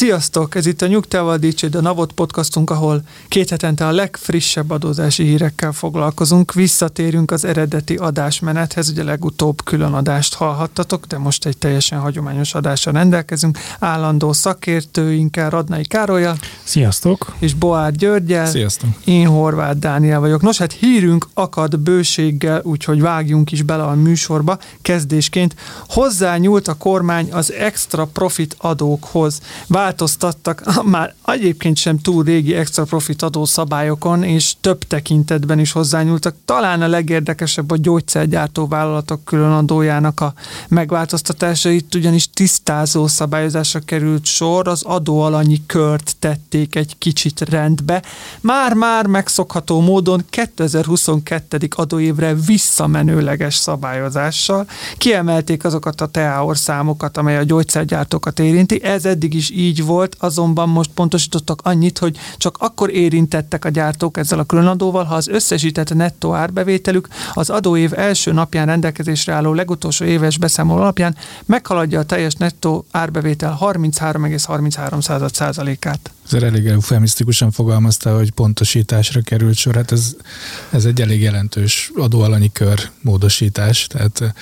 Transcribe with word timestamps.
Sziasztok! 0.00 0.54
Ez 0.54 0.66
itt 0.66 0.82
a 0.82 0.86
Nyugtával 0.86 1.36
Dicsőd, 1.36 1.74
a 1.74 1.80
Navot 1.80 2.12
podcastunk, 2.12 2.70
ahol 2.70 3.02
két 3.28 3.50
hetente 3.50 3.86
a 3.86 3.90
legfrissebb 3.90 4.70
adózási 4.70 5.24
hírekkel 5.24 5.72
foglalkozunk. 5.72 6.52
Visszatérünk 6.52 7.30
az 7.30 7.44
eredeti 7.44 7.94
adásmenethez, 7.94 8.88
ugye 8.88 9.02
legutóbb 9.02 9.64
külön 9.64 9.92
adást 9.92 10.34
hallhattatok, 10.34 11.06
de 11.06 11.18
most 11.18 11.46
egy 11.46 11.58
teljesen 11.58 11.98
hagyományos 11.98 12.54
adással 12.54 12.92
rendelkezünk. 12.92 13.58
Állandó 13.78 14.32
szakértőinkkel, 14.32 15.50
Radnai 15.50 15.84
Károlyal 15.86 16.36
Sziasztok! 16.62 17.34
és 17.38 17.54
Boár 17.54 17.92
Györgyel. 17.92 18.46
Sziasztok! 18.46 18.90
Én 19.04 19.26
Horváth 19.26 19.78
Dániel 19.78 20.20
vagyok. 20.20 20.42
Nos, 20.42 20.58
hát 20.58 20.72
hírünk 20.72 21.28
akad 21.34 21.78
bőséggel, 21.78 22.60
úgyhogy 22.64 23.00
vágjunk 23.00 23.52
is 23.52 23.62
bele 23.62 23.82
a 23.82 23.94
műsorba. 23.94 24.58
Kezdésként 24.82 25.54
hozzányúlt 25.88 26.68
a 26.68 26.74
kormány 26.74 27.32
az 27.32 27.52
extra 27.52 28.04
profit 28.04 28.56
adókhoz. 28.58 29.40
Változtattak 29.90 30.62
már 30.84 31.14
egyébként 31.26 31.76
sem 31.76 31.98
túl 31.98 32.24
régi 32.24 32.54
extra 32.54 32.84
profit 32.84 33.22
adó 33.22 33.44
szabályokon, 33.44 34.22
és 34.22 34.54
több 34.60 34.84
tekintetben 34.84 35.58
is 35.58 35.72
hozzányúltak. 35.72 36.34
Talán 36.44 36.82
a 36.82 36.88
legérdekesebb 36.88 37.70
a 37.70 37.76
gyógyszergyártó 37.76 38.66
vállalatok 38.66 39.24
különadójának 39.24 40.20
a 40.20 40.34
megváltoztatása. 40.68 41.70
Itt 41.70 41.94
ugyanis 41.94 42.30
tisztázó 42.30 43.06
szabályozásra 43.06 43.80
került 43.80 44.24
sor, 44.24 44.68
az 44.68 44.82
adóalanyi 44.82 45.62
kört 45.66 46.16
tették 46.18 46.74
egy 46.74 46.98
kicsit 46.98 47.40
rendbe. 47.40 48.02
Már-már 48.40 49.06
megszokható 49.06 49.80
módon 49.80 50.24
2022. 50.30 51.68
adóévre 51.76 52.34
visszamenőleges 52.34 53.54
szabályozással 53.54 54.66
kiemelték 54.96 55.64
azokat 55.64 56.00
a 56.00 56.06
TEAOR 56.06 56.56
számokat, 56.56 57.16
amely 57.16 57.36
a 57.36 57.42
gyógyszergyártókat 57.42 58.38
érinti. 58.38 58.82
Ez 58.82 59.04
eddig 59.04 59.34
is 59.34 59.50
így 59.50 59.78
volt, 59.80 60.16
azonban 60.18 60.68
most 60.68 60.90
pontosítottak 60.90 61.60
annyit, 61.62 61.98
hogy 61.98 62.18
csak 62.36 62.56
akkor 62.58 62.90
érintettek 62.90 63.64
a 63.64 63.68
gyártók 63.68 64.16
ezzel 64.16 64.38
a 64.38 64.44
különadóval, 64.44 65.04
ha 65.04 65.14
az 65.14 65.28
összesített 65.28 65.94
nettó 65.94 66.34
árbevételük 66.34 67.08
az 67.32 67.50
adóév 67.50 67.92
első 67.98 68.32
napján 68.32 68.66
rendelkezésre 68.66 69.32
álló 69.32 69.52
legutolsó 69.52 70.04
éves 70.04 70.38
beszámoló 70.38 70.80
alapján 70.80 71.16
meghaladja 71.46 71.98
a 71.98 72.04
teljes 72.04 72.34
nettó 72.34 72.84
árbevétel 72.90 73.58
33,33 73.60 75.30
százalékát. 75.32 76.10
Ez 76.32 76.42
elég 76.42 76.66
eufemisztikusan 76.66 77.50
fogalmazta, 77.50 78.16
hogy 78.16 78.30
pontosításra 78.30 79.20
került 79.20 79.56
sor. 79.56 79.74
Hát 79.74 79.92
ez, 79.92 80.16
ez 80.70 80.84
egy 80.84 81.00
elég 81.00 81.20
jelentős 81.20 81.90
adóalanyi 81.94 82.52
kör 82.52 82.90
módosítás. 83.00 83.86
Tehát 83.86 84.34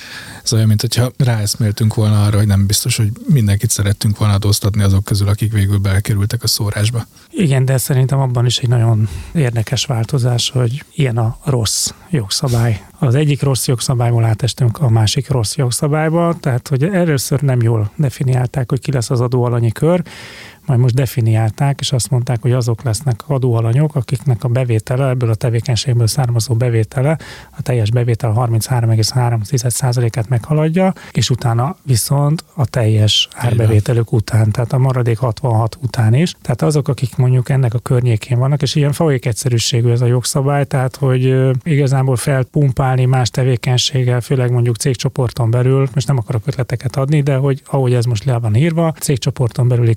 ez 0.43 0.53
olyan, 0.53 0.67
mint 0.67 0.81
hogyha 0.81 1.11
ráeszméltünk 1.17 1.93
volna 1.93 2.23
arra, 2.23 2.37
hogy 2.37 2.47
nem 2.47 2.65
biztos, 2.65 2.97
hogy 2.97 3.11
mindenkit 3.27 3.69
szerettünk 3.69 4.17
volna 4.17 4.33
adóztatni 4.33 4.83
azok 4.83 5.03
közül, 5.03 5.27
akik 5.27 5.53
végül 5.53 5.77
belekerültek 5.77 6.43
a 6.43 6.47
szórásba. 6.47 7.05
Igen, 7.31 7.65
de 7.65 7.77
szerintem 7.77 8.19
abban 8.19 8.45
is 8.45 8.57
egy 8.57 8.69
nagyon 8.69 9.09
érdekes 9.33 9.85
változás, 9.85 10.49
hogy 10.49 10.83
ilyen 10.95 11.17
a 11.17 11.37
rossz 11.43 11.89
jogszabály. 12.09 12.85
Az 12.99 13.15
egyik 13.15 13.41
rossz 13.41 13.67
jogszabályból 13.67 14.25
átestünk 14.25 14.77
a 14.77 14.89
másik 14.89 15.29
rossz 15.29 15.55
jogszabályba, 15.55 16.37
tehát 16.39 16.67
hogy 16.67 16.83
először 16.83 17.41
nem 17.41 17.61
jól 17.61 17.91
definiálták, 17.95 18.69
hogy 18.69 18.79
ki 18.79 18.91
lesz 18.91 19.09
az 19.09 19.21
adóalanyi 19.21 19.71
kör, 19.71 20.03
majd 20.65 20.79
most 20.79 20.95
definiálták, 20.95 21.79
és 21.79 21.91
azt 21.91 22.09
mondták, 22.09 22.41
hogy 22.41 22.51
azok 22.51 22.83
lesznek 22.83 23.23
adóalanyok, 23.27 23.95
akiknek 23.95 24.43
a 24.43 24.47
bevétele, 24.47 25.09
ebből 25.09 25.29
a 25.29 25.35
tevékenységből 25.35 26.07
származó 26.07 26.53
bevétele, 26.53 27.17
a 27.57 27.61
teljes 27.61 27.91
bevétel 27.91 28.33
33,3%-át 28.35 30.29
meghaladja, 30.29 30.93
és 31.11 31.29
utána 31.29 31.75
viszont 31.83 32.43
a 32.53 32.65
teljes 32.65 33.27
árbevételük 33.35 34.11
után, 34.11 34.51
tehát 34.51 34.73
a 34.73 34.77
maradék 34.77 35.17
66 35.17 35.77
után 35.81 36.13
is. 36.13 36.35
Tehát 36.41 36.61
azok, 36.61 36.87
akik 36.87 37.15
mondjuk 37.15 37.49
ennek 37.49 37.73
a 37.73 37.79
környékén 37.79 38.39
vannak, 38.39 38.61
és 38.61 38.75
ilyen 38.75 38.91
folyik 38.91 39.25
egyszerűségű 39.25 39.89
ez 39.89 40.01
a 40.01 40.05
jogszabály, 40.05 40.65
tehát 40.65 40.95
hogy 40.95 41.49
igazából 41.63 42.15
felpumpálni 42.15 43.05
más 43.05 43.29
tevékenységgel, 43.29 44.21
főleg 44.21 44.51
mondjuk 44.51 44.75
cégcsoporton 44.75 45.51
belül, 45.51 45.89
most 45.93 46.07
nem 46.07 46.17
akarok 46.17 46.41
ötleteket 46.45 46.95
adni, 46.95 47.21
de 47.21 47.35
hogy 47.35 47.61
ahogy 47.65 47.93
ez 47.93 48.05
most 48.05 48.23
le 48.23 48.37
van 48.39 48.55
írva, 48.55 48.93
cégcsoporton 48.99 49.67
belüli 49.67 49.95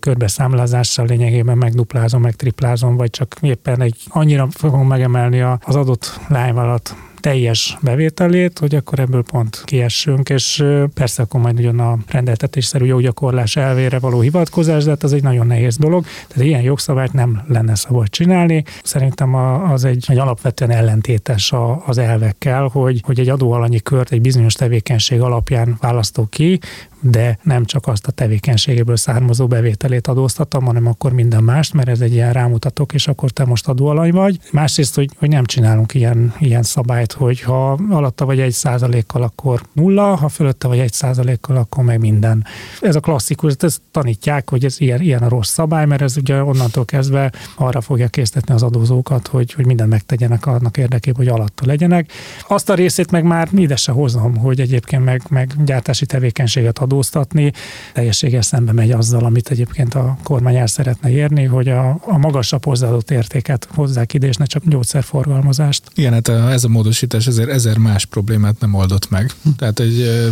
körbeszámlázással 0.62 1.06
lényegében 1.06 1.58
megduplázom, 1.58 2.20
megtriplázom, 2.20 2.96
vagy 2.96 3.10
csak 3.10 3.36
éppen 3.40 3.80
egy 3.80 3.96
annyira 4.08 4.48
fogom 4.50 4.86
megemelni 4.86 5.40
az 5.40 5.76
adott 5.76 6.20
lányvállalat 6.28 6.96
teljes 7.22 7.78
bevételét, 7.80 8.58
hogy 8.58 8.74
akkor 8.74 8.98
ebből 8.98 9.22
pont 9.22 9.62
kiessünk, 9.64 10.28
és 10.28 10.64
persze 10.94 11.22
akkor 11.22 11.40
majd 11.40 11.58
ugyan 11.58 11.80
a 11.80 11.98
rendeltetésszerű 12.08 12.84
joggyakorlás 12.84 13.56
elvére 13.56 13.98
való 13.98 14.20
hivatkozás, 14.20 14.84
de 14.84 14.90
hát 14.90 15.02
az 15.02 15.12
egy 15.12 15.22
nagyon 15.22 15.46
nehéz 15.46 15.76
dolog, 15.76 16.04
tehát 16.28 16.44
ilyen 16.44 16.62
jogszabályt 16.62 17.12
nem 17.12 17.42
lenne 17.48 17.74
szabad 17.74 18.08
csinálni. 18.08 18.64
Szerintem 18.82 19.34
az 19.72 19.84
egy, 19.84 20.04
egy 20.08 20.18
alapvetően 20.18 20.70
ellentétes 20.70 21.52
az 21.86 21.98
elvekkel, 21.98 22.66
hogy, 22.66 23.00
hogy 23.04 23.20
egy 23.20 23.28
adóalanyi 23.28 23.80
kört 23.80 24.12
egy 24.12 24.20
bizonyos 24.20 24.54
tevékenység 24.54 25.20
alapján 25.20 25.76
választok 25.80 26.30
ki, 26.30 26.58
de 27.02 27.38
nem 27.42 27.64
csak 27.64 27.86
azt 27.86 28.06
a 28.06 28.10
tevékenységéből 28.10 28.96
származó 28.96 29.46
bevételét 29.46 30.06
adóztatom, 30.06 30.64
hanem 30.64 30.86
akkor 30.86 31.12
minden 31.12 31.42
mást, 31.42 31.72
mert 31.72 31.88
ez 31.88 32.00
egy 32.00 32.12
ilyen 32.12 32.32
rámutatok, 32.32 32.94
és 32.94 33.08
akkor 33.08 33.30
te 33.30 33.44
most 33.44 33.68
adóalany 33.68 34.12
vagy. 34.12 34.38
Másrészt, 34.52 34.94
hogy, 34.94 35.10
hogy 35.18 35.28
nem 35.28 35.44
csinálunk 35.44 35.94
ilyen, 35.94 36.34
ilyen 36.38 36.62
szabályt, 36.62 37.11
hogy 37.12 37.40
ha 37.40 37.78
alatta 37.90 38.24
vagy 38.24 38.40
egy 38.40 38.52
százalékkal, 38.52 39.22
akkor 39.22 39.62
nulla, 39.72 40.14
ha 40.14 40.28
fölötte 40.28 40.68
vagy 40.68 40.78
egy 40.78 40.92
százalékkal, 40.92 41.56
akkor 41.56 41.84
meg 41.84 41.98
minden. 41.98 42.44
Ez 42.80 42.96
a 42.96 43.00
klasszikus, 43.00 43.54
ezt 43.58 43.80
tanítják, 43.90 44.50
hogy 44.50 44.64
ez 44.64 44.80
ilyen, 44.80 45.00
ilyen 45.00 45.22
a 45.22 45.28
rossz 45.28 45.50
szabály, 45.50 45.86
mert 45.86 46.02
ez 46.02 46.16
ugye 46.16 46.42
onnantól 46.42 46.84
kezdve 46.84 47.32
arra 47.56 47.80
fogja 47.80 48.08
késztetni 48.08 48.54
az 48.54 48.62
adózókat, 48.62 49.26
hogy, 49.26 49.52
hogy 49.52 49.66
mindent 49.66 49.90
megtegyenek 49.90 50.46
annak 50.46 50.76
érdekében, 50.76 51.26
hogy 51.26 51.34
alatta 51.34 51.66
legyenek. 51.66 52.12
Azt 52.48 52.70
a 52.70 52.74
részét 52.74 53.10
meg 53.10 53.24
már 53.24 53.48
ide 53.52 53.76
se 53.76 53.92
hozom, 53.92 54.36
hogy 54.36 54.60
egyébként 54.60 55.04
meg, 55.04 55.22
meg 55.28 55.64
gyártási 55.64 56.06
tevékenységet 56.06 56.78
adóztatni, 56.78 57.52
teljességes 57.92 58.46
szembe 58.46 58.72
megy 58.72 58.90
azzal, 58.90 59.24
amit 59.24 59.50
egyébként 59.50 59.94
a 59.94 60.16
kormány 60.22 60.56
el 60.56 60.66
szeretne 60.66 61.10
érni, 61.10 61.44
hogy 61.44 61.68
a, 61.68 61.98
a 62.00 62.18
magasabb 62.18 62.64
hozzáadott 62.64 63.10
értéket 63.10 63.68
hozzák 63.74 64.14
ide, 64.14 64.26
és 64.26 64.36
ne 64.36 64.44
csak 64.44 64.62
gyógyszerforgalmazást. 64.66 65.82
Igen, 65.94 66.12
hát 66.12 66.28
ez 66.28 66.64
a 66.64 66.68
módosítás 67.02 67.26
ezért 67.26 67.56
ezer 67.56 67.78
más 67.78 68.04
problémát 68.04 68.60
nem 68.60 68.74
oldott 68.74 69.10
meg. 69.10 69.30
Tehát 69.56 69.80
egy 69.80 70.30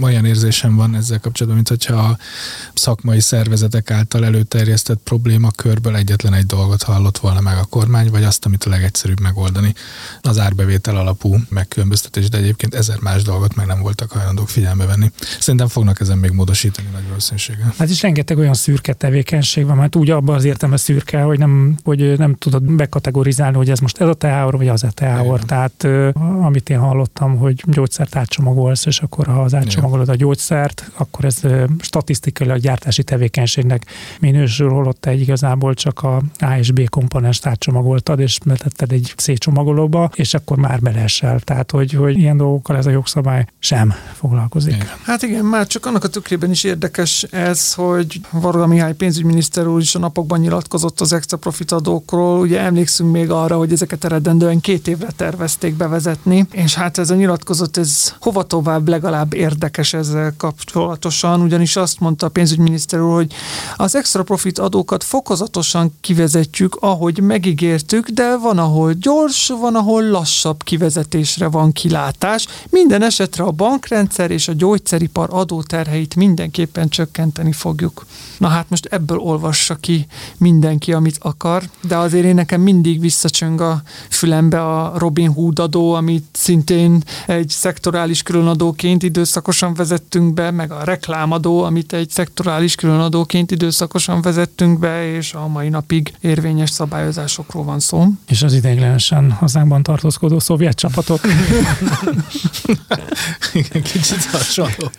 olyan 0.00 0.24
érzésem 0.24 0.76
van 0.76 0.94
ezzel 0.94 1.20
kapcsolatban, 1.20 1.54
mint 1.54 1.68
hogyha 1.68 1.94
a 1.94 2.18
szakmai 2.74 3.20
szervezetek 3.20 3.90
által 3.90 4.24
előterjesztett 4.24 5.00
problémakörből 5.04 5.96
egyetlen 5.96 6.34
egy 6.34 6.46
dolgot 6.46 6.82
hallott 6.82 7.18
volna 7.18 7.40
meg 7.40 7.56
a 7.56 7.64
kormány, 7.64 8.10
vagy 8.10 8.24
azt, 8.24 8.44
amit 8.44 8.64
a 8.64 8.70
legegyszerűbb 8.70 9.20
megoldani, 9.20 9.74
az 10.20 10.38
árbevétel 10.38 10.96
alapú 10.96 11.36
megkülönböztetés, 11.48 12.28
de 12.28 12.38
egyébként 12.38 12.74
ezer 12.74 12.98
más 13.00 13.22
dolgot 13.22 13.54
meg 13.54 13.66
nem 13.66 13.80
voltak 13.80 14.10
hajlandók 14.10 14.48
figyelme 14.48 14.84
venni. 14.86 15.10
Szerintem 15.38 15.68
fognak 15.68 16.00
ezen 16.00 16.18
még 16.18 16.30
módosítani 16.30 16.88
nagy 16.92 17.06
valószínűséggel. 17.08 17.74
Hát 17.78 17.90
is 17.90 18.02
rengeteg 18.02 18.38
olyan 18.38 18.54
szürke 18.54 18.92
tevékenység 18.92 19.66
van, 19.66 19.76
mert 19.76 19.96
úgy 19.96 20.10
abban 20.10 20.34
az 20.34 20.44
értelme 20.44 20.76
szürke, 20.76 21.20
hogy 21.22 21.38
nem, 21.38 21.78
hogy 21.84 22.18
nem 22.18 22.34
tudod 22.34 22.62
bekategorizálni, 22.62 23.56
hogy 23.56 23.70
ez 23.70 23.78
most 23.78 24.00
ez 24.00 24.08
a 24.08 24.14
teáor, 24.14 24.56
vagy 24.56 24.68
az 24.68 24.82
a 24.82 24.90
teáor. 24.90 25.40
Tehát 25.44 25.86
amit 26.42 26.70
én 26.70 26.78
hallottam, 26.78 27.36
hogy 27.36 27.62
gyógyszert 27.66 28.16
átcsomagolsz, 28.16 28.86
és 28.86 28.98
akkor 28.98 29.26
ha 29.26 29.42
az 29.42 29.54
átcsomagolod 29.54 30.08
a 30.08 30.14
gyógyszert, 30.14 30.90
akkor 30.96 31.24
ez 31.24 31.40
statisztikailag 31.80 32.58
gyártási 32.58 33.02
tevékenységnek 33.02 33.84
minősül, 34.20 34.70
holott 34.70 35.00
te 35.00 35.14
igazából 35.14 35.74
csak 35.74 36.02
a 36.02 36.22
A 36.38 36.56
és 36.58 36.70
B 36.70 36.88
komponens 36.88 37.40
átcsomagoltad, 37.42 38.20
és 38.20 38.38
betetted 38.44 38.92
egy 38.92 39.12
C 39.16 39.38
csomagolóba, 39.38 40.10
és 40.14 40.34
akkor 40.34 40.56
már 40.56 40.80
belesel. 40.80 41.40
Tehát, 41.40 41.70
hogy, 41.70 41.92
hogy 41.92 42.18
ilyen 42.18 42.36
dolgokkal 42.36 42.76
ez 42.76 42.86
a 42.86 42.90
jogszabály 42.90 43.46
sem 43.58 43.94
foglalkozik. 44.12 44.74
Igen. 44.74 44.86
Hát 45.04 45.22
igen, 45.22 45.44
már 45.44 45.66
csak 45.66 45.86
annak 45.86 46.04
a 46.04 46.08
tükrében 46.08 46.50
is 46.50 46.64
érdekes 46.64 47.22
ez, 47.22 47.74
hogy 47.74 48.20
Varga 48.30 48.66
Mihály 48.66 48.94
pénzügyminiszter 48.94 49.66
úr 49.66 49.80
is 49.80 49.94
a 49.94 49.98
napokban 49.98 50.40
nyilatkozott 50.40 51.00
az 51.00 51.12
extra 51.12 51.36
profit 51.36 51.72
adókról. 51.72 52.40
Ugye 52.40 52.60
emlékszünk 52.60 53.12
még 53.12 53.30
arra, 53.30 53.56
hogy 53.56 53.72
ezeket 53.72 54.04
eredendően 54.04 54.60
két 54.60 54.88
évre 54.88 55.08
tervezték 55.16 55.74
bevezetni 55.74 55.95
bevezetni, 55.96 56.46
és 56.52 56.74
hát 56.74 56.98
ez 56.98 57.10
a 57.10 57.14
nyilatkozat, 57.14 57.76
ez 57.76 58.14
hova 58.20 58.42
tovább 58.42 58.88
legalább 58.88 59.34
érdekes 59.34 59.92
ezzel 59.92 60.34
kapcsolatosan, 60.36 61.40
ugyanis 61.40 61.76
azt 61.76 62.00
mondta 62.00 62.26
a 62.26 62.28
pénzügyminiszter 62.28 63.00
úr, 63.00 63.14
hogy 63.14 63.32
az 63.76 63.94
extra 63.94 64.22
profit 64.22 64.58
adókat 64.58 65.04
fokozatosan 65.04 65.92
kivezetjük, 66.00 66.76
ahogy 66.80 67.20
megígértük, 67.20 68.08
de 68.08 68.36
van, 68.36 68.58
ahol 68.58 68.92
gyors, 68.92 69.48
van, 69.48 69.74
ahol 69.74 70.02
lassabb 70.02 70.62
kivezetésre 70.62 71.48
van 71.48 71.72
kilátás. 71.72 72.46
Minden 72.70 73.02
esetre 73.02 73.44
a 73.44 73.50
bankrendszer 73.50 74.30
és 74.30 74.48
a 74.48 74.52
gyógyszeripar 74.52 75.28
adóterheit 75.32 76.14
mindenképpen 76.16 76.88
csökkenteni 76.88 77.52
fogjuk. 77.52 78.06
Na 78.38 78.48
hát 78.48 78.70
most 78.70 78.84
ebből 78.84 79.18
olvassa 79.18 79.74
ki 79.74 80.06
mindenki, 80.36 80.92
amit 80.92 81.18
akar, 81.20 81.62
de 81.82 81.96
azért 81.96 82.24
én 82.24 82.34
nekem 82.34 82.60
mindig 82.60 83.00
visszacsöng 83.00 83.60
a 83.60 83.82
fülembe 84.10 84.62
a 84.62 84.92
Robin 84.98 85.32
Hood 85.32 85.58
adó, 85.58 85.75
amit 85.76 86.24
szintén 86.32 87.02
egy 87.26 87.48
szektorális 87.48 88.22
különadóként 88.22 89.02
időszakosan 89.02 89.74
vezettünk 89.74 90.34
be, 90.34 90.50
meg 90.50 90.72
a 90.72 90.84
reklámadó, 90.84 91.62
amit 91.62 91.92
egy 91.92 92.10
szektorális 92.10 92.74
különadóként 92.74 93.50
időszakosan 93.50 94.22
vezettünk 94.22 94.78
be, 94.78 95.14
és 95.14 95.32
a 95.32 95.46
mai 95.46 95.68
napig 95.68 96.14
érvényes 96.20 96.70
szabályozásokról 96.70 97.64
van 97.64 97.80
szó. 97.80 98.06
És 98.28 98.42
az 98.42 98.52
ideiglenesen 98.52 99.30
hazánkban 99.30 99.82
tartózkodó 99.82 100.38
szovjet 100.38 100.76
csapatok. 100.76 101.20
Igen, 103.52 103.82
kicsit 103.82 104.24
hasonló. 104.24 104.90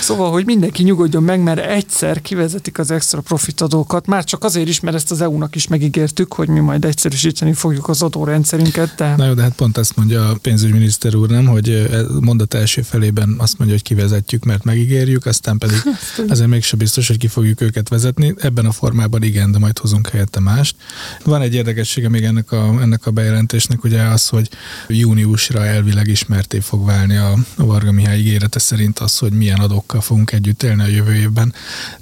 Szóval, 0.00 0.30
hogy 0.30 0.44
mindenki 0.44 0.82
nyugodjon 0.82 1.22
meg, 1.22 1.42
mert 1.42 1.58
egyszer 1.58 2.22
kivezetik 2.22 2.78
az 2.78 2.90
extra 2.90 3.20
profit 3.20 3.60
adókat, 3.60 4.06
már 4.06 4.24
csak 4.24 4.44
azért 4.44 4.68
is, 4.68 4.80
mert 4.80 4.96
ezt 4.96 5.10
az 5.10 5.20
EU-nak 5.20 5.54
is 5.54 5.66
megígértük, 5.68 6.32
hogy 6.32 6.48
mi 6.48 6.60
majd 6.60 6.84
egyszerűsíteni 6.84 7.52
fogjuk 7.52 7.88
az 7.88 8.02
adórendszerünket. 8.02 8.94
De... 8.96 9.14
Na 9.16 9.26
jó, 9.26 9.32
de 9.34 9.42
hát 9.42 9.52
pont 9.52 9.78
ezt 9.88 9.96
mondja 9.96 10.28
a 10.28 10.38
pénzügyminiszter 10.42 11.14
úr, 11.14 11.28
nem, 11.28 11.46
hogy 11.46 11.88
mondat 12.20 12.54
első 12.54 12.82
felében 12.82 13.34
azt 13.38 13.58
mondja, 13.58 13.76
hogy 13.76 13.84
kivezetjük, 13.84 14.44
mert 14.44 14.64
megígérjük, 14.64 15.26
aztán 15.26 15.58
pedig 15.58 15.82
azért 16.28 16.48
mégse 16.48 16.76
biztos, 16.76 17.06
hogy 17.06 17.16
ki 17.16 17.26
fogjuk 17.26 17.60
őket 17.60 17.88
vezetni. 17.88 18.34
Ebben 18.38 18.66
a 18.66 18.72
formában 18.72 19.22
igen, 19.22 19.50
de 19.50 19.58
majd 19.58 19.78
hozunk 19.78 20.08
helyette 20.08 20.40
mást. 20.40 20.76
Van 21.24 21.40
egy 21.40 21.54
érdekessége 21.54 22.08
még 22.08 22.24
ennek 22.24 22.52
a, 22.52 22.80
ennek 22.80 23.06
a 23.06 23.10
bejelentésnek, 23.10 23.84
ugye 23.84 24.02
az, 24.02 24.28
hogy 24.28 24.48
júniusra 24.88 25.64
elvileg 25.64 26.06
ismerté 26.06 26.60
fog 26.60 26.86
válni 26.86 27.16
a, 27.16 27.32
a 27.56 27.64
Varga 27.64 27.92
Mihály 27.92 28.18
ígérete 28.18 28.58
szerint 28.58 28.98
az, 28.98 29.18
hogy 29.18 29.32
milyen 29.32 29.60
adókkal 29.60 30.00
fogunk 30.00 30.32
együtt 30.32 30.62
élni 30.62 30.82
a 30.82 30.86
jövő 30.86 31.14
évben. 31.14 31.54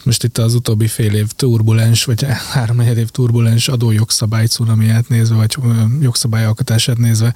Most 0.04 0.24
itt 0.24 0.38
az 0.38 0.54
utóbbi 0.54 0.86
fél 0.86 1.14
év 1.14 1.32
turbulens, 1.32 2.04
vagy 2.04 2.26
három 2.52 2.80
év 2.80 3.08
turbulens 3.08 3.68
adójogszabály 3.68 4.46
cunamiát 4.46 5.08
nézve, 5.08 5.34
vagy 5.34 5.56
jogszabályalkotását 6.00 6.98
nézve, 6.98 7.34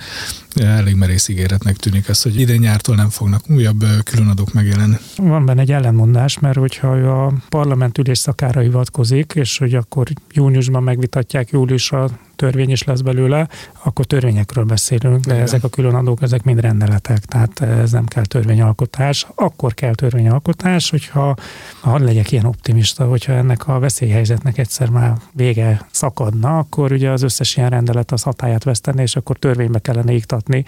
elég 0.54 0.94
merész 0.94 1.28
ígéretnek 1.28 1.76
tűnik 1.76 2.08
az, 2.08 2.22
hogy 2.22 2.40
idén 2.40 2.60
nyártól 2.60 2.94
nem 2.96 3.08
fognak 3.08 3.50
újabb 3.50 3.84
különadók 4.04 4.52
megjelenni. 4.52 4.96
Van 5.16 5.44
benne 5.44 5.60
egy 5.60 5.72
ellenmondás, 5.72 6.38
mert 6.38 6.58
hogyha 6.58 6.88
a 6.88 7.32
parlament 7.48 7.98
ülés 7.98 8.18
szakára 8.18 8.60
hivatkozik, 8.60 9.32
és 9.34 9.58
hogy 9.58 9.74
akkor 9.74 10.06
júniusban 10.32 10.82
megvitatják 10.82 11.50
júliusra 11.50 12.08
törvény 12.40 12.70
is 12.70 12.82
lesz 12.82 13.00
belőle, 13.00 13.48
akkor 13.82 14.04
törvényekről 14.04 14.64
beszélünk, 14.64 15.24
de 15.24 15.32
Igen. 15.32 15.44
ezek 15.44 15.64
a 15.64 15.68
különadók, 15.68 16.22
ezek 16.22 16.42
mind 16.42 16.60
rendeletek, 16.60 17.18
tehát 17.18 17.60
ez 17.60 17.90
nem 17.90 18.06
kell 18.06 18.24
törvényalkotás. 18.24 19.26
Akkor 19.34 19.74
kell 19.74 19.94
törvényalkotás, 19.94 20.90
hogyha, 20.90 21.34
ha 21.80 21.98
legyek 21.98 22.32
ilyen 22.32 22.44
optimista, 22.44 23.04
hogyha 23.04 23.32
ennek 23.32 23.68
a 23.68 23.78
veszélyhelyzetnek 23.78 24.58
egyszer 24.58 24.88
már 24.88 25.12
vége 25.32 25.86
szakadna, 25.90 26.58
akkor 26.58 26.92
ugye 26.92 27.10
az 27.10 27.22
összes 27.22 27.56
ilyen 27.56 27.70
rendelet 27.70 28.12
az 28.12 28.22
hatáját 28.22 28.64
veszteni, 28.64 29.02
és 29.02 29.16
akkor 29.16 29.38
törvénybe 29.38 29.78
kellene 29.78 30.12
iktatni, 30.12 30.64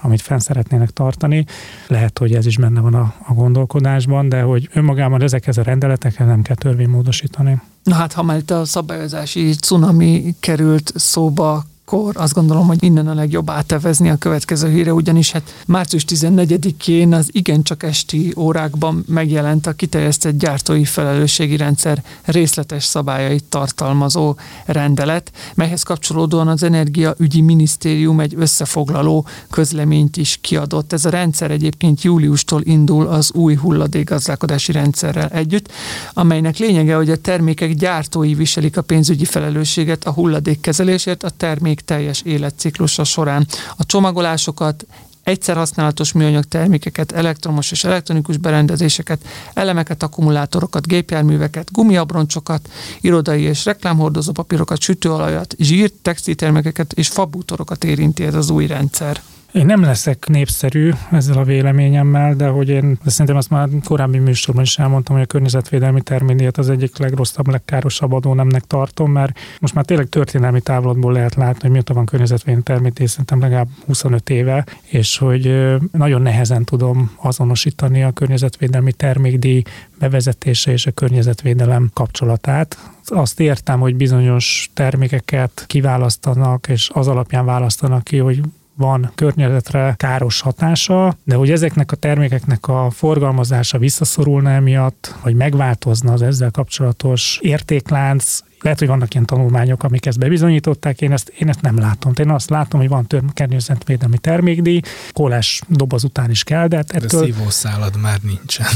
amit 0.00 0.22
fenn 0.22 0.38
szeretnének 0.38 0.90
tartani. 0.90 1.44
Lehet, 1.86 2.18
hogy 2.18 2.34
ez 2.34 2.46
is 2.46 2.56
benne 2.56 2.80
van 2.80 2.94
a, 2.94 3.14
a 3.26 3.32
gondolkodásban, 3.32 4.28
de 4.28 4.40
hogy 4.40 4.68
önmagában 4.72 5.22
ezekhez 5.22 5.58
a 5.58 5.62
rendeletekhez 5.62 6.26
nem 6.26 6.42
kell 6.42 6.56
törvénymódosítani. 6.56 7.60
Na 7.88 7.94
hát, 7.94 8.12
ha 8.12 8.22
már 8.22 8.36
itt 8.36 8.50
a 8.50 8.64
szabályozási 8.64 9.54
cunami 9.54 10.34
került 10.40 10.92
szóba, 10.94 11.64
akkor 11.90 12.16
azt 12.16 12.34
gondolom, 12.34 12.66
hogy 12.66 12.82
innen 12.82 13.08
a 13.08 13.14
legjobb 13.14 13.50
átevezni 13.50 14.10
a 14.10 14.16
következő 14.16 14.70
híre, 14.70 14.92
ugyanis 14.92 15.32
hát 15.32 15.54
március 15.66 16.04
14-én 16.08 17.14
az 17.14 17.28
igencsak 17.32 17.82
esti 17.82 18.32
órákban 18.36 19.04
megjelent 19.06 19.66
a 19.66 19.72
kiterjesztett 19.72 20.38
gyártói 20.38 20.84
felelősségi 20.84 21.56
rendszer 21.56 22.02
részletes 22.24 22.84
szabályait 22.84 23.44
tartalmazó 23.44 24.36
rendelet, 24.64 25.32
melyhez 25.54 25.82
kapcsolódóan 25.82 26.48
az 26.48 26.62
Energiaügyi 26.62 27.40
Minisztérium 27.40 28.20
egy 28.20 28.34
összefoglaló 28.36 29.26
közleményt 29.50 30.16
is 30.16 30.38
kiadott. 30.40 30.92
Ez 30.92 31.04
a 31.04 31.10
rendszer 31.10 31.50
egyébként 31.50 32.02
júliustól 32.02 32.60
indul 32.64 33.06
az 33.06 33.32
új 33.32 33.54
hulladékgazdálkodási 33.54 34.72
rendszerrel 34.72 35.28
együtt, 35.28 35.72
amelynek 36.14 36.58
lényege, 36.58 36.96
hogy 36.96 37.10
a 37.10 37.16
termékek 37.16 37.74
gyártói 37.74 38.34
viselik 38.34 38.76
a 38.76 38.82
pénzügyi 38.82 39.24
felelősséget 39.24 40.04
a 40.04 40.12
hulladékkezelésért, 40.12 41.22
a 41.22 41.30
termék 41.30 41.76
termék 41.78 41.84
teljes 41.84 42.22
életciklusa 42.22 43.04
során. 43.04 43.46
A 43.76 43.86
csomagolásokat, 43.86 44.86
egyszer 45.22 45.56
használatos 45.56 46.12
műanyag 46.12 46.44
termékeket, 46.44 47.12
elektromos 47.12 47.70
és 47.70 47.84
elektronikus 47.84 48.36
berendezéseket, 48.36 49.20
elemeket, 49.54 50.02
akkumulátorokat, 50.02 50.86
gépjárműveket, 50.86 51.72
gumiabroncsokat, 51.72 52.68
irodai 53.00 53.42
és 53.42 53.64
reklámhordozó 53.64 54.32
papírokat, 54.32 54.80
sütőolajat, 54.80 55.54
zsírt, 55.58 55.92
textiltermékeket 55.92 56.92
és 56.92 57.08
fabútorokat 57.08 57.84
érinti 57.84 58.24
ez 58.24 58.34
az 58.34 58.50
új 58.50 58.66
rendszer. 58.66 59.20
Én 59.52 59.66
nem 59.66 59.82
leszek 59.82 60.26
népszerű 60.28 60.90
ezzel 61.10 61.38
a 61.38 61.44
véleményemmel, 61.44 62.34
de 62.34 62.46
hogy 62.46 62.68
én 62.68 62.98
de 63.04 63.10
szerintem 63.10 63.36
azt 63.36 63.50
már 63.50 63.68
korábbi 63.84 64.18
műsorban 64.18 64.64
is 64.64 64.78
elmondtam, 64.78 65.14
hogy 65.14 65.24
a 65.24 65.26
környezetvédelmi 65.26 66.02
termédiát 66.02 66.58
az 66.58 66.70
egyik 66.70 66.98
legrosszabb, 66.98 67.48
legkárosabb 67.48 68.12
adónemnek 68.12 68.62
tartom, 68.62 69.12
mert 69.12 69.38
most 69.60 69.74
már 69.74 69.84
tényleg 69.84 70.08
történelmi 70.08 70.60
távlatból 70.60 71.12
lehet 71.12 71.34
látni, 71.34 71.60
hogy 71.60 71.70
mióta 71.70 71.94
van 71.94 72.04
környezetvédelmi 72.04 72.62
termédiát, 72.62 73.08
szerintem 73.08 73.40
legalább 73.40 73.68
25 73.86 74.30
éve, 74.30 74.66
és 74.84 75.18
hogy 75.18 75.74
nagyon 75.92 76.22
nehezen 76.22 76.64
tudom 76.64 77.10
azonosítani 77.16 78.02
a 78.02 78.12
környezetvédelmi 78.12 78.92
termékdíj 78.92 79.62
bevezetése 79.98 80.72
és 80.72 80.86
a 80.86 80.90
környezetvédelem 80.90 81.90
kapcsolatát. 81.92 82.78
Azt 83.04 83.40
értem, 83.40 83.80
hogy 83.80 83.96
bizonyos 83.96 84.70
termékeket 84.74 85.64
kiválasztanak, 85.66 86.68
és 86.68 86.90
az 86.92 87.08
alapján 87.08 87.44
választanak 87.44 88.04
ki, 88.04 88.18
hogy 88.18 88.40
van 88.78 89.10
környezetre 89.14 89.94
káros 89.96 90.40
hatása, 90.40 91.16
de 91.24 91.34
hogy 91.34 91.50
ezeknek 91.50 91.92
a 91.92 91.96
termékeknek 91.96 92.68
a 92.68 92.90
forgalmazása 92.90 93.78
visszaszorulna 93.78 94.50
emiatt, 94.50 95.14
vagy 95.22 95.34
megváltozna 95.34 96.12
az 96.12 96.22
ezzel 96.22 96.50
kapcsolatos 96.50 97.38
értéklánc, 97.42 98.40
lehet, 98.60 98.78
hogy 98.78 98.88
vannak 98.88 99.14
ilyen 99.14 99.26
tanulmányok, 99.26 99.82
amik 99.82 100.06
ezt 100.06 100.18
bebizonyították, 100.18 101.00
én 101.00 101.12
ezt, 101.12 101.32
én 101.38 101.48
ezt 101.48 101.60
nem 101.60 101.78
látom. 101.78 102.12
Én 102.16 102.30
azt 102.30 102.50
látom, 102.50 102.80
hogy 102.80 102.88
van 102.88 103.06
több 103.06 103.34
környezetvédelmi 103.34 104.18
termékdíj, 104.18 104.80
kólás 105.12 105.62
doboz 105.68 106.04
után 106.04 106.30
is 106.30 106.44
kell, 106.44 106.66
de 106.66 106.76
hát 106.76 106.90
ettől... 106.90 107.20
De 107.20 107.26
szívószálad 107.26 108.00
már 108.00 108.18
nincsen. 108.22 108.66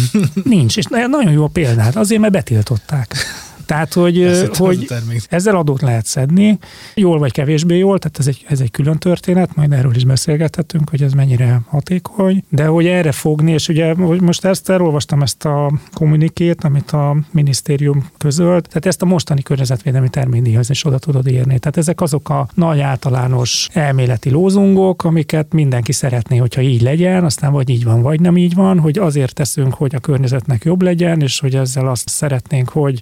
Nincs, 0.44 0.76
és 0.76 0.84
nagyon 0.84 1.32
jó 1.32 1.44
a 1.44 1.48
példát, 1.52 1.96
azért, 1.96 2.20
mert 2.20 2.32
betiltották. 2.32 3.14
Tehát, 3.66 3.92
hogy, 3.92 4.48
hogy 4.52 4.86
ezzel 5.28 5.56
adót 5.56 5.80
lehet 5.80 6.06
szedni, 6.06 6.58
jól 6.94 7.18
vagy 7.18 7.32
kevésbé 7.32 7.78
jól, 7.78 7.98
tehát 7.98 8.18
ez 8.18 8.26
egy, 8.26 8.44
ez 8.48 8.60
egy 8.60 8.70
külön 8.70 8.98
történet, 8.98 9.54
majd 9.54 9.72
erről 9.72 9.94
is 9.94 10.04
beszélgethetünk, 10.04 10.90
hogy 10.90 11.02
ez 11.02 11.12
mennyire 11.12 11.60
hatékony, 11.68 12.44
de 12.48 12.66
hogy 12.66 12.86
erre 12.86 13.12
fogni, 13.12 13.52
és 13.52 13.68
ugye 13.68 13.94
most 14.20 14.44
ezt 14.44 14.70
elolvastam 14.70 15.22
ezt 15.22 15.44
a 15.44 15.72
kommunikét, 15.92 16.64
amit 16.64 16.90
a 16.90 17.16
minisztérium 17.30 18.10
közölt, 18.18 18.68
tehát 18.68 18.86
ezt 18.86 19.02
a 19.02 19.06
mostani 19.06 19.42
környezetvédelmi 19.42 20.08
termékdíjhoz 20.08 20.70
is 20.70 20.84
oda 20.84 20.98
tudod 20.98 21.28
írni. 21.28 21.58
Tehát 21.58 21.76
ezek 21.76 22.00
azok 22.00 22.28
a 22.28 22.48
nagy 22.54 22.80
általános 22.80 23.68
elméleti 23.72 24.30
lózungok, 24.30 25.04
amiket 25.04 25.52
mindenki 25.52 25.92
szeretné, 25.92 26.36
hogyha 26.36 26.60
így 26.60 26.82
legyen, 26.82 27.24
aztán 27.24 27.52
vagy 27.52 27.68
így 27.68 27.84
van, 27.84 28.02
vagy 28.02 28.20
nem 28.20 28.36
így 28.36 28.54
van, 28.54 28.78
hogy 28.78 28.98
azért 28.98 29.34
teszünk, 29.34 29.74
hogy 29.74 29.94
a 29.94 29.98
környezetnek 29.98 30.64
jobb 30.64 30.82
legyen, 30.82 31.20
és 31.20 31.40
hogy 31.40 31.54
ezzel 31.54 31.88
azt 31.88 32.08
szeretnénk, 32.08 32.68
hogy 32.68 33.00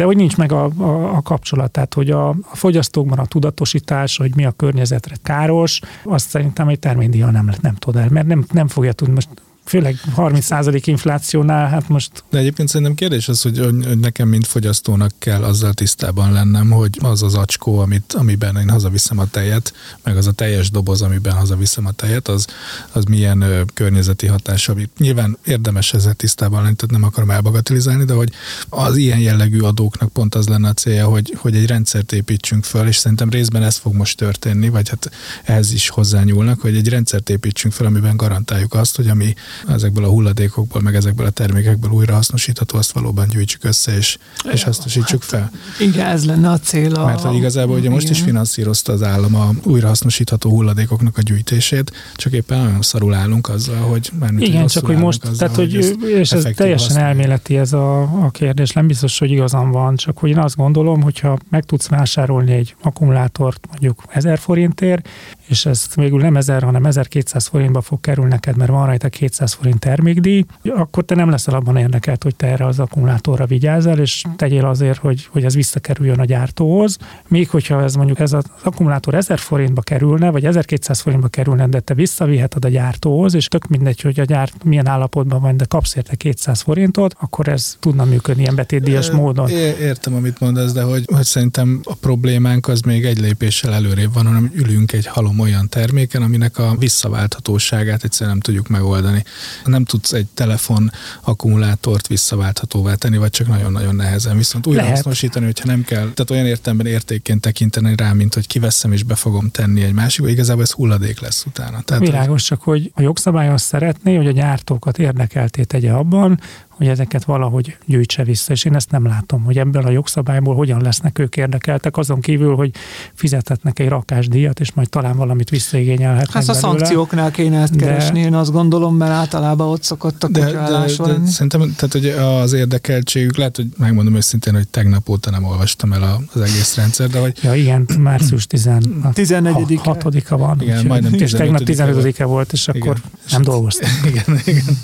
de 0.00 0.06
hogy 0.06 0.16
nincs 0.16 0.36
meg 0.36 0.52
a, 0.52 0.70
a, 0.78 1.16
a 1.16 1.22
kapcsolat, 1.22 1.70
tehát 1.70 1.94
hogy 1.94 2.10
a, 2.10 2.28
a 2.28 2.56
fogyasztókban 2.56 3.18
a 3.18 3.26
tudatosítás, 3.26 4.16
hogy 4.16 4.36
mi 4.36 4.44
a 4.44 4.50
környezetre 4.50 5.14
káros, 5.22 5.80
azt 6.04 6.28
szerintem 6.28 6.68
egy 6.68 6.78
termékdíja 6.78 7.30
nem, 7.30 7.50
nem 7.60 7.74
tud 7.74 7.96
el, 7.96 8.08
mert 8.10 8.26
nem, 8.26 8.44
nem 8.52 8.68
fogja 8.68 8.92
tudni. 8.92 9.14
Most 9.14 9.28
főleg 9.70 10.00
30% 10.16 10.82
inflációnál, 10.84 11.68
hát 11.68 11.88
most... 11.88 12.24
De 12.30 12.38
egyébként 12.38 12.68
szerintem 12.68 12.94
kérdés 12.94 13.28
az, 13.28 13.42
hogy, 13.42 13.58
hogy 13.58 13.98
nekem, 13.98 14.28
mint 14.28 14.46
fogyasztónak 14.46 15.12
kell 15.18 15.42
azzal 15.42 15.72
tisztában 15.72 16.32
lennem, 16.32 16.70
hogy 16.70 16.98
az 17.00 17.22
az 17.22 17.34
acskó, 17.34 17.78
amit, 17.78 18.12
amiben 18.12 18.56
én 18.56 18.68
hazaviszem 18.68 19.18
a 19.18 19.26
tejet, 19.26 19.72
meg 20.02 20.16
az 20.16 20.26
a 20.26 20.32
teljes 20.32 20.70
doboz, 20.70 21.02
amiben 21.02 21.32
hazaviszem 21.32 21.86
a 21.86 21.90
tejet, 21.90 22.28
az, 22.28 22.46
az 22.92 23.04
milyen 23.04 23.40
ö, 23.40 23.62
környezeti 23.74 24.26
hatás, 24.26 24.68
amit 24.68 24.98
nyilván 24.98 25.38
érdemes 25.44 25.92
ezzel 25.92 26.14
tisztában 26.14 26.62
lenni, 26.62 26.74
tehát 26.74 26.94
nem 26.94 27.04
akarom 27.04 27.30
elbagatilizálni, 27.30 28.04
de 28.04 28.14
hogy 28.14 28.30
az 28.68 28.96
ilyen 28.96 29.18
jellegű 29.18 29.60
adóknak 29.60 30.12
pont 30.12 30.34
az 30.34 30.48
lenne 30.48 30.68
a 30.68 30.72
célja, 30.72 31.06
hogy, 31.06 31.34
hogy 31.36 31.56
egy 31.56 31.66
rendszert 31.66 32.12
építsünk 32.12 32.64
föl, 32.64 32.86
és 32.86 32.96
szerintem 32.96 33.30
részben 33.30 33.62
ez 33.62 33.76
fog 33.76 33.94
most 33.94 34.16
történni, 34.16 34.68
vagy 34.68 34.88
hát 34.88 35.10
ehhez 35.44 35.72
is 35.72 35.88
hozzányúlnak, 35.88 36.60
hogy 36.60 36.76
egy 36.76 36.88
rendszert 36.88 37.30
építsünk 37.30 37.74
fel, 37.74 37.86
amiben 37.86 38.16
garantáljuk 38.16 38.74
azt, 38.74 38.96
hogy 38.96 39.08
ami 39.08 39.34
ezekből 39.68 40.04
a 40.04 40.08
hulladékokból, 40.08 40.80
meg 40.80 40.94
ezekből 40.94 41.26
a 41.26 41.30
termékekből 41.30 41.90
újra 41.90 42.14
hasznosítható, 42.14 42.78
azt 42.78 42.92
valóban 42.92 43.28
gyűjtsük 43.28 43.64
össze, 43.64 43.96
és, 43.96 44.18
és 44.52 44.62
hasznosítsuk 44.62 45.22
fel. 45.22 45.50
Igen, 45.80 46.06
ez 46.06 46.24
lenne 46.24 46.50
a 46.50 46.58
cél. 46.58 46.94
A... 46.94 47.04
Mert 47.04 47.20
hogy 47.20 47.36
igazából 47.36 47.78
ugye 47.78 47.90
most 47.90 48.10
is 48.10 48.20
finanszírozta 48.20 48.92
az 48.92 49.02
állam 49.02 49.34
a 49.34 49.50
újrahasznosítható 49.62 50.50
hulladékoknak 50.50 51.18
a 51.18 51.22
gyűjtését, 51.22 51.92
csak 52.14 52.32
éppen 52.32 52.58
nagyon 52.58 52.82
szarul 52.82 53.14
állunk 53.14 53.48
azzal, 53.48 53.80
hogy 53.80 54.10
már 54.18 54.32
Igen, 54.38 54.66
csak 54.66 54.86
hogy 54.86 54.96
most, 54.96 55.22
azzal, 55.22 55.36
tehát 55.36 55.56
hogy, 55.56 55.96
hogy 56.00 56.10
és 56.10 56.32
ez 56.32 56.46
teljesen 56.54 56.86
használni. 56.86 57.08
elméleti 57.08 57.56
ez 57.56 57.72
a, 57.72 58.02
a 58.02 58.30
kérdés, 58.30 58.70
nem 58.70 58.86
biztos, 58.86 59.18
hogy 59.18 59.30
igazam 59.30 59.70
van, 59.70 59.96
csak 59.96 60.18
hogy 60.18 60.30
én 60.30 60.38
azt 60.38 60.56
gondolom, 60.56 61.02
hogyha 61.02 61.38
meg 61.50 61.64
tudsz 61.64 61.88
vásárolni 61.88 62.52
egy 62.52 62.74
akkumulátort 62.82 63.66
mondjuk 63.70 64.02
1000 64.08 64.38
forintért, 64.38 65.08
és 65.50 65.66
ez 65.66 65.86
végül 65.94 66.20
nem 66.20 66.36
1000, 66.36 66.62
hanem 66.62 66.84
1200 66.84 67.46
forintba 67.46 67.80
fog 67.80 68.00
kerülni 68.00 68.30
neked, 68.30 68.56
mert 68.56 68.70
van 68.70 68.86
rajta 68.86 69.08
200 69.08 69.52
forint 69.52 69.78
termékdíj, 69.78 70.44
akkor 70.64 71.04
te 71.04 71.14
nem 71.14 71.30
leszel 71.30 71.54
abban 71.54 71.76
érdekelt, 71.76 72.22
hogy 72.22 72.36
te 72.36 72.46
erre 72.46 72.66
az 72.66 72.78
akkumulátorra 72.78 73.46
vigyázzál, 73.46 73.98
és 73.98 74.24
tegyél 74.36 74.64
azért, 74.64 74.98
hogy, 74.98 75.28
hogy 75.30 75.44
ez 75.44 75.54
visszakerüljön 75.54 76.18
a 76.18 76.24
gyártóhoz. 76.24 76.96
Még 77.28 77.48
hogyha 77.48 77.82
ez 77.82 77.94
mondjuk 77.94 78.18
ez 78.18 78.32
az 78.32 78.44
akkumulátor 78.62 79.14
1000 79.14 79.38
forintba 79.38 79.80
kerülne, 79.80 80.30
vagy 80.30 80.44
1200 80.44 81.00
forintba 81.00 81.28
kerülne, 81.28 81.66
de 81.66 81.80
te 81.80 81.94
visszaviheted 81.94 82.64
a 82.64 82.68
gyártóhoz, 82.68 83.34
és 83.34 83.46
tök 83.46 83.66
mindegy, 83.66 84.00
hogy 84.00 84.20
a 84.20 84.24
gyárt 84.24 84.64
milyen 84.64 84.86
állapotban 84.86 85.40
van, 85.40 85.56
de 85.56 85.64
kapsz 85.64 85.96
érte 85.96 86.14
200 86.14 86.60
forintot, 86.60 87.14
akkor 87.20 87.48
ez 87.48 87.76
tudna 87.80 88.04
működni 88.04 88.42
ilyen 88.42 88.54
betétdíjas 88.54 89.10
módon. 89.10 89.48
Értem, 89.48 90.14
amit 90.14 90.40
mondasz, 90.40 90.72
de 90.72 90.82
hogy, 90.82 91.04
hogy 91.12 91.24
szerintem 91.24 91.80
a 91.84 91.94
problémánk 91.94 92.68
az 92.68 92.80
még 92.80 93.04
egy 93.04 93.18
lépéssel 93.18 93.72
előrébb 93.72 94.12
van, 94.12 94.26
hanem 94.26 94.52
ülünk 94.54 94.92
egy 94.92 95.06
halom 95.06 95.39
olyan 95.40 95.68
terméken, 95.68 96.22
aminek 96.22 96.58
a 96.58 96.74
visszaválthatóságát 96.78 98.04
egyszerűen 98.04 98.30
nem 98.30 98.40
tudjuk 98.40 98.68
megoldani. 98.68 99.24
Nem 99.64 99.84
tudsz 99.84 100.12
egy 100.12 100.26
telefon 100.34 100.90
akkumulátort 101.20 102.06
visszaválthatóvá 102.06 102.94
tenni, 102.94 103.16
vagy 103.16 103.30
csak 103.30 103.46
nagyon-nagyon 103.46 103.94
nehezen. 103.94 104.36
Viszont 104.36 104.66
újra 104.66 104.80
Lehet. 104.80 104.94
hasznosítani, 104.96 105.44
hogyha 105.44 105.66
nem 105.66 105.84
kell, 105.84 106.10
tehát 106.12 106.30
olyan 106.30 106.46
értelemben 106.46 106.86
értékként 106.86 107.40
tekinteni 107.40 107.94
rá, 107.96 108.12
mint 108.12 108.34
hogy 108.34 108.46
kiveszem 108.46 108.92
és 108.92 109.02
be 109.02 109.14
fogom 109.14 109.50
tenni 109.50 109.82
egy 109.82 109.92
másikba, 109.92 110.30
igazából 110.30 110.62
ez 110.62 110.70
hulladék 110.70 111.20
lesz 111.20 111.44
utána. 111.44 111.80
Tehát, 111.80 112.02
Világos, 112.02 112.42
csak 112.42 112.62
hogy 112.62 112.92
a 112.94 113.02
jogszabály 113.02 113.48
azt 113.48 113.64
szeretné, 113.64 114.16
hogy 114.16 114.26
a 114.26 114.32
gyártókat 114.32 114.98
érdekelté 114.98 115.62
tegye 115.62 115.92
abban, 115.92 116.40
hogy 116.80 116.88
ezeket 116.88 117.24
valahogy 117.24 117.76
gyűjtse 117.86 118.24
vissza, 118.24 118.52
és 118.52 118.64
én 118.64 118.74
ezt 118.74 118.90
nem 118.90 119.06
látom, 119.06 119.42
hogy 119.42 119.58
ebből 119.58 119.82
a 119.82 119.90
jogszabályból 119.90 120.54
hogyan 120.54 120.82
lesznek 120.82 121.18
ők 121.18 121.36
érdekeltek, 121.36 121.96
azon 121.96 122.20
kívül, 122.20 122.54
hogy 122.54 122.70
fizethetnek 123.14 123.78
egy 123.78 123.88
rakásdíjat, 123.88 124.60
és 124.60 124.72
majd 124.72 124.88
talán 124.88 125.16
valamit 125.16 125.50
visszaigényelhetnek 125.50 126.32
Hát 126.32 126.42
a 126.42 126.46
belőle. 126.46 126.66
szankcióknál 126.66 127.30
kéne 127.30 127.60
ezt 127.60 127.76
de... 127.76 127.84
keresni, 127.84 128.20
én 128.20 128.34
azt 128.34 128.52
gondolom, 128.52 128.96
mert 128.96 129.10
általában 129.10 129.68
ott 129.68 129.82
szokott 129.82 130.24
a 130.24 130.28
de, 130.28 130.40
de, 130.40 130.52
de, 130.52 131.04
de 131.04 131.26
szerintem 131.26 131.74
tehát, 131.76 131.92
hogy 131.92 132.06
az 132.06 132.52
érdekeltségük, 132.52 133.36
lehet, 133.36 133.56
hogy 133.56 133.66
megmondom 133.76 134.14
őszintén, 134.14 134.54
hogy 134.54 134.68
tegnap 134.68 135.08
óta 135.08 135.30
nem 135.30 135.44
olvastam 135.44 135.92
el 135.92 136.20
az 136.32 136.40
egész 136.40 136.76
rendszer, 136.76 137.08
de 137.08 137.20
hogy... 137.20 137.38
Ja 137.42 137.54
igen, 137.54 137.88
március 137.98 138.46
14-a 138.50 140.36
van. 140.44 140.60
Igen, 140.60 140.86
majdnem 140.86 141.14
és 141.14 141.30
tegnap 141.30 141.62
15-e 141.64 142.24
volt, 142.24 142.52
és 142.52 142.68
akkor 142.68 142.80
igen. 142.80 143.02
nem 143.30 143.42
dolgoztam. 143.42 143.90
Igen, 144.10 144.40
igen. 144.44 144.78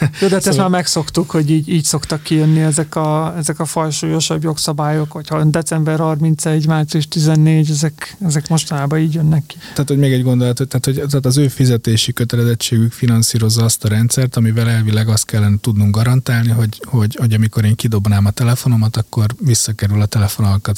Jó, 0.00 0.28
de 0.28 0.28
hát 0.28 0.32
ezt 0.32 0.42
szóval... 0.44 0.60
már 0.60 0.70
megszoktuk, 0.70 1.29
hogy 1.30 1.50
így, 1.50 1.68
így 1.68 1.84
szoktak 1.84 2.22
kijönni 2.22 2.60
ezek 2.60 2.94
a, 2.94 3.34
ezek 3.36 3.60
a 3.60 3.64
fajsúlyosabb 3.64 4.42
jogszabályok, 4.42 5.12
hogyha 5.12 5.44
december 5.44 5.98
31, 5.98 6.66
március 6.66 7.08
14, 7.08 7.70
ezek, 7.70 8.16
ezek 8.26 8.48
mostanában 8.48 8.98
így 8.98 9.14
jönnek 9.14 9.46
ki. 9.46 9.56
Tehát, 9.58 9.88
hogy 9.88 9.98
még 9.98 10.12
egy 10.12 10.22
gondolat, 10.22 10.54
tehát, 10.68 10.84
hogy 10.84 10.94
tehát 10.94 11.26
az 11.26 11.36
ő 11.36 11.48
fizetési 11.48 12.12
kötelezettségük 12.12 12.92
finanszírozza 12.92 13.64
azt 13.64 13.84
a 13.84 13.88
rendszert, 13.88 14.36
amivel 14.36 14.68
elvileg 14.68 15.08
azt 15.08 15.24
kellene 15.24 15.56
tudnunk 15.60 15.94
garantálni, 15.94 16.48
hogy, 16.48 16.80
hogy, 16.84 17.16
hogy 17.20 17.32
amikor 17.32 17.64
én 17.64 17.74
kidobnám 17.74 18.26
a 18.26 18.30
telefonomat, 18.30 18.96
akkor 18.96 19.26
visszakerül 19.40 20.00
a 20.00 20.06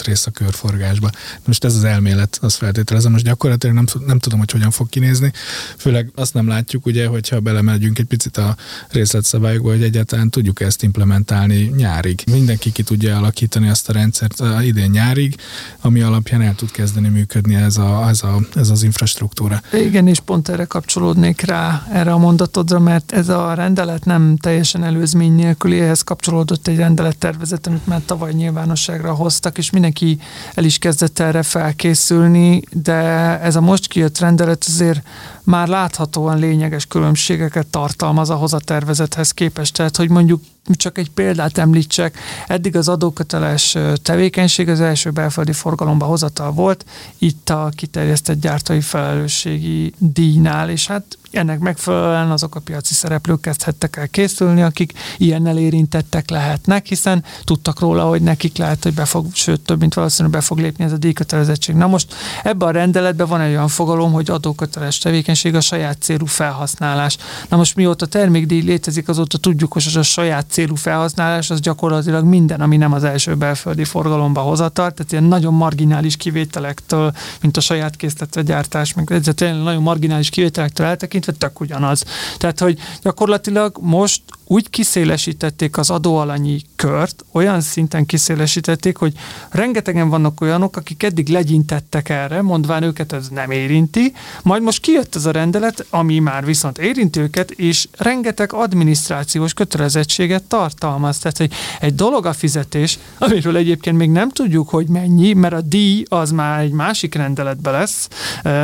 rész 0.04 0.26
a 0.26 0.30
körforgásba. 0.30 1.11
Most 1.47 1.64
ez 1.64 1.75
az 1.75 1.85
elmélet, 1.85 2.38
az 2.40 2.54
feltételezem, 2.54 3.12
most 3.12 3.25
gyakorlatilag 3.25 3.75
nem, 3.75 3.85
nem 4.06 4.18
tudom, 4.18 4.38
hogy 4.38 4.50
hogyan 4.50 4.71
fog 4.71 4.88
kinézni. 4.88 5.32
Főleg 5.76 6.11
azt 6.14 6.35
nem 6.35 6.49
látjuk, 6.49 6.87
ugye, 6.87 7.06
hogyha 7.06 7.40
belemegyünk 7.40 7.99
egy 7.99 8.04
picit 8.04 8.37
a 8.37 8.56
részletszabályokba, 8.88 9.71
hogy 9.71 9.82
egyáltalán 9.82 10.30
tudjuk 10.43 10.69
ezt 10.69 10.83
implementálni 10.83 11.73
nyárig. 11.77 12.23
Mindenki 12.31 12.73
ki 12.73 12.83
tudja 12.83 13.17
alakítani 13.17 13.69
azt 13.69 13.89
a 13.89 13.93
rendszert 13.93 14.43
idén 14.63 14.91
nyárig, 14.91 15.37
ami 15.81 16.01
alapján 16.01 16.43
el 16.43 16.55
tud 16.55 16.71
kezdeni 16.71 17.09
működni 17.09 17.55
ez, 17.55 17.77
a, 17.77 18.09
ez, 18.09 18.23
a, 18.23 18.39
ez 18.55 18.69
az 18.69 18.83
infrastruktúra. 18.83 19.63
Igen, 19.73 20.07
és 20.07 20.21
pont 20.21 20.49
erre 20.49 20.65
kapcsolódnék 20.65 21.41
rá, 21.41 21.87
erre 21.93 22.13
a 22.13 22.19
mondatodra, 22.19 22.79
mert 22.79 23.13
ez 23.13 23.29
a 23.29 23.55
rendelet 23.55 24.05
nem 24.05 24.37
teljesen 24.37 24.85
előzmény 24.85 25.33
nélküli, 25.33 25.81
ehhez 25.81 26.03
kapcsolódott 26.03 26.67
egy 26.67 26.77
rendelettervezet, 26.77 27.67
amit 27.67 27.87
már 27.87 28.01
tavaly 28.07 28.33
nyilvánosságra 28.33 29.15
hoztak, 29.15 29.59
és 29.59 29.71
mindenki 29.71 30.19
el 30.55 30.65
is 30.65 30.79
kezdett 30.79 31.19
erre 31.19 31.43
felkészülni, 31.43 32.63
de 32.73 32.93
ez 33.41 33.57
a 33.57 33.61
most 33.61 33.87
kijött 33.87 34.19
rendelet 34.19 34.65
azért 34.69 35.03
már 35.45 35.69
láthatóan 35.69 36.39
lényeges 36.39 36.87
különbségeket 36.87 37.67
tartalmaz 37.67 38.31
ahhoz 38.31 38.53
a 38.53 38.59
tervezethez 38.59 39.31
képest. 39.31 39.77
Tehát, 39.77 39.97
hogy 39.97 40.11
mondjuk 40.11 40.43
csak 40.71 40.99
egy 40.99 41.11
példát 41.11 41.59
említsek, 41.59 42.19
eddig 42.47 42.76
az 42.76 42.88
adóköteles 42.88 43.76
tevékenység 44.02 44.69
az 44.69 44.81
első 44.81 45.11
belföldi 45.11 45.52
forgalomba 45.52 46.04
hozatal 46.04 46.52
volt, 46.52 46.85
itt 47.19 47.50
a 47.50 47.71
kiterjesztett 47.75 48.40
gyártói 48.40 48.81
felelősségi 48.81 49.95
díjnál, 49.99 50.71
és 50.71 50.87
hát 50.87 51.19
ennek 51.33 51.59
megfelelően 51.59 52.31
azok 52.31 52.54
a 52.54 52.61
piaci 52.61 52.95
szereplők 52.95 53.40
kezdhettek 53.40 53.97
el 53.97 54.09
készülni, 54.09 54.62
akik 54.62 54.92
ilyennel 55.19 55.59
érintettek 55.59 56.31
lehetnek, 56.31 56.87
hiszen 56.87 57.25
tudtak 57.45 57.81
róla, 57.81 58.04
hogy 58.04 58.23
nekik 58.23 58.57
lehet, 58.57 58.83
hogy 58.83 58.95
be 58.95 59.04
fog, 59.04 59.26
sőt, 59.33 59.61
több 59.61 59.81
mint 59.81 59.95
valószínűleg 59.95 60.38
be 60.38 60.45
fog 60.45 60.59
lépni 60.59 60.85
ez 60.85 60.92
a 60.92 60.97
díjkötelezettség. 60.97 61.75
Na 61.75 61.87
most 61.87 62.14
ebben 62.42 62.69
a 62.69 62.71
rendeletben 62.71 63.26
van 63.26 63.40
egy 63.40 63.50
olyan 63.50 63.69
fogalom, 63.69 64.12
hogy 64.12 64.31
adóköteles 64.31 64.99
tevékenység 64.99 65.54
a 65.54 65.61
saját 65.61 66.02
célú 66.02 66.26
felhasználás. 66.26 67.16
Na 67.49 67.57
most 67.57 67.76
mióta 67.76 68.07
termékdíj 68.07 68.61
létezik, 68.61 69.09
azóta 69.09 69.38
tudjuk, 69.38 69.73
hogy 69.73 69.85
az 69.87 69.97
a 69.97 70.02
saját 70.02 70.47
célú 70.52 70.75
felhasználás 70.75 71.50
az 71.50 71.61
gyakorlatilag 71.61 72.25
minden, 72.25 72.61
ami 72.61 72.76
nem 72.76 72.92
az 72.92 73.04
első 73.04 73.35
belföldi 73.35 73.85
forgalomba 73.85 74.40
hozatal, 74.40 74.90
tehát 74.90 75.12
ilyen 75.12 75.25
nagyon 75.25 75.54
marginális 75.54 76.16
kivételektől, 76.16 77.12
mint 77.40 77.56
a 77.56 77.61
saját 77.61 77.97
készletve 77.97 78.42
gyártás, 78.42 78.94
meg 78.94 79.12
ez 79.12 79.28
tényleg 79.35 79.62
nagyon 79.62 79.82
marginális 79.82 80.28
kivételektől 80.28 80.87
eltekintve 80.87 81.32
tök 81.32 81.61
ugyanaz. 81.61 82.04
Tehát, 82.38 82.59
hogy 82.59 82.78
gyakorlatilag 83.02 83.78
most 83.80 84.23
úgy 84.47 84.71
kiszélesítették 84.71 85.78
az 85.78 85.90
adóalanyi 85.90 86.61
kört, 86.76 87.25
olyan 87.32 87.61
szinten 87.61 88.06
kiszélesítették, 88.06 88.97
hogy 88.97 89.14
rengetegen 89.50 90.09
vannak 90.09 90.40
olyanok, 90.40 90.76
akik 90.76 91.02
eddig 91.02 91.28
legyintettek 91.28 92.09
erre, 92.09 92.42
mondván 92.42 92.82
őket 92.82 93.12
ez 93.12 93.28
nem 93.28 93.50
érinti, 93.50 94.12
majd 94.42 94.62
most 94.62 94.80
kijött 94.80 95.14
ez 95.14 95.26
a 95.26 95.30
rendelet, 95.30 95.87
ami 95.90 96.18
már 96.18 96.44
viszont 96.44 96.78
érinti 96.78 97.21
őket, 97.21 97.50
és 97.50 97.88
rengeteg 97.97 98.52
adminisztrációs 98.52 99.54
kötelezettséget 99.54 100.42
tartalmaz. 100.49 101.19
Tehát, 101.19 101.37
hogy 101.37 101.51
egy 101.81 101.95
dolog 101.95 102.27
a 102.27 102.33
fizetés, 102.33 102.99
amiről 103.19 103.57
egyébként 103.57 103.97
még 103.97 104.11
nem 104.11 104.31
tudjuk, 104.31 104.69
hogy 104.69 104.89
mennyi, 104.89 105.33
mert 105.33 105.55
a 105.55 105.61
díj 105.61 106.05
az 106.09 106.31
már 106.31 106.61
egy 106.61 106.73
másik 106.73 107.15
rendeletbe 107.15 107.71
lesz, 107.71 108.09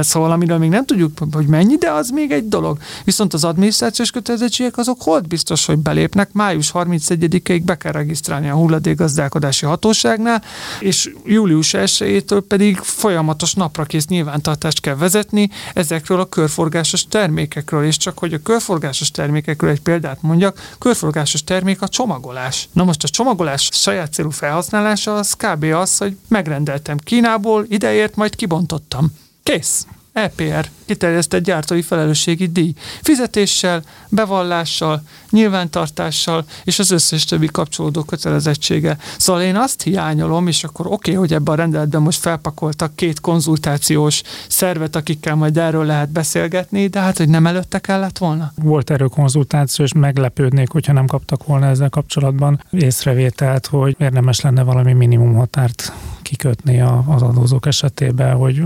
szóval 0.01 0.31
amiről 0.31 0.59
még 0.59 0.71
nem 0.71 0.85
tudjuk, 0.85 1.19
hogy 1.33 1.47
mennyi, 1.47 1.77
de 1.77 1.91
az 1.91 2.11
még 2.11 2.31
egy 2.31 2.49
dolog. 2.49 2.79
Viszont 3.05 3.35
az 3.35 3.45
adminisztrációs 3.45 4.11
kötelezettségek 4.11 4.77
azok 4.79 5.03
hold 5.03 5.27
biztos, 5.29 5.67
hogy 5.67 5.79
belépnek, 5.79 6.33
május 6.33 6.71
31-ig 6.75 7.63
be 7.65 7.77
kell 7.77 7.93
regisztrálni 7.93 8.49
a 8.49 8.55
hulladékgazdálkodási 8.55 9.67
hatóságnál, 9.67 10.43
és 10.81 11.11
július 11.25 11.75
1-től 11.77 12.43
pedig 12.49 12.77
folyamatos 12.77 13.55
naprakész 13.55 14.07
nyilvántartást 14.07 14.81
kell 14.81 14.97
vezetni 14.97 15.51
ezekről 15.75 16.21
a 16.21 16.29
körforgásos 16.29 17.07
termékekről, 17.07 17.85
és 17.85 17.97
csak 17.97 18.19
hogy 18.19 18.33
a 18.33 18.43
körforgásos 18.43 19.11
termékekről 19.11 19.71
egy 19.71 19.81
példát 19.81 20.23
mondjak, 20.23 20.75
körforgásos 20.79 21.45
termék 21.69 21.83
a 21.83 21.89
csomagolás. 21.89 22.69
Na 22.73 22.85
most 22.85 23.05
a 23.05 23.09
csomagolás 23.09 23.69
saját 23.73 24.13
célú 24.13 24.31
felhasználása 24.31 25.15
az 25.15 25.35
kb. 25.35 25.63
az, 25.65 25.99
hogy 25.99 26.17
megrendeltem 26.29 26.97
Kínából, 26.97 27.65
ideért, 27.69 28.17
majd 28.17 28.37
kibontottam. 28.37 29.13
Kész 29.43 29.87
EPR, 30.19 30.69
kiterjesztett 30.87 31.45
gyártói 31.45 31.83
felelősségi 31.83 32.47
díj. 32.47 32.73
Fizetéssel, 33.03 33.83
bevallással, 34.09 35.03
nyilvántartással 35.31 36.45
és 36.65 36.79
az 36.79 36.91
összes 36.91 37.25
többi 37.25 37.47
kapcsolódó 37.47 38.03
kötelezettsége. 38.03 38.97
Szóval 39.19 39.43
én 39.43 39.57
azt 39.57 39.83
hiányolom, 39.83 40.47
és 40.47 40.65
akkor 40.65 40.87
oké, 40.87 40.95
okay, 40.95 41.15
hogy 41.15 41.33
ebben 41.33 41.55
a 41.55 41.57
rendeletben 41.57 42.03
most 42.03 42.21
felpakoltak 42.21 42.97
két 42.97 43.21
konzultációs 43.21 44.23
szervet, 44.49 44.97
akikkel 44.97 45.35
majd 45.35 45.57
erről 45.57 45.85
lehet 45.85 46.11
beszélgetni, 46.11 46.87
de 46.87 47.01
hát, 47.01 47.19
hogy 47.19 47.29
nem 47.29 47.47
előtte 47.47 47.79
kellett 47.79 48.19
volna? 48.19 48.53
Volt 48.63 48.91
erről 48.91 49.09
konzultáció, 49.09 49.85
és 49.85 49.93
meglepődnék, 49.93 50.71
hogyha 50.71 50.93
nem 50.93 51.07
kaptak 51.07 51.45
volna 51.45 51.67
ezzel 51.67 51.89
kapcsolatban 51.89 52.65
észrevételt, 52.71 53.67
hogy 53.67 53.97
érdemes 53.99 54.41
lenne 54.41 54.63
valami 54.63 54.93
minimum 54.93 55.35
határt 55.35 55.93
kikötni 56.29 56.81
az 57.07 57.23
adózók 57.23 57.67
esetében, 57.67 58.37
hogy 58.37 58.63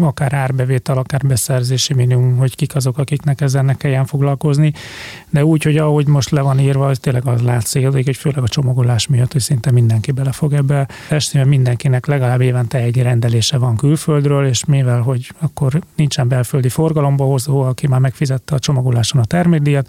akár 0.00 0.32
árbevétel, 0.32 0.98
akár 0.98 1.20
beszerzési 1.26 1.94
minimum, 1.94 2.36
hogy 2.36 2.56
kik 2.56 2.74
azok, 2.74 2.98
akiknek 2.98 3.40
ezzel 3.40 3.76
kelljen 3.76 4.06
foglalkozni. 4.06 4.72
De 5.30 5.44
úgy, 5.44 5.62
hogy 5.62 5.76
ahogy 5.76 6.06
most 6.06 6.30
le 6.30 6.40
van 6.40 6.58
írva, 6.58 6.86
az 6.86 6.98
tényleg 6.98 7.26
az 7.26 7.40
látszik, 7.40 7.86
hogy 7.88 8.16
főleg 8.16 8.42
a 8.42 8.48
csomagolás 8.48 9.06
miatt, 9.06 9.32
hogy 9.32 9.40
szinte 9.40 9.70
mindenki 9.70 10.12
bele 10.12 10.32
fog 10.32 10.52
ebbe 10.52 10.88
esni, 11.08 11.38
mert 11.38 11.50
mindenkinek 11.50 12.06
legalább 12.06 12.40
évente 12.40 12.78
egy 12.78 13.02
rendelése 13.02 13.58
van 13.58 13.76
külföldről, 13.76 14.46
és 14.46 14.64
mivel, 14.64 15.00
hogy 15.00 15.32
akkor 15.38 15.80
nincsen 15.96 16.28
belföldi 16.28 16.68
forgalomba 16.68 17.24
hozó, 17.24 17.60
aki 17.60 17.86
már 17.86 18.00
megfizette 18.00 18.54
a 18.54 18.58
csomagoláson 18.58 19.20
a 19.20 19.24
termékdíjat, 19.24 19.88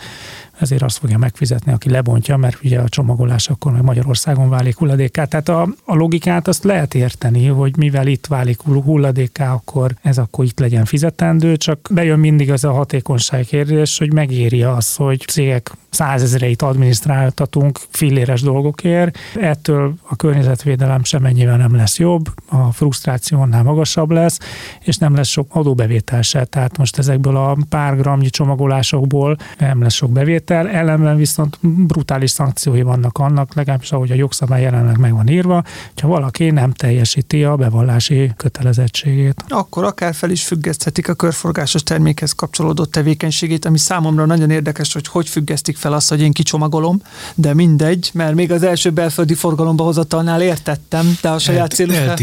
ezért 0.60 0.82
azt 0.82 0.98
fogja 0.98 1.18
megfizetni, 1.18 1.72
aki 1.72 1.90
lebontja, 1.90 2.38
mert 2.38 2.64
ugye 2.64 2.80
a 2.80 2.90
csomagolás 2.90 3.50
akkor 3.50 3.72
meg 3.72 3.84
Magyarországon 3.84 4.50
válik 4.50 4.78
hulladékká. 4.78 5.26
Tehát 5.26 5.50
a, 5.50 5.68
a 5.86 5.96
logikát 5.96 6.48
azt 6.48 6.64
lehet 6.64 6.94
érteni, 6.94 7.48
hogy 7.48 7.78
mivel 7.78 8.08
itt 8.08 8.26
válik 8.26 8.62
hulladékká, 8.62 9.54
akkor 9.54 9.92
ez 10.02 10.18
akkor 10.18 10.46
itt 10.46 10.60
legyen 10.60 10.86
fizetendő, 10.86 11.56
csak 11.56 11.80
bejön 11.92 12.20
mindig 12.20 12.52
az 12.52 12.64
a 12.64 12.72
hatékonyság 12.72 13.46
kérdés, 13.46 13.98
hogy 13.98 14.14
megéri 14.14 14.64
az, 14.64 14.96
hogy 14.96 15.20
cégek 15.28 15.72
százezereit 15.96 16.62
adminisztráltatunk 16.62 17.80
filléres 17.90 18.42
dolgokért. 18.42 19.18
Ettől 19.42 19.94
a 20.04 20.16
környezetvédelem 20.16 21.04
semennyivel 21.04 21.58
nem 21.58 21.76
lesz 21.76 22.00
jobb, 22.00 22.26
a 22.50 22.72
frusztráció 22.72 23.42
annál 23.42 23.64
magasabb 23.64 24.12
lesz, 24.12 24.40
és 24.82 24.98
nem 24.98 25.16
lesz 25.16 25.28
sok 25.28 25.48
adóbevétel 25.56 26.22
se. 26.22 26.46
Tehát 26.46 26.78
most 26.78 26.98
ezekből 26.98 27.36
a 27.36 27.58
pár 27.70 27.98
gramnyi 27.98 28.30
csomagolásokból 28.30 29.38
nem 29.60 29.82
lesz 29.82 29.94
sok 29.94 30.12
bevétel, 30.12 30.45
ellenben 30.50 31.18
viszont 31.18 31.58
brutális 31.62 32.32
szankciói 32.32 32.82
vannak 32.82 33.18
annak, 33.18 33.54
legalábbis 33.54 33.92
ahogy 33.92 34.12
a 34.12 34.16
jogszabály 34.16 34.62
jelenleg 34.62 34.98
meg 34.98 35.14
van 35.14 35.28
írva, 35.28 35.64
hogyha 35.94 36.08
valaki 36.08 36.50
nem 36.50 36.72
teljesíti 36.72 37.44
a 37.44 37.56
bevallási 37.56 38.32
kötelezettségét. 38.38 39.44
Akkor 39.48 39.84
akár 39.84 40.14
fel 40.14 40.30
is 40.30 40.44
függeszthetik 40.44 41.10
a 41.10 41.14
körforgásos 41.14 41.84
termékhez 41.84 42.32
kapcsolódott 42.32 42.92
tevékenységét, 42.92 43.66
ami 43.66 43.78
számomra 43.78 44.26
nagyon 44.26 44.50
érdekes, 44.50 44.94
hogy 44.94 45.08
hogy 45.08 45.30
függesztik 45.30 45.78
fel 45.78 45.94
azt, 45.94 46.10
hogy 46.10 46.22
én 46.22 46.32
kicsomagolom, 46.32 47.02
de 47.36 47.54
mindegy, 47.54 48.10
mert 48.14 48.36
még 48.36 48.52
az 48.52 48.64
első 48.64 48.90
belföldi 48.90 49.34
forgalomba 49.34 49.84
hozatalnál 49.84 50.42
értettem, 50.42 51.18
de 51.22 51.30
a 51.30 51.40
saját 51.40 51.72
célú, 51.72 51.92
fel, 51.92 52.16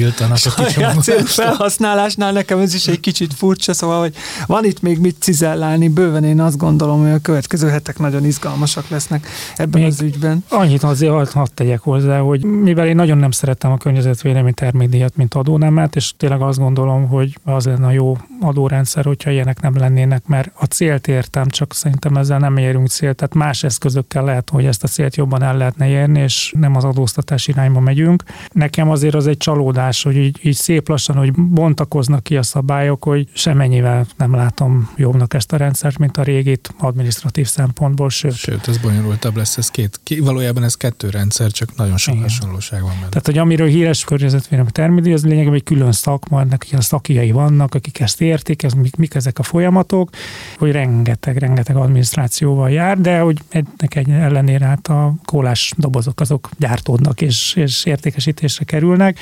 saját 0.69 1.02
célú 1.02 1.25
felhasználásnál 1.25 2.33
nekem 2.33 2.59
ez 2.59 2.75
is 2.75 2.87
egy 2.87 3.00
kicsit 3.00 3.35
furcsa, 3.35 3.73
szóval 3.73 4.00
hogy 4.00 4.14
van 4.47 4.64
itt 4.64 4.83
még 4.83 4.99
mit 4.99 5.17
cizellálni, 5.21 5.88
bőven 5.88 6.25
én 6.25 6.41
azt 6.41 6.57
gondolom, 6.57 7.02
hogy 7.02 7.11
a 7.11 7.19
következő 7.19 7.69
hetek 7.69 7.99
nagyon 8.12 8.26
izgalmasak 8.26 8.88
lesznek 8.88 9.26
ebben 9.57 9.81
még 9.81 9.90
az 9.90 10.00
ügyben. 10.00 10.45
Annyit 10.49 10.83
azért 10.83 11.33
hadd 11.33 11.47
tegyek 11.54 11.81
hozzá, 11.81 12.19
hogy 12.19 12.45
mivel 12.45 12.87
én 12.87 12.97
nagyon 12.97 13.19
nem 13.19 13.31
szeretem 13.31 13.73
a 13.73 13.76
környezetvédelmi 13.76 14.52
termékdíjat, 14.52 15.16
mint 15.16 15.35
adónemet, 15.35 15.97
és 15.97 16.12
tényleg 16.16 16.40
azt 16.40 16.59
gondolom, 16.59 17.09
hogy 17.09 17.38
az 17.45 17.64
lenne 17.64 17.87
a 17.87 17.90
jó 17.90 18.16
adórendszer, 18.40 19.04
hogyha 19.04 19.31
ilyenek 19.31 19.61
nem 19.61 19.76
lennének, 19.76 20.26
mert 20.26 20.50
a 20.54 20.64
célt 20.64 21.09
értem, 21.09 21.49
csak 21.49 21.75
szerintem 21.75 22.16
ezzel 22.16 22.38
nem 22.38 22.57
érünk 22.57 22.88
célt, 22.88 23.16
tehát 23.16 23.35
más 23.35 23.52
más 23.52 23.62
eszközökkel 23.62 24.25
lehet, 24.25 24.50
hogy 24.50 24.64
ezt 24.64 24.85
a 24.85 24.88
célt 24.88 25.16
jobban 25.16 25.42
el 25.42 25.57
lehetne 25.57 25.88
érni, 25.88 26.21
és 26.21 26.54
nem 26.59 26.76
az 26.76 26.85
adóztatás 26.85 27.49
irányba 27.49 27.81
megyünk. 27.81 28.23
Nekem 28.52 28.90
azért 28.90 29.14
az 29.14 29.26
egy 29.26 29.37
csalódás, 29.37 30.02
hogy 30.02 30.16
így, 30.16 30.38
így 30.42 30.54
szép 30.54 30.88
lassan, 30.88 31.16
hogy 31.16 31.33
bontakoznak 31.33 32.23
ki 32.23 32.37
a 32.37 32.42
szabályok, 32.42 33.04
hogy 33.04 33.28
semennyivel 33.33 34.07
nem 34.16 34.35
látom 34.35 34.90
jobbnak 34.97 35.35
ezt 35.35 35.52
a 35.52 35.57
rendszert, 35.57 35.99
mint 35.99 36.16
a 36.16 36.23
régit 36.23 36.75
administratív 36.78 37.47
szempontból, 37.47 38.02
sőt. 38.09 38.35
Sőt, 38.35 38.69
ez 38.69 38.79
bonyolultabb 38.79 39.37
lesz, 39.37 39.57
ez 39.57 39.71
két, 39.71 40.01
valójában 40.19 40.63
ez 40.63 40.75
kettő 40.75 41.09
rendszer, 41.09 41.51
csak 41.51 41.77
nagyon 41.77 41.97
sok 41.97 42.15
Igen. 42.15 42.29
hasonlóság 42.29 42.81
van 42.81 42.91
benne. 42.91 43.09
Tehát, 43.09 43.27
hogy 43.27 43.39
amiről 43.39 43.69
híres 43.69 44.05
környezetvédelmi 44.05 44.71
termédi, 44.71 45.13
az 45.13 45.25
lényegében 45.25 45.55
egy 45.55 45.63
külön 45.63 45.93
szakma, 45.93 46.41
ennek 46.41 46.67
ilyen 46.69 46.81
szakijai 46.81 47.31
vannak, 47.31 47.75
akik 47.75 48.01
ezt 48.01 48.21
értik, 48.21 48.63
ez, 48.63 48.73
mik, 48.73 48.97
mik 48.97 49.15
ezek 49.15 49.39
a 49.39 49.43
folyamatok, 49.43 50.11
hogy 50.59 50.71
rengeteg, 50.71 51.37
rengeteg 51.37 51.77
adminisztrációval 51.77 52.71
jár, 52.71 53.01
de 53.01 53.19
hogy 53.19 53.39
ennek 53.49 53.95
egy 53.95 54.11
ellenére 54.11 54.65
hát 54.65 54.89
a 54.89 55.15
kólás 55.25 55.73
dobozok 55.77 56.21
azok 56.21 56.51
gyártódnak 56.59 57.21
és, 57.21 57.55
és 57.57 57.85
értékesítésre 57.85 58.65
kerülnek. 58.65 59.19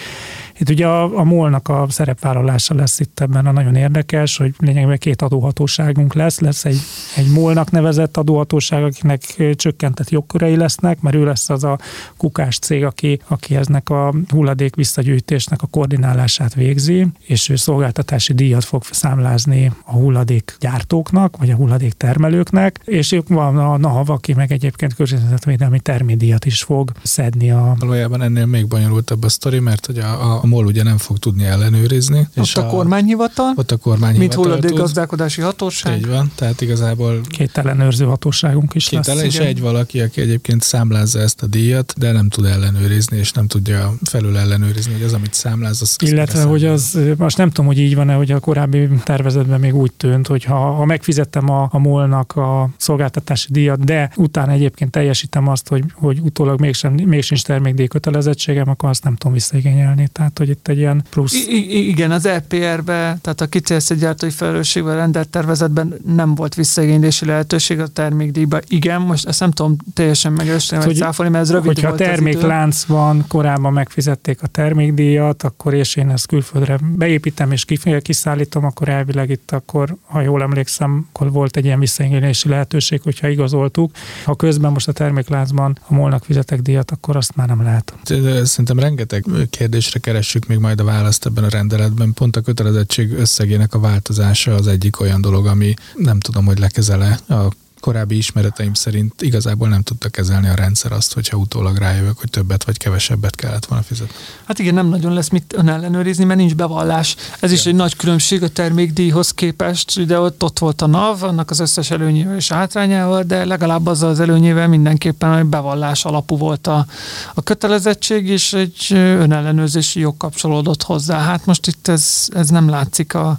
Itt 0.60 0.70
ugye 0.70 0.86
a, 0.86 1.18
a 1.18 1.24
molnak 1.24 1.68
a 1.68 1.86
szerepvállalása 1.88 2.74
lesz 2.74 3.00
itt 3.00 3.20
ebben 3.20 3.46
a 3.46 3.52
nagyon 3.52 3.74
érdekes, 3.74 4.36
hogy 4.36 4.54
lényegében 4.58 4.98
két 4.98 5.22
adóhatóságunk 5.22 6.14
lesz, 6.14 6.40
lesz 6.40 6.64
egy, 6.64 6.80
egy 7.16 7.30
molnak 7.30 7.70
nevezett 7.70 8.16
adóhatóság, 8.16 8.84
akinek 8.84 9.20
csökkentett 9.54 10.10
jogkörei 10.10 10.56
lesznek, 10.56 11.00
mert 11.00 11.16
ő 11.16 11.24
lesz 11.24 11.50
az 11.50 11.64
a 11.64 11.78
kukás 12.16 12.58
cég, 12.58 12.84
aki, 12.84 13.20
aki 13.28 13.56
eznek 13.56 13.88
a 13.90 14.14
hulladék 14.28 14.74
visszagyűjtésnek 14.74 15.62
a 15.62 15.66
koordinálását 15.66 16.54
végzi, 16.54 17.06
és 17.20 17.48
ő 17.48 17.56
szolgáltatási 17.56 18.32
díjat 18.32 18.64
fog 18.64 18.82
számlázni 18.90 19.72
a 19.84 19.92
hulladék 19.92 20.56
gyártóknak, 20.58 21.36
vagy 21.36 21.50
a 21.50 21.56
hulladék 21.56 21.92
termelőknek, 21.92 22.80
és 22.84 23.12
ők 23.12 23.28
van 23.28 23.58
a 23.58 23.76
NAV, 23.76 24.10
aki 24.10 24.32
meg 24.32 24.52
egyébként 24.52 24.94
környezetvédelmi 24.94 25.80
termédiat 25.80 26.44
is 26.44 26.62
fog 26.62 26.92
szedni 27.02 27.50
a... 27.50 27.74
Valójában 27.78 28.22
ennél 28.22 28.46
még 28.46 28.68
bonyolultabb 28.68 29.24
a 29.24 29.28
sztori, 29.28 29.58
mert 29.58 29.86
hogy 29.86 29.98
a, 29.98 30.42
a 30.42 30.48
MOL 30.50 30.66
ugye 30.66 30.82
nem 30.82 30.98
fog 30.98 31.18
tudni 31.18 31.44
ellenőrizni. 31.44 32.18
Ott 32.18 32.44
és 32.44 32.56
a, 32.56 32.66
a 32.66 32.70
kormányhivatal? 32.70 33.52
Ott 33.56 33.70
a 33.70 33.76
kormányhivatal. 33.76 34.18
Mint 34.18 34.34
hulladékgazdálkodási 34.34 35.40
hatóság? 35.40 35.98
Így 35.98 36.06
van, 36.06 36.32
tehát 36.34 36.60
igazából... 36.60 37.20
Két 37.28 37.58
ellenőrző 37.58 38.04
hatóságunk 38.04 38.74
is 38.74 38.88
két 38.88 38.98
lesz. 38.98 39.08
Ellen, 39.08 39.24
és 39.24 39.38
egy 39.38 39.60
valaki, 39.60 40.00
aki 40.00 40.20
egyébként 40.20 40.62
számlázza 40.62 41.18
ezt 41.18 41.42
a 41.42 41.46
díjat, 41.46 41.94
de 41.98 42.12
nem 42.12 42.28
tud 42.28 42.44
ellenőrizni, 42.44 43.16
és 43.16 43.32
nem 43.32 43.46
tudja 43.46 43.94
felül 44.04 44.36
ellenőrizni, 44.38 44.92
hogy 44.92 45.02
az, 45.02 45.12
amit 45.12 45.34
számláz, 45.34 45.82
az... 45.82 45.96
Illetve, 45.98 46.42
hogy 46.42 46.64
az, 46.64 46.98
most 47.16 47.36
nem 47.36 47.48
tudom, 47.48 47.66
hogy 47.66 47.78
így 47.78 47.94
van-e, 47.94 48.14
hogy 48.14 48.30
a 48.30 48.40
korábbi 48.40 48.88
tervezetben 49.04 49.60
még 49.60 49.74
úgy 49.74 49.92
tűnt, 49.92 50.26
hogy 50.26 50.44
ha, 50.44 50.70
ha 50.70 50.84
megfizettem 50.84 51.50
a, 51.50 51.68
a 51.72 51.78
molnak 51.78 52.36
a 52.36 52.70
szolgáltatási 52.76 53.46
díjat, 53.50 53.84
de 53.84 54.10
utána 54.16 54.52
egyébként 54.52 54.90
teljesítem 54.90 55.48
azt, 55.48 55.68
hogy, 55.68 55.84
hogy 55.94 56.18
utólag 56.20 56.60
mégsem, 56.60 56.92
mégsem 56.92 57.38
termékdíj 57.42 57.86
kötelezettségem, 57.86 58.68
akkor 58.68 58.88
azt 58.88 59.04
nem 59.04 59.16
tudom 59.16 59.32
visszaigényelni. 59.32 60.08
Tehát, 60.12 60.29
hogy 60.38 60.48
itt 60.48 60.68
egy 60.68 60.78
ilyen 60.78 61.04
plusz... 61.10 61.34
I- 61.34 61.88
igen, 61.88 62.10
az 62.10 62.26
EPR-be, 62.26 63.18
tehát 63.20 63.40
a 63.40 63.94
gyártói 63.94 64.30
felelősségben 64.30 64.96
rendelt 64.96 65.28
tervezetben 65.28 65.94
nem 66.06 66.34
volt 66.34 66.54
visszaigénylési 66.54 67.24
lehetőség 67.24 67.80
a 67.80 67.86
termékdíjba. 67.86 68.58
Igen, 68.68 69.00
most 69.00 69.26
ezt 69.26 69.40
nem 69.40 69.50
tudom 69.50 69.76
teljesen 69.94 70.32
megerősíteni, 70.32 70.84
vagy 70.84 70.96
cáfolni, 70.96 71.30
mert 71.30 71.44
ez 71.44 71.50
rövid 71.50 71.66
Hogyha 71.66 71.88
volt 71.88 72.02
terméklánc 72.02 72.84
van, 72.84 73.24
korábban 73.28 73.72
megfizették 73.72 74.42
a 74.42 74.46
termékdíjat, 74.46 75.42
akkor 75.42 75.74
és 75.74 75.96
én 75.96 76.10
ezt 76.10 76.26
külföldre 76.26 76.78
beépítem 76.96 77.52
és 77.52 77.64
kiszállítom, 78.02 78.64
akkor 78.64 78.88
elvileg 78.88 79.30
itt 79.30 79.50
akkor, 79.50 79.96
ha 80.06 80.20
jól 80.20 80.42
emlékszem, 80.42 81.08
akkor 81.12 81.32
volt 81.32 81.56
egy 81.56 81.64
ilyen 81.64 81.78
visszaigénylési 81.78 82.48
lehetőség, 82.48 83.00
hogyha 83.02 83.28
igazoltuk. 83.28 83.90
Ha 84.24 84.34
közben 84.34 84.72
most 84.72 84.88
a 84.88 84.92
termékláncban 84.92 85.78
a 85.88 85.94
molnak 85.94 86.24
fizetek 86.24 86.60
díjat, 86.60 86.90
akkor 86.90 87.16
azt 87.16 87.36
már 87.36 87.48
nem 87.48 87.62
lehet. 87.62 87.94
Szerintem 88.42 88.78
rengeteg 88.78 89.24
kérdésre 89.50 89.98
keressük 90.20 90.46
még 90.46 90.58
majd 90.58 90.80
a 90.80 90.84
választ 90.84 91.26
ebben 91.26 91.44
a 91.44 91.48
rendeletben. 91.48 92.12
Pont 92.12 92.36
a 92.36 92.40
kötelezettség 92.40 93.12
összegének 93.12 93.74
a 93.74 93.80
változása 93.80 94.54
az 94.54 94.66
egyik 94.66 95.00
olyan 95.00 95.20
dolog, 95.20 95.46
ami 95.46 95.74
nem 95.96 96.20
tudom, 96.20 96.44
hogy 96.44 96.58
lekezele 96.58 97.18
a 97.28 97.52
korábbi 97.80 98.16
ismereteim 98.16 98.74
szerint 98.74 99.22
igazából 99.22 99.68
nem 99.68 99.82
tudta 99.82 100.08
kezelni 100.08 100.48
a 100.48 100.54
rendszer 100.54 100.92
azt, 100.92 101.14
hogyha 101.14 101.36
utólag 101.36 101.76
rájövök, 101.76 102.18
hogy 102.18 102.30
többet 102.30 102.64
vagy 102.64 102.76
kevesebbet 102.76 103.36
kellett 103.36 103.66
volna 103.66 103.84
fizetni. 103.84 104.14
Hát 104.44 104.58
igen, 104.58 104.74
nem 104.74 104.86
nagyon 104.86 105.12
lesz 105.12 105.28
mit 105.28 105.54
önellenőrizni, 105.56 106.24
mert 106.24 106.38
nincs 106.38 106.54
bevallás. 106.54 107.16
Ez 107.40 107.52
is 107.52 107.66
egy 107.66 107.74
nagy 107.74 107.96
különbség 107.96 108.42
a 108.42 108.48
termékdíjhoz 108.48 109.30
képest. 109.30 110.06
De 110.06 110.18
ott, 110.18 110.42
ott 110.42 110.58
volt 110.58 110.82
a 110.82 110.86
NAV, 110.86 111.22
annak 111.22 111.50
az 111.50 111.60
összes 111.60 111.90
előnyével 111.90 112.36
és 112.36 112.48
hátrányával, 112.48 113.22
de 113.22 113.44
legalább 113.44 113.86
az 113.86 114.02
az 114.02 114.20
előnyével 114.20 114.68
mindenképpen, 114.68 115.34
hogy 115.34 115.44
bevallás 115.44 116.04
alapú 116.04 116.36
volt 116.36 116.66
a, 116.66 116.86
a 117.34 117.42
kötelezettség, 117.42 118.28
és 118.28 118.52
egy 118.52 118.86
önellenőrzési 118.92 120.00
jog 120.00 120.16
kapcsolódott 120.16 120.82
hozzá. 120.82 121.18
Hát 121.18 121.46
most 121.46 121.66
itt 121.66 121.88
ez, 121.88 122.28
ez 122.34 122.48
nem 122.48 122.68
látszik 122.68 123.14
a, 123.14 123.38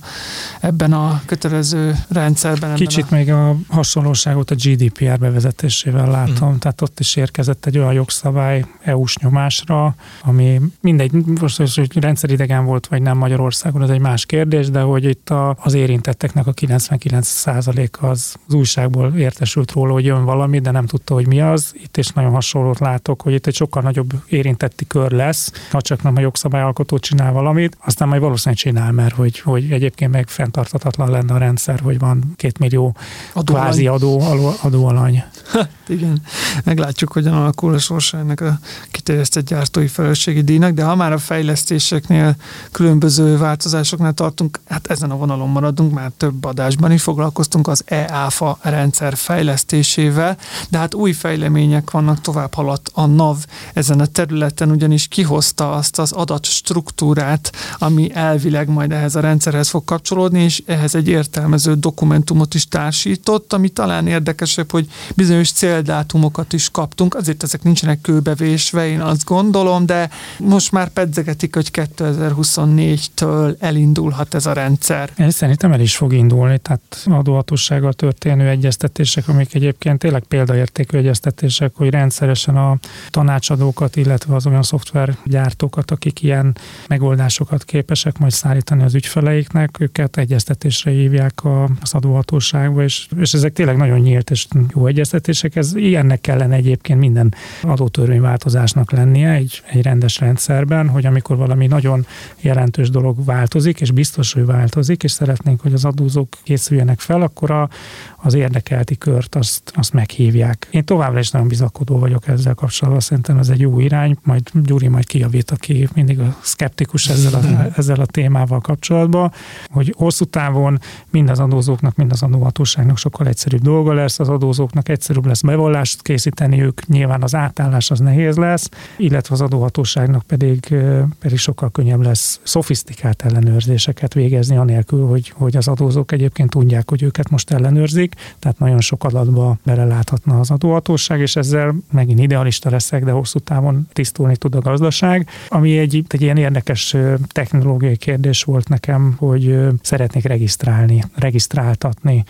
ebben 0.60 0.94
a 0.94 1.22
kötelező 1.26 2.04
rendszerben. 2.10 2.76
Kicsit 2.76 3.06
a... 3.10 3.16
még 3.16 3.32
a 3.32 3.56
hasonlóság 3.68 4.31
adóhatóságot 4.32 4.52
a 4.52 4.56
GDPR 4.56 5.20
bevezetésével 5.20 6.10
látom, 6.10 6.54
mm. 6.54 6.56
tehát 6.56 6.82
ott 6.82 7.00
is 7.00 7.16
érkezett 7.16 7.66
egy 7.66 7.78
olyan 7.78 7.94
jogszabály 7.94 8.66
EU-s 8.84 9.18
nyomásra, 9.18 9.96
ami 10.24 10.62
mindegy, 10.82 11.12
most 11.40 11.58
hogy 11.58 12.00
rendszeridegen 12.00 12.66
volt, 12.66 12.88
vagy 12.88 13.02
nem 13.02 13.18
Magyarországon, 13.18 13.84
ez 13.84 13.90
egy 13.90 14.00
más 14.00 14.26
kérdés, 14.26 14.70
de 14.70 14.82
hogy 14.82 15.04
itt 15.04 15.30
a, 15.30 15.56
az 15.60 15.74
érintetteknek 15.74 16.48
a 16.48 16.54
99% 16.54 18.00
az, 18.00 18.36
az 18.48 18.54
újságból 18.54 19.14
értesült 19.18 19.72
róla, 19.72 19.94
hogy 19.94 20.06
jön 20.06 20.26
valami, 20.26 20.60
de 20.60 20.72
nem 20.72 20.86
tudta, 20.86 21.14
hogy 21.14 21.28
mi 21.28 21.42
az. 21.42 21.74
Itt 21.84 21.98
is 21.98 22.10
nagyon 22.10 22.32
hasonlót 22.32 22.80
látok, 22.80 23.22
hogy 23.22 23.34
itt 23.34 23.48
egy 23.48 23.56
sokkal 23.56 23.82
nagyobb 23.82 24.14
érintetti 24.28 24.88
kör 24.88 25.12
lesz, 25.12 25.52
ha 25.72 25.82
csak 25.82 26.04
nem 26.04 26.16
a 26.16 26.20
jogszabályalkotó 26.20 26.98
csinál 26.98 27.32
valamit, 27.32 27.78
aztán 27.86 28.08
majd 28.08 28.22
valószínűleg 28.22 28.64
csinál, 28.64 28.92
mert 28.92 29.16
hogy, 29.16 29.40
hogy 29.40 29.72
egyébként 29.72 30.12
meg 30.12 30.28
fenntartatatlan 30.28 31.10
lenne 31.10 31.34
a 31.34 31.38
rendszer, 31.38 31.80
hogy 31.80 32.00
van 32.00 32.34
két 32.36 32.60
millió 32.60 32.96
adóalany. 33.34 33.66
kvázi 33.66 33.88
adó, 33.88 34.21
adóalany. 34.64 35.24
Hát 35.52 35.70
igen, 35.88 36.22
meglátjuk, 36.64 37.12
hogyan 37.12 37.34
alakul 37.34 37.74
a 37.74 37.80
sorsa 37.80 38.18
ennek 38.18 38.42
a 38.42 38.60
kiterjesztett 38.92 39.46
gyártói 39.46 39.88
felelősségi 39.88 40.42
díjnak, 40.42 40.74
de 40.74 40.84
ha 40.84 40.96
már 40.96 41.14
a 41.14 41.18
fejlesztéseknél, 41.18 42.36
különböző 42.72 43.38
változásoknál 43.38 44.14
tartunk, 44.14 44.60
hát 44.68 44.88
ezen 44.88 45.12
a 45.12 45.16
vonalon 45.16 45.50
maradunk, 45.50 45.94
már 45.94 46.12
több 46.18 46.46
adásban 46.46 46.92
is 46.92 47.02
foglalkoztunk 47.02 47.68
az 47.68 47.84
EÁFA 47.86 48.58
rendszer 48.62 49.16
fejlesztésével, 49.16 50.38
de 50.70 50.78
hát 50.78 50.94
új 50.94 51.12
fejlemények 51.12 51.92
vannak, 51.92 52.22
tovább 52.22 52.54
haladt 52.54 52.90
a 52.94 53.06
NAV 53.06 53.46
ezen 53.74 54.00
a 54.00 54.06
területen, 54.06 54.72
ugyanis 54.72 55.08
kihozta 55.08 55.72
azt 55.72 56.00
az 56.00 56.12
adatstruktúrát, 56.12 57.52
ami 57.78 58.14
elvileg 58.14 58.70
majd 58.70 58.92
ehhez 58.92 59.16
a 59.16 59.20
rendszerhez 59.20 59.70
fog 59.70 59.86
kapcsolódni, 59.86 60.44
és 60.44 60.64
ehhez 60.66 60.96
egy 60.96 61.08
értelmező 61.08 61.74
dokumentumot 61.74 62.54
is 62.54 62.68
társított, 62.68 63.54
ami 63.54 63.70
talán 63.70 64.08
érdekesebb, 64.08 64.72
hogy 64.72 64.88
bizonyos 65.16 65.41
céldátumokat 65.50 66.54
is 66.54 66.70
kaptunk, 66.70 67.16
azért 67.16 67.44
ezek 67.44 67.64
nincsenek 67.64 68.02
kőbevésve, 68.02 68.88
én 68.88 69.02
azt 69.02 69.24
gondolom, 69.24 69.86
de 69.86 70.10
most 70.40 70.72
már 70.72 70.90
pedzegetik, 70.90 71.56
hogy 71.56 71.70
2024-től 71.74 73.56
elindulhat 73.60 74.34
ez 74.34 74.46
a 74.46 74.54
rendszer. 74.54 75.10
Én 75.18 75.30
szerintem 75.30 75.72
el 75.72 75.80
is 75.80 75.96
fog 75.96 76.14
indulni, 76.14 76.58
tehát 76.58 77.04
adóhatósággal 77.06 77.94
történő 77.94 78.48
egyeztetések, 78.50 79.28
amik 79.28 79.54
egyébként 79.54 80.00
tényleg 80.00 80.24
példaértékű 80.24 80.98
egyeztetések, 80.98 81.72
hogy 81.76 81.90
rendszeresen 81.90 82.58
a 82.58 82.78
tanácsadókat, 83.10 83.96
illetve 83.96 84.36
az 84.36 84.46
olyan 84.46 84.64
szoftvergyártókat, 84.64 85.92
akik 85.92 86.22
ilyen 86.22 86.58
megoldásokat 86.88 87.64
képesek 87.64 88.18
majd 88.18 88.32
szállítani 88.32 88.84
az 88.84 88.94
ügyfeleiknek, 88.94 89.80
őket 89.80 90.18
egyeztetésre 90.18 90.92
hívják 90.92 91.42
az 91.82 91.94
adóhatóságba, 91.94 92.84
és, 92.84 93.08
és 93.20 93.34
ezek 93.34 93.54
tényleg 93.54 93.78
nagyon 93.78 94.00
nyílt 94.00 94.30
és 94.30 94.48
jó 94.74 94.88
egyeztetések. 95.28 95.56
Ez 95.56 95.76
ilyennek 95.76 96.22
kellene 96.22 96.56
egyébként 96.56 97.00
minden 97.00 97.34
adótörvényváltozásnak 97.62 98.92
lennie 98.92 99.32
egy, 99.32 99.64
egy 99.72 99.82
rendes 99.82 100.20
rendszerben, 100.20 100.90
hogy 100.90 101.06
amikor 101.06 101.38
valami 101.38 101.68
nagyon 101.68 102.06
jelentős 102.42 102.90
dolog 102.90 103.26
változik, 103.26 103.82
és 103.82 103.92
biztos, 103.92 104.34
hogy 104.34 104.46
változik, 104.46 105.04
és 105.04 105.12
szeretnénk, 105.12 105.62
hogy 105.62 105.74
az 105.74 105.86
adózók 105.86 106.38
készüljenek 106.44 107.00
fel, 107.00 107.22
akkor 107.22 107.52
a, 107.52 107.70
az 108.18 108.34
érdekelti 108.34 108.98
kört 108.98 109.36
azt, 109.36 109.72
azt 109.76 109.94
meghívják. 109.94 110.68
Én 110.72 110.86
továbbra 110.86 111.20
is 111.20 111.30
nagyon 111.30 111.48
bizakodó 111.48 112.00
vagyok 112.00 112.28
ezzel 112.28 112.54
kapcsolatban, 112.54 113.02
szerintem 113.02 113.38
ez 113.38 113.50
egy 113.50 113.60
jó 113.60 113.80
irány, 113.80 114.18
majd 114.24 114.50
Gyuri 114.54 114.88
majd 114.88 115.06
kijavít, 115.06 115.52
aki 115.52 115.88
mindig 115.94 116.20
a 116.20 116.36
szkeptikus 116.42 117.08
ezzel 117.10 117.34
a, 117.34 117.42
ezzel 117.80 118.00
a 118.00 118.06
témával 118.06 118.60
kapcsolatban, 118.60 119.32
hogy 119.70 119.94
hosszú 119.98 120.26
távon 120.26 120.80
mind 121.10 121.30
az 121.30 121.40
adózóknak, 121.40 121.96
mind 121.96 122.12
az 122.12 122.24
adóhatóságnak 122.24 122.98
sokkal 122.98 123.28
egyszerűbb 123.28 123.62
dolga 123.62 123.94
lesz, 123.94 124.20
az 124.20 124.30
adózóknak 124.30 124.90
egyszerűbb 125.12 125.30
lesz 125.30 125.42
bevallást 125.42 126.02
készíteni, 126.02 126.62
ők 126.62 126.88
nyilván 126.88 127.22
az 127.22 127.36
átállás 127.36 127.92
az 127.92 128.00
nehéz 128.00 128.36
lesz, 128.36 128.70
illetve 128.98 129.34
az 129.34 129.42
adóhatóságnak 129.42 130.24
pedig, 130.24 130.76
pedig 131.20 131.38
sokkal 131.38 131.72
könnyebb 131.72 132.02
lesz 132.02 132.40
szofisztikált 132.44 133.22
ellenőrzéseket 133.22 134.14
végezni, 134.14 134.58
anélkül, 134.58 135.08
hogy, 135.08 135.30
hogy 135.30 135.58
az 135.58 135.68
adózók 135.68 136.12
egyébként 136.12 136.50
tudják, 136.50 136.90
hogy 136.90 137.04
őket 137.04 137.30
most 137.30 137.52
ellenőrzik, 137.52 138.14
tehát 138.40 138.60
nagyon 138.60 138.80
sok 138.80 139.04
adatba 139.04 139.58
beleláthatna 139.64 140.40
az 140.40 140.52
adóhatóság, 140.52 141.20
és 141.20 141.36
ezzel 141.36 141.76
megint 141.92 142.20
idealista 142.20 142.70
leszek, 142.70 143.04
de 143.04 143.12
hosszú 143.12 143.40
távon 143.40 143.88
tisztulni 143.94 144.36
tud 144.36 144.56
a 144.56 144.60
gazdaság, 144.60 145.28
ami 145.48 145.78
egy, 145.78 146.04
egy 146.08 146.22
ilyen 146.22 146.38
érdekes 146.38 146.96
technológiai 147.28 147.98
kérdés 147.98 148.44
volt 148.44 148.70
nekem, 148.70 149.16
hogy 149.18 149.58
szeretnék 149.82 150.24
regisztrálni, 150.24 151.04
regisztráltatni 151.16 152.24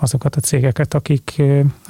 azokat 0.00 0.36
a 0.36 0.40
cégeket, 0.40 0.94
akik 0.94 1.42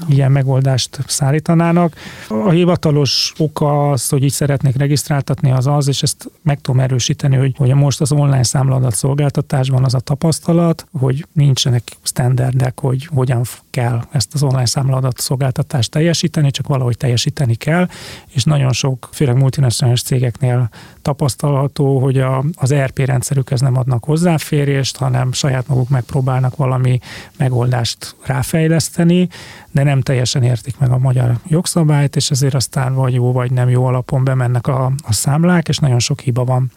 ilyen 0.09 0.32
megoldást 0.33 0.99
szállítanának. 1.07 1.97
A 2.29 2.51
hivatalos 2.51 3.33
oka 3.39 3.91
az, 3.91 4.09
hogy 4.09 4.23
így 4.23 4.31
szeretnék 4.31 4.77
regisztráltatni, 4.77 5.51
az 5.51 5.67
az, 5.67 5.89
és 5.89 6.03
ezt 6.03 6.31
meg 6.43 6.61
tudom 6.61 6.81
erősíteni, 6.81 7.37
hogy, 7.37 7.55
hogy 7.57 7.75
most 7.75 8.01
az 8.01 8.13
online 8.13 8.43
számladat 8.43 8.95
szolgáltatásban 8.95 9.85
az 9.85 9.95
a 9.95 10.01
tapasztalat, 10.01 10.87
hogy 10.99 11.27
nincsenek 11.33 11.83
standardek, 12.03 12.81
hogy 12.81 13.07
hogyan 13.07 13.45
kell 13.73 14.03
ezt 14.11 14.35
az 14.35 14.43
online 14.43 14.67
számladat 14.67 15.19
szolgáltatást 15.19 15.91
teljesíteni, 15.91 16.51
csak 16.51 16.67
valahogy 16.67 16.97
teljesíteni 16.97 17.55
kell, 17.55 17.89
és 18.29 18.45
nagyon 18.45 18.73
sok, 18.73 19.09
főleg 19.13 19.37
multinacionális 19.37 20.03
cégeknél 20.03 20.69
tapasztalható, 21.03 21.99
hogy 21.99 22.19
a, 22.19 22.45
az 22.55 22.71
ERP 22.71 22.99
rendszerükhez 22.99 23.61
nem 23.61 23.77
adnak 23.77 24.05
hozzáférést, 24.05 24.97
hanem 24.97 25.33
saját 25.33 25.69
maguk 25.69 25.89
megpróbálnak 25.89 26.57
valami 26.57 26.99
megoldást 27.37 28.17
ráfejleszteni, 28.25 29.29
de 29.71 29.83
nem 29.83 30.01
teljesen 30.01 30.43
értik 30.43 30.79
meg 30.79 30.91
a 30.91 30.99
magyar 30.99 31.39
jogszabályt, 31.47 32.17
és 32.17 32.31
ezért 32.31 32.55
aztán 32.55 32.95
vagy 32.95 33.15
jó, 33.15 33.33
vagy 33.33 33.51
nem 33.51 33.69
jó 33.69 33.85
alapon 33.85 34.25
bemennek 34.25 34.67
a, 34.67 34.93
a 35.03 35.13
számlák, 35.13 35.69
és 35.69 35.79
nagyon 35.79 35.99
sok 35.99 36.21
hiba 36.21 36.45
van. 36.45 36.71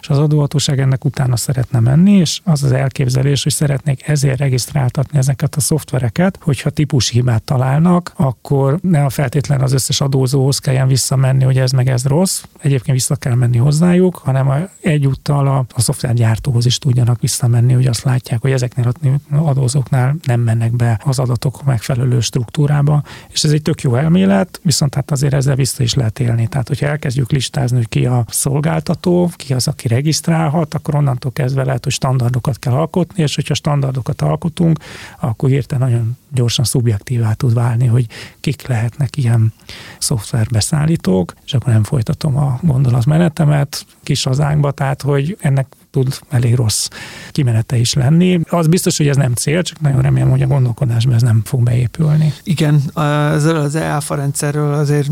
És 0.00 0.08
az 0.08 0.18
adóhatóság 0.18 0.80
ennek 0.80 1.04
utána 1.04 1.36
szeretne 1.36 1.80
menni, 1.80 2.12
és 2.12 2.40
az 2.44 2.62
az 2.62 2.72
elképzelés, 2.72 3.42
hogy 3.42 3.52
szeretnék 3.52 4.08
ezért 4.08 4.38
regisztráltatni 4.38 5.18
ezeket 5.18 5.54
a 5.54 5.60
szoftvereket, 5.60 6.38
hogyha 6.42 6.70
típus 6.70 7.08
hibát 7.08 7.42
találnak, 7.42 8.12
akkor 8.16 8.78
ne 8.82 9.04
a 9.04 9.10
feltétlen 9.10 9.60
az 9.60 9.72
összes 9.72 10.00
adózóhoz 10.00 10.58
kelljen 10.58 10.88
visszamenni, 10.88 11.44
hogy 11.44 11.58
ez 11.58 11.70
meg 11.70 11.88
ez 11.88 12.04
rossz, 12.04 12.42
egyébként 12.58 12.96
vissza 12.96 13.16
kell 13.16 13.34
menni 13.34 13.56
hozzájuk, 13.56 14.16
hanem 14.16 14.68
egyúttal 14.80 15.46
a, 15.46 15.64
a 15.74 15.80
szoftvergyártóhoz 15.80 16.66
is 16.66 16.78
tudjanak 16.78 17.20
visszamenni, 17.20 17.72
hogy 17.72 17.86
azt 17.86 18.04
látják, 18.04 18.40
hogy 18.40 18.50
ezeknél 18.50 18.86
az 18.86 19.38
adózóknál 19.38 20.16
nem 20.24 20.40
mennek 20.40 20.72
be 20.76 21.00
az 21.04 21.18
adatok 21.18 21.64
megfelelő 21.64 22.20
struktúrába, 22.20 23.02
és 23.28 23.44
ez 23.44 23.50
egy 23.50 23.62
tök 23.62 23.82
jó 23.82 23.94
elmélet, 23.94 24.60
viszont 24.62 24.94
hát 24.94 25.10
azért 25.10 25.34
ezzel 25.34 25.54
vissza 25.54 25.82
is 25.82 25.94
lehet 25.94 26.20
élni. 26.20 26.46
Tehát, 26.46 26.68
hogyha 26.68 26.86
elkezdjük 26.86 27.30
listázni, 27.30 27.76
hogy 27.76 27.88
ki 27.88 28.06
a 28.06 28.24
szolgáltató, 28.28 29.30
ki 29.36 29.54
az, 29.54 29.68
aki 29.68 29.88
regisztrálhat, 29.88 30.74
akkor 30.74 30.94
onnantól 30.94 31.32
kezdve 31.32 31.64
lehet, 31.64 31.84
hogy 31.84 31.92
standardokat 31.92 32.58
kell 32.58 32.72
alkotni, 32.72 33.22
és 33.22 33.34
hogyha 33.34 33.54
standardokat 33.54 34.22
alkotunk, 34.22 34.78
akkor 35.20 35.48
hirtelen 35.48 35.88
nagyon 35.88 36.16
gyorsan 36.34 36.64
szubjektívá 36.64 37.32
tud 37.32 37.54
válni, 37.54 37.86
hogy 37.86 38.06
kik 38.40 38.66
lehetnek 38.66 39.16
ilyen 39.16 39.52
szoftverbeszállítók, 39.98 41.34
és 41.44 41.54
akkor 41.54 41.72
nem 41.72 41.84
folytatom 41.84 42.36
a 42.36 42.58
gondolatmenetemet 42.62 43.86
kis 44.02 44.22
hazánkba, 44.22 44.70
tehát 44.70 45.02
hogy 45.02 45.36
ennek 45.40 45.66
tud 45.92 46.18
elég 46.28 46.54
rossz 46.54 46.88
kimenete 47.30 47.76
is 47.76 47.94
lenni. 47.94 48.40
Az 48.48 48.66
biztos, 48.66 48.96
hogy 48.96 49.08
ez 49.08 49.16
nem 49.16 49.34
cél, 49.34 49.62
csak 49.62 49.80
nagyon 49.80 50.02
remélem, 50.02 50.30
hogy 50.30 50.42
a 50.42 50.46
gondolkodásban 50.46 51.14
ez 51.14 51.22
nem 51.22 51.42
fog 51.44 51.62
beépülni. 51.62 52.32
Igen, 52.42 52.82
ezzel 53.34 53.56
az 53.56 53.74
EAFA 53.74 54.14
rendszerről 54.14 54.74
azért, 54.74 55.08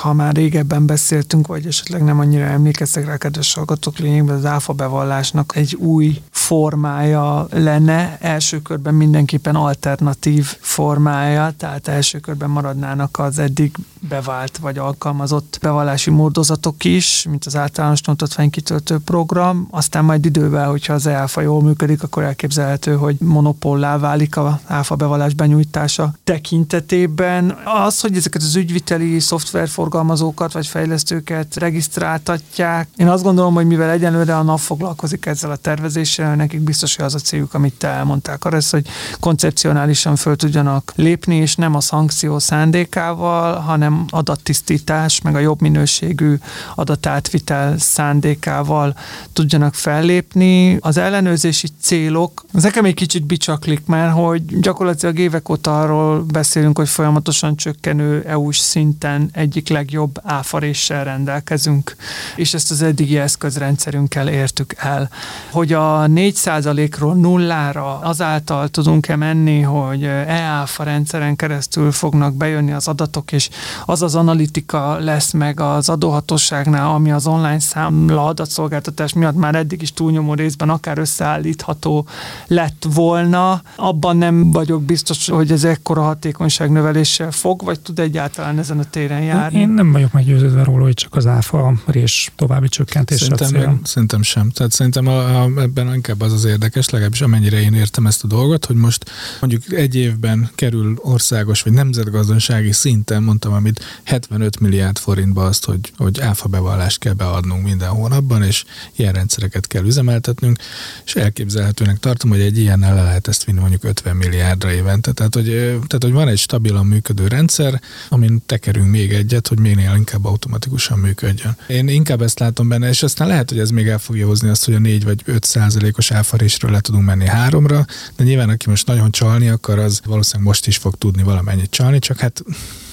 ha 0.00 0.12
már 0.12 0.34
régebben 0.34 0.86
beszéltünk, 0.86 1.46
vagy 1.46 1.66
esetleg 1.66 2.04
nem 2.04 2.18
annyira 2.18 2.44
emlékeztek 2.44 3.06
rá, 3.06 3.16
kedves 3.16 3.54
hallgatók, 3.54 3.98
lényegben 3.98 4.36
az 4.36 4.44
áfa 4.44 4.72
bevallásnak 4.72 5.56
egy 5.56 5.74
új 5.74 6.22
formája 6.30 7.46
lenne, 7.50 8.16
első 8.20 8.62
körben 8.62 8.94
mindenképpen 8.94 9.54
alternatív 9.54 10.56
formája, 10.60 11.52
tehát 11.56 11.88
első 11.88 12.18
körben 12.18 12.50
maradnának 12.50 13.18
az 13.18 13.38
eddig 13.38 13.72
bevált 14.08 14.58
vagy 14.58 14.78
alkalmazott 14.78 15.58
bevallási 15.62 16.10
módozatok 16.10 16.84
is, 16.84 17.26
mint 17.28 17.44
az 17.44 17.56
általános 17.56 18.02
nyomtatványkitöltő 18.02 18.98
program, 18.98 19.68
aztán 19.70 20.04
majd 20.04 20.19
idővel, 20.26 20.68
hogyha 20.68 20.94
az 20.94 21.06
EAFA 21.06 21.40
jól 21.40 21.62
működik, 21.62 22.02
akkor 22.02 22.22
elképzelhető, 22.22 22.96
hogy 22.96 23.16
monopollá 23.20 23.98
válik 23.98 24.36
a 24.36 24.60
áfa 24.66 24.94
bevallás 24.94 25.34
benyújtása 25.34 26.12
tekintetében. 26.24 27.58
Az, 27.84 28.00
hogy 28.00 28.16
ezeket 28.16 28.42
az 28.42 28.56
ügyviteli 28.56 29.20
szoftverforgalmazókat 29.20 30.52
vagy 30.52 30.66
fejlesztőket 30.66 31.56
regisztráltatják, 31.56 32.88
én 32.96 33.08
azt 33.08 33.22
gondolom, 33.22 33.54
hogy 33.54 33.66
mivel 33.66 33.90
egyenlőre 33.90 34.36
a 34.36 34.42
NAV 34.42 34.60
foglalkozik 34.60 35.26
ezzel 35.26 35.50
a 35.50 35.56
tervezéssel, 35.56 36.34
nekik 36.34 36.60
biztos, 36.60 36.96
hogy 36.96 37.04
az 37.04 37.14
a 37.14 37.18
céljuk, 37.18 37.54
amit 37.54 37.74
te 37.74 37.88
elmondták, 37.88 38.44
arra, 38.44 38.58
hogy 38.70 38.86
koncepcionálisan 39.20 40.16
föl 40.16 40.36
tudjanak 40.36 40.92
lépni, 40.96 41.36
és 41.36 41.56
nem 41.56 41.74
a 41.74 41.80
szankció 41.80 42.38
szándékával, 42.38 43.54
hanem 43.54 44.04
adattisztítás, 44.08 45.20
meg 45.20 45.34
a 45.34 45.38
jobb 45.38 45.60
minőségű 45.60 46.38
adatátvitel 46.74 47.78
szándékával 47.78 48.94
tudjanak 49.32 49.74
fel 49.74 50.02
fellépni. 50.10 50.78
Az 50.80 50.96
ellenőrzési 50.96 51.68
célok, 51.80 52.44
az 52.52 52.62
nekem 52.62 52.84
egy 52.84 52.94
kicsit 52.94 53.24
bicsaklik, 53.24 53.86
mert 53.86 54.12
hogy 54.12 54.60
gyakorlatilag 54.60 55.18
évek 55.18 55.48
óta 55.48 55.80
arról 55.80 56.22
beszélünk, 56.22 56.78
hogy 56.78 56.88
folyamatosan 56.88 57.56
csökkenő 57.56 58.24
EU-s 58.26 58.58
szinten 58.58 59.30
egyik 59.32 59.68
legjobb 59.68 60.20
áfaréssel 60.22 61.04
rendelkezünk, 61.04 61.96
és 62.36 62.54
ezt 62.54 62.70
az 62.70 62.82
eddigi 62.82 63.18
eszközrendszerünkkel 63.18 64.28
értük 64.28 64.74
el. 64.76 65.10
Hogy 65.50 65.72
a 65.72 66.06
4%-ról 66.06 67.14
nullára 67.14 67.98
azáltal 67.98 68.68
tudunk-e 68.68 69.16
menni, 69.16 69.60
hogy 69.60 70.04
e-áfa 70.04 70.82
rendszeren 70.82 71.36
keresztül 71.36 71.92
fognak 71.92 72.34
bejönni 72.34 72.72
az 72.72 72.88
adatok, 72.88 73.32
és 73.32 73.48
az 73.86 74.02
az 74.02 74.14
analitika 74.14 74.98
lesz 74.98 75.32
meg 75.32 75.60
az 75.60 75.88
adóhatóságnál, 75.88 76.90
ami 76.90 77.10
az 77.10 77.26
online 77.26 77.58
számla 77.58 78.24
adatszolgáltatás 78.24 79.12
miatt 79.12 79.36
már 79.36 79.54
eddig 79.54 79.82
is 79.82 79.92
túlnyomó 80.00 80.34
részben 80.34 80.70
akár 80.70 80.98
összeállítható 80.98 82.06
lett 82.46 82.86
volna. 82.94 83.62
Abban 83.76 84.16
nem 84.16 84.50
vagyok 84.50 84.82
biztos, 84.82 85.28
hogy 85.28 85.50
ez 85.50 85.64
ekkora 85.64 86.02
hatékonyság 86.02 86.70
növeléssel 86.70 87.30
fog, 87.30 87.64
vagy 87.64 87.80
tud 87.80 87.98
egyáltalán 87.98 88.58
ezen 88.58 88.78
a 88.78 88.84
téren 88.84 89.22
járni. 89.22 89.58
Én 89.58 89.68
nem 89.68 89.92
vagyok 89.92 90.12
meggyőződve 90.12 90.64
róla, 90.64 90.84
hogy 90.84 90.94
csak 90.94 91.14
az 91.14 91.26
áfa 91.26 91.72
rés 91.86 92.32
további 92.36 92.68
csökkentés 92.68 93.20
szerintem, 93.20 93.46
a 93.46 93.50
cél. 93.50 93.80
Szerintem 93.82 94.22
sem. 94.22 94.50
Tehát 94.50 94.72
szerintem 94.72 95.06
a, 95.06 95.42
a, 95.42 95.50
ebben 95.56 95.94
inkább 95.94 96.20
az 96.20 96.32
az 96.32 96.44
érdekes, 96.44 96.88
legalábbis 96.88 97.20
amennyire 97.20 97.60
én 97.60 97.74
értem 97.74 98.06
ezt 98.06 98.24
a 98.24 98.26
dolgot, 98.26 98.64
hogy 98.64 98.76
most 98.76 99.10
mondjuk 99.40 99.72
egy 99.72 99.94
évben 99.94 100.50
kerül 100.54 100.98
országos 101.02 101.62
vagy 101.62 101.72
nemzetgazdasági 101.72 102.72
szinten, 102.72 103.22
mondtam, 103.22 103.52
amit 103.52 103.84
75 104.02 104.60
milliárd 104.60 104.98
forintba 104.98 105.44
azt, 105.44 105.64
hogy, 105.64 105.92
hogy 105.96 106.20
áfa 106.20 106.48
bevallást 106.48 106.98
kell 106.98 107.12
beadnunk 107.12 107.62
minden 107.64 107.88
hónapban, 107.88 108.42
és 108.42 108.64
ilyen 108.96 109.12
rendszereket 109.12 109.66
kell 109.66 109.82
üzemeltetnünk, 109.90 110.58
és 111.04 111.14
elképzelhetőnek 111.14 111.98
tartom, 111.98 112.30
hogy 112.30 112.40
egy 112.40 112.58
ilyennel 112.58 112.94
le 112.94 113.02
lehet 113.02 113.28
ezt 113.28 113.44
vinni 113.44 113.60
mondjuk 113.60 113.84
50 113.84 114.16
milliárdra 114.16 114.72
évente. 114.72 115.12
Tehát 115.12 115.34
hogy, 115.34 115.46
tehát, 115.86 116.02
hogy 116.02 116.12
van 116.12 116.28
egy 116.28 116.38
stabilan 116.38 116.86
működő 116.86 117.26
rendszer, 117.26 117.80
amin 118.08 118.42
tekerünk 118.46 118.90
még 118.90 119.12
egyet, 119.12 119.48
hogy 119.48 119.58
minél 119.58 119.94
inkább 119.96 120.24
automatikusan 120.24 120.98
működjön. 120.98 121.56
Én 121.66 121.88
inkább 121.88 122.22
ezt 122.22 122.38
látom 122.38 122.68
benne, 122.68 122.88
és 122.88 123.02
aztán 123.02 123.28
lehet, 123.28 123.48
hogy 123.48 123.58
ez 123.58 123.70
még 123.70 123.88
el 123.88 123.98
fogja 123.98 124.26
hozni 124.26 124.48
azt, 124.48 124.64
hogy 124.64 124.74
a 124.74 124.78
4 124.78 125.04
vagy 125.04 125.22
5 125.24 125.44
százalékos 125.44 126.10
áfarésről 126.10 126.70
le 126.70 126.80
tudunk 126.80 127.04
menni 127.04 127.26
háromra, 127.26 127.86
de 128.16 128.24
nyilván 128.24 128.48
aki 128.48 128.68
most 128.68 128.86
nagyon 128.86 129.10
csalni 129.10 129.48
akar, 129.48 129.78
az 129.78 130.00
valószínűleg 130.04 130.46
most 130.46 130.66
is 130.66 130.76
fog 130.76 130.94
tudni 130.94 131.22
valamennyit 131.22 131.70
csalni, 131.70 131.98
csak 131.98 132.18
hát 132.18 132.42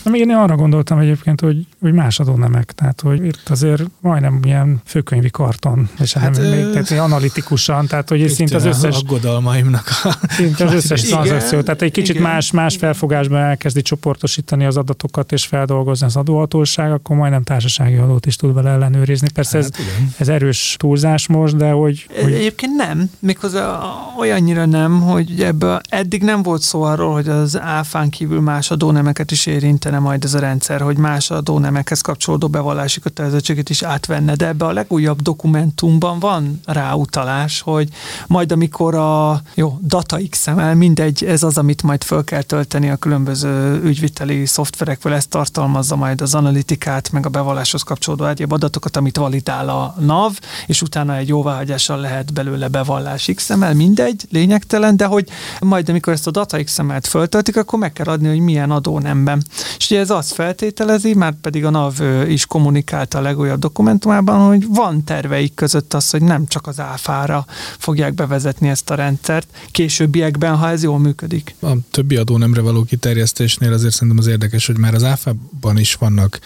még 0.04 0.22
én 0.22 0.30
arra 0.30 0.56
gondoltam 0.56 1.00
egyébként, 1.00 1.42
hogy, 1.42 1.66
hogy 1.82 1.94
más 1.94 2.20
adónemek, 2.20 2.72
tehát 2.72 3.02
hogy 3.02 3.26
itt 3.26 3.50
azért 3.50 3.84
majdnem 4.00 4.40
ilyen 4.44 4.82
főkönyvi 4.86 5.30
karton, 5.30 5.90
és 6.00 6.14
hát, 6.14 6.38
nem 6.38 6.50
még 6.50 6.70
tehát 6.72 6.92
analitikusan, 6.92 7.88
tehát 7.88 8.10
hogy 8.10 8.30
szinte 8.30 8.56
az 8.56 8.66
összes... 8.66 8.96
aggodalmaimnak 8.96 9.88
a... 10.04 10.18
Szinte 10.30 10.66
az 10.66 10.74
összes 10.74 11.02
tranzakció, 11.02 11.62
tehát 11.62 11.82
egy 11.82 11.92
kicsit 11.92 12.16
igen. 12.16 12.32
más, 12.32 12.52
más 12.52 12.76
felfogásban 12.76 13.40
elkezdi 13.40 13.82
csoportosítani 13.82 14.66
az 14.66 14.78
adatokat 14.78 15.32
és 15.32 15.46
feldolgozni 15.46 16.06
az 16.06 16.16
adóhatóság, 16.16 16.92
akkor 16.92 17.16
majdnem 17.16 17.44
társasági 17.44 17.96
adót 17.96 18.26
is 18.26 18.36
tud 18.36 18.54
vele 18.54 18.70
ellenőrizni. 18.70 19.30
Persze 19.34 19.58
hát, 19.58 19.66
ez, 19.66 19.86
ez 20.18 20.28
erős 20.28 20.76
túlzás 20.80 21.28
most, 21.28 21.56
de 21.56 21.72
hogy, 21.72 22.08
hogy... 22.22 22.34
Egyébként 22.34 22.76
nem, 22.76 23.10
méghozzá 23.20 23.80
olyannyira 24.18 24.66
nem, 24.66 25.02
hogy 25.02 25.42
ebből 25.42 25.80
eddig 25.90 26.24
nem 26.24 26.44
volt 26.44 26.62
szó 26.62 26.82
arról, 26.82 27.14
hogy 27.14 27.28
az 27.28 27.60
áfán 27.60 28.10
kívül 28.10 28.42
más 28.42 28.72
adónemeket 28.72 29.32
is 29.32 29.46
érintene 29.46 29.97
segítene 29.98 30.00
majd 30.00 30.24
ez 30.24 30.34
a 30.34 30.40
rendszer, 30.40 30.82
hogy 30.82 30.98
más 30.98 31.32
adónemekhez 31.32 32.02
kapcsolódó 32.02 32.48
bevallási 32.48 33.00
kötelezettséget 33.00 33.70
is 33.70 33.84
átvenne, 33.84 34.36
de 34.36 34.48
ebbe 34.48 34.66
a 34.66 34.72
legújabb 34.72 35.22
dokumentumban 35.22 36.20
van 36.20 36.60
ráutalás, 36.66 37.62
hogy 37.62 37.90
majd 38.28 38.52
amikor 38.52 38.96
a 38.96 39.42
jó, 39.54 39.78
data 39.82 40.18
XML, 40.30 40.74
mindegy, 40.74 41.24
ez 41.24 41.44
az, 41.44 41.58
amit 41.58 41.84
majd 41.84 42.04
föl 42.04 42.24
kell 42.24 42.42
tölteni 42.42 42.90
a 42.90 42.96
különböző 42.96 43.82
ügyviteli 43.84 44.46
szoftverekvel, 44.46 45.14
ezt 45.14 45.30
tartalmazza 45.30 45.96
majd 45.96 46.22
az 46.22 46.36
analitikát, 46.36 47.12
meg 47.12 47.26
a 47.26 47.30
bevalláshoz 47.30 47.82
kapcsolódó 47.82 48.26
egyéb 48.26 48.54
adatokat, 48.54 48.98
amit 48.98 49.18
validál 49.18 49.70
a 49.70 49.96
NAV, 50.00 50.40
és 50.68 50.82
utána 50.82 51.16
egy 51.16 51.28
jóváhagyással 51.28 52.00
lehet 52.00 52.34
belőle 52.34 52.68
bevallás 52.68 53.32
XML, 53.36 53.74
mindegy, 53.74 54.26
lényegtelen, 54.32 54.98
de 54.98 55.06
hogy 55.06 55.28
majd 55.60 55.90
amikor 55.90 56.14
ezt 56.14 56.28
a 56.28 56.32
data 56.32 56.64
XML-t 56.64 57.08
föltöltik, 57.08 57.58
akkor 57.58 57.80
meg 57.80 57.94
kell 57.94 58.06
adni, 58.06 58.28
hogy 58.28 58.40
milyen 58.40 58.72
adónemben. 58.72 59.44
És 59.78 59.90
ugye 59.90 60.00
ez 60.00 60.10
azt 60.10 60.32
feltételezi, 60.32 61.14
már 61.14 61.34
pedig 61.42 61.66
a 61.66 61.70
NAV 61.70 62.02
is 62.30 62.46
kommunikálta 62.46 63.18
a 63.18 63.22
legújabb 63.22 63.60
dokumentumában, 63.60 64.48
hogy 64.48 64.66
van 64.68 65.04
terveik 65.04 65.54
között 65.54 65.94
az, 65.94 66.10
hogy 66.10 66.22
nem 66.22 66.48
csak 66.48 66.68
az 66.68 66.80
áfára 66.80 67.46
fogják 67.78 68.14
bevezetni 68.14 68.70
ezt 68.70 68.90
a 68.90 68.96
rendszert, 68.96 69.48
későbbiekben, 69.72 70.56
ha 70.56 70.70
ez 70.70 70.84
jól 70.84 71.00
működik. 71.00 71.56
A 71.62 71.72
többi 71.92 72.16
adónemre 72.16 72.62
való 72.62 72.84
kiterjesztésnél 72.84 73.74
azért 73.74 73.94
szerintem 73.94 74.18
az 74.18 74.28
érdekes, 74.28 74.66
hogy 74.66 74.78
már 74.78 74.94
az 74.94 75.04
áfában 75.04 75.78
is 75.78 75.94
vannak 75.94 76.40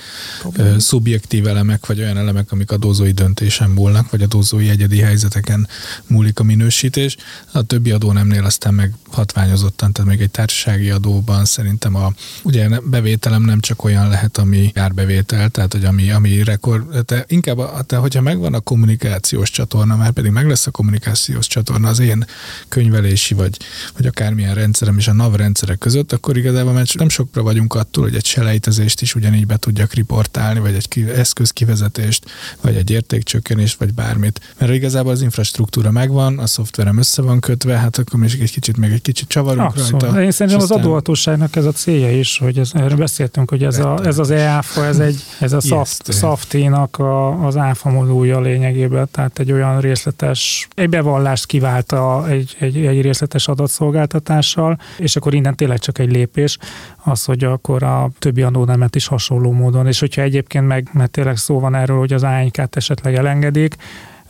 ö, 0.53 0.79
szubjektív 0.79 1.47
elemek, 1.47 1.85
vagy 1.85 1.99
olyan 1.99 2.17
elemek, 2.17 2.51
amik 2.51 2.71
adózói 2.71 3.11
döntésen 3.11 3.69
múlnak, 3.69 4.11
vagy 4.11 4.21
adózói 4.21 4.69
egyedi 4.69 4.99
helyzeteken 4.99 5.67
múlik 6.07 6.39
a 6.39 6.43
minősítés. 6.43 7.17
A 7.51 7.61
többi 7.61 7.91
adónemnél 7.91 8.43
aztán 8.45 8.73
meg 8.73 8.93
hatványozottan, 9.11 9.91
tehát 9.91 10.11
még 10.11 10.21
egy 10.21 10.31
társasági 10.31 10.89
adóban 10.89 11.45
szerintem 11.45 11.95
a 11.95 12.13
ugye 12.43 12.69
bevétel 12.83 13.20
bevételem 13.21 13.49
nem 13.49 13.59
csak 13.59 13.83
olyan 13.83 14.09
lehet, 14.09 14.37
ami 14.37 14.71
árbevétel, 14.75 15.49
tehát 15.49 15.73
hogy 15.73 15.85
ami, 15.85 16.11
ami 16.11 16.43
rekord, 16.43 17.05
te 17.05 17.25
inkább, 17.27 17.57
a, 17.57 17.81
te, 17.81 17.95
hogyha 17.95 18.21
megvan 18.21 18.53
a 18.53 18.59
kommunikációs 18.59 19.49
csatorna, 19.49 19.95
már 19.95 20.11
pedig 20.11 20.31
meg 20.31 20.47
lesz 20.47 20.67
a 20.67 20.71
kommunikációs 20.71 21.47
csatorna 21.47 21.87
az 21.87 21.99
én 21.99 22.25
könyvelési, 22.67 23.33
vagy, 23.33 23.57
vagy 23.97 24.05
akármilyen 24.05 24.53
rendszerem 24.53 24.97
és 24.97 25.07
a 25.07 25.13
NAV 25.13 25.35
rendszerek 25.35 25.77
között, 25.77 26.11
akkor 26.11 26.37
igazából 26.37 26.73
mert 26.73 26.93
nem 26.93 27.09
sokra 27.09 27.41
vagyunk 27.41 27.73
attól, 27.73 28.03
hogy 28.03 28.15
egy 28.15 28.25
selejtezést 28.25 29.01
is 29.01 29.15
ugyanígy 29.15 29.45
be 29.45 29.57
tudjak 29.57 29.93
riportálni, 29.93 30.59
vagy 30.59 30.73
egy 30.73 31.09
eszközkivezetést, 31.09 32.25
vagy 32.61 32.75
egy 32.75 32.89
értékcsökkenést, 32.89 33.77
vagy 33.77 33.93
bármit. 33.93 34.53
Mert 34.57 34.73
igazából 34.73 35.11
az 35.11 35.21
infrastruktúra 35.21 35.91
megvan, 35.91 36.39
a 36.39 36.47
szoftverem 36.47 36.97
össze 36.97 37.21
van 37.21 37.39
kötve, 37.39 37.77
hát 37.77 37.97
akkor 37.97 38.19
még 38.19 38.37
egy 38.41 38.51
kicsit, 38.51 38.77
még 38.77 38.91
egy 38.91 39.01
kicsit 39.01 39.27
csavarunk 39.27 39.69
Abszolút. 39.69 40.01
rajta. 40.01 40.23
Én 40.23 40.31
szerintem 40.31 40.61
az 40.61 40.71
adóhatóságnak 40.71 41.55
ez 41.55 41.65
a 41.65 41.71
célja 41.71 42.19
is, 42.19 42.37
hogy 42.37 42.57
ez, 42.57 42.69
erről 42.73 42.97
beszéltünk, 43.11 43.49
hogy 43.49 43.63
ez, 43.63 43.79
a, 43.79 43.99
ez 44.03 44.17
az 44.17 44.31
EÁFA, 44.31 44.85
ez, 44.85 44.99
egy, 44.99 45.23
ez 45.39 45.53
a 45.53 45.85
Safti-nak 46.03 46.99
a, 46.99 47.45
az 47.45 47.57
áfa 47.57 47.89
modulja 47.89 48.39
lényegében, 48.39 49.07
tehát 49.11 49.39
egy 49.39 49.51
olyan 49.51 49.79
részletes, 49.79 50.67
egy 50.75 50.89
bevallást 50.89 51.45
kiválta 51.45 52.27
egy, 52.29 52.55
egy, 52.59 52.85
egy 52.85 53.01
részletes 53.01 53.47
adatszolgáltatással, 53.47 54.77
és 54.97 55.15
akkor 55.15 55.33
innen 55.33 55.55
tényleg 55.55 55.79
csak 55.79 55.99
egy 55.99 56.11
lépés 56.11 56.57
az, 57.03 57.23
hogy 57.23 57.43
akkor 57.43 57.83
a 57.83 58.09
többi 58.19 58.41
adónemet 58.41 58.95
is 58.95 59.07
hasonló 59.07 59.51
módon, 59.51 59.87
és 59.87 59.99
hogyha 59.99 60.21
egyébként 60.21 60.67
meg, 60.67 60.89
mert 60.93 61.11
tényleg 61.11 61.37
szó 61.37 61.59
van 61.59 61.75
erről, 61.75 61.97
hogy 61.97 62.13
az 62.13 62.23
ANK-t 62.23 62.75
esetleg 62.75 63.15
elengedik, 63.15 63.75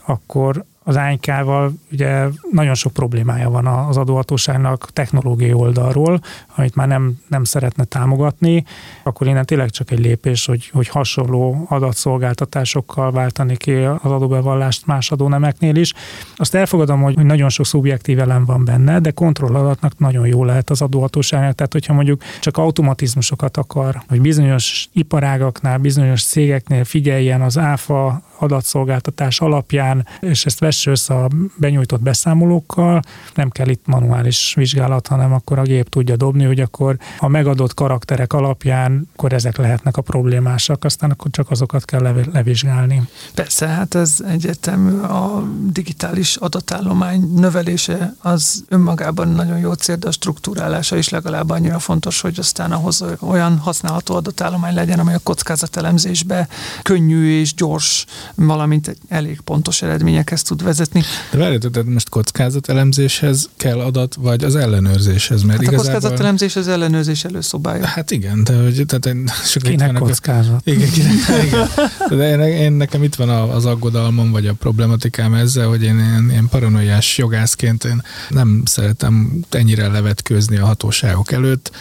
akkor 0.05 0.65
az 0.83 0.95
ANK-val 0.95 1.73
ugye 1.91 2.27
nagyon 2.51 2.73
sok 2.73 2.93
problémája 2.93 3.49
van 3.49 3.67
az 3.67 3.97
adóhatóságnak 3.97 4.89
technológiai 4.93 5.53
oldalról, 5.53 6.21
amit 6.55 6.75
már 6.75 6.87
nem, 6.87 7.19
nem 7.27 7.43
szeretne 7.43 7.83
támogatni, 7.83 8.65
akkor 9.03 9.27
innen 9.27 9.45
tényleg 9.45 9.69
csak 9.69 9.91
egy 9.91 9.99
lépés, 9.99 10.45
hogy, 10.45 10.69
hogy 10.73 10.87
hasonló 10.87 11.65
adatszolgáltatásokkal 11.69 13.11
váltani 13.11 13.57
ki 13.57 13.73
az 13.73 14.11
adóbevallást 14.11 14.85
más 14.85 15.11
adónemeknél 15.11 15.75
is. 15.75 15.93
Azt 16.35 16.55
elfogadom, 16.55 17.01
hogy 17.01 17.25
nagyon 17.25 17.49
sok 17.49 17.65
szubjektív 17.65 18.19
elem 18.19 18.45
van 18.45 18.65
benne, 18.65 18.99
de 18.99 19.11
kontrolladatnak 19.11 19.97
nagyon 19.97 20.27
jó 20.27 20.43
lehet 20.43 20.69
az 20.69 20.81
adóhatóságnak. 20.81 21.55
Tehát, 21.55 21.73
hogyha 21.73 21.93
mondjuk 21.93 22.23
csak 22.39 22.57
automatizmusokat 22.57 23.57
akar, 23.57 24.01
hogy 24.07 24.21
bizonyos 24.21 24.89
iparágaknál, 24.93 25.77
bizonyos 25.77 26.23
cégeknél 26.23 26.83
figyeljen 26.83 27.41
az 27.41 27.57
áfa 27.57 28.21
adatszolgáltatás 28.41 29.39
alapján, 29.39 30.07
és 30.19 30.45
ezt 30.45 30.59
vesse 30.59 30.80
össze 30.87 31.13
a 31.13 31.27
benyújtott 31.55 32.01
beszámolókkal, 32.01 33.01
nem 33.35 33.49
kell 33.49 33.67
itt 33.67 33.85
manuális 33.85 34.53
vizsgálat, 34.55 35.07
hanem 35.07 35.33
akkor 35.33 35.59
a 35.59 35.63
gép 35.63 35.89
tudja 35.89 36.15
dobni, 36.15 36.43
hogy 36.43 36.59
akkor 36.59 36.97
a 37.19 37.27
megadott 37.27 37.73
karakterek 37.73 38.33
alapján 38.33 39.09
akkor 39.13 39.33
ezek 39.33 39.57
lehetnek 39.57 39.97
a 39.97 40.01
problémásak, 40.01 40.83
aztán 40.83 41.11
akkor 41.11 41.31
csak 41.31 41.51
azokat 41.51 41.85
kell 41.85 42.25
levizsgálni. 42.31 43.01
Persze, 43.33 43.67
hát 43.67 43.95
ez 43.95 44.17
egyetem 44.27 45.03
a 45.11 45.43
digitális 45.71 46.35
adatállomány 46.35 47.33
növelése 47.35 48.15
az 48.19 48.63
önmagában 48.67 49.27
nagyon 49.27 49.57
jó 49.57 49.73
cél, 49.73 49.95
de 49.95 50.07
a 50.07 50.11
struktúrálása 50.11 50.97
is 50.97 51.09
legalább 51.09 51.49
annyira 51.49 51.79
fontos, 51.79 52.21
hogy 52.21 52.39
aztán 52.39 52.71
ahhoz 52.71 53.03
olyan 53.19 53.57
használható 53.57 54.15
adatállomány 54.15 54.73
legyen, 54.73 54.99
amely 54.99 55.15
a 55.15 55.19
kockázatelemzésbe 55.23 56.47
könnyű 56.81 57.39
és 57.39 57.53
gyors 57.53 58.05
valamint 58.35 58.97
elég 59.07 59.41
pontos 59.41 59.81
eredményekhez 59.81 60.41
tud 60.41 60.60
tud 60.61 60.67
vezetni. 60.67 61.03
De 61.31 61.37
várjátok, 61.37 61.71
tehát 61.71 61.87
most 61.87 62.09
kockázatelemzéshez 62.09 63.49
kell 63.57 63.79
adat, 63.79 64.15
vagy 64.15 64.43
az 64.43 64.55
ellenőrzéshez? 64.55 65.43
Mert 65.43 65.57
hát 65.57 65.67
igazából... 65.67 65.89
a 65.89 65.93
kockázatelemzés 65.93 66.55
az 66.55 66.67
ellenőrzés 66.67 67.23
előszobája. 67.23 67.85
Hát 67.85 68.11
igen, 68.11 68.43
de 68.43 68.61
hogy 68.61 68.83
tehát 68.87 69.05
én 69.05 69.31
sok 69.45 69.63
kinek 69.63 69.93
kockázat? 69.93 70.61
Igen, 70.63 70.89
kinek, 70.89 71.13
igen. 71.45 71.67
De 72.09 72.29
én, 72.29 72.39
én, 72.39 72.71
nekem 72.71 73.03
itt 73.03 73.15
van 73.15 73.29
az 73.29 73.65
aggodalmam, 73.65 74.31
vagy 74.31 74.47
a 74.47 74.53
problematikám 74.53 75.33
ezzel, 75.33 75.67
hogy 75.67 75.83
én, 75.83 75.99
én, 75.99 76.29
én 76.29 76.47
paranoiás 76.49 77.17
jogászként 77.17 77.83
én 77.83 78.03
nem 78.29 78.61
szeretem 78.65 79.43
ennyire 79.49 79.87
levetkőzni 79.87 80.57
a 80.57 80.65
hatóságok 80.65 81.31
előtt. 81.31 81.71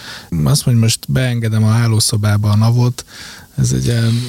Azt 0.45 0.67
mondja, 0.67 0.83
most 0.83 1.13
beengedem 1.13 1.65
a 1.65 1.71
hálószobába 1.71 2.51
a 2.51 2.57
navot, 2.57 3.05
ez 3.61 3.73
egy 3.73 3.85
ilyen... 3.85 4.23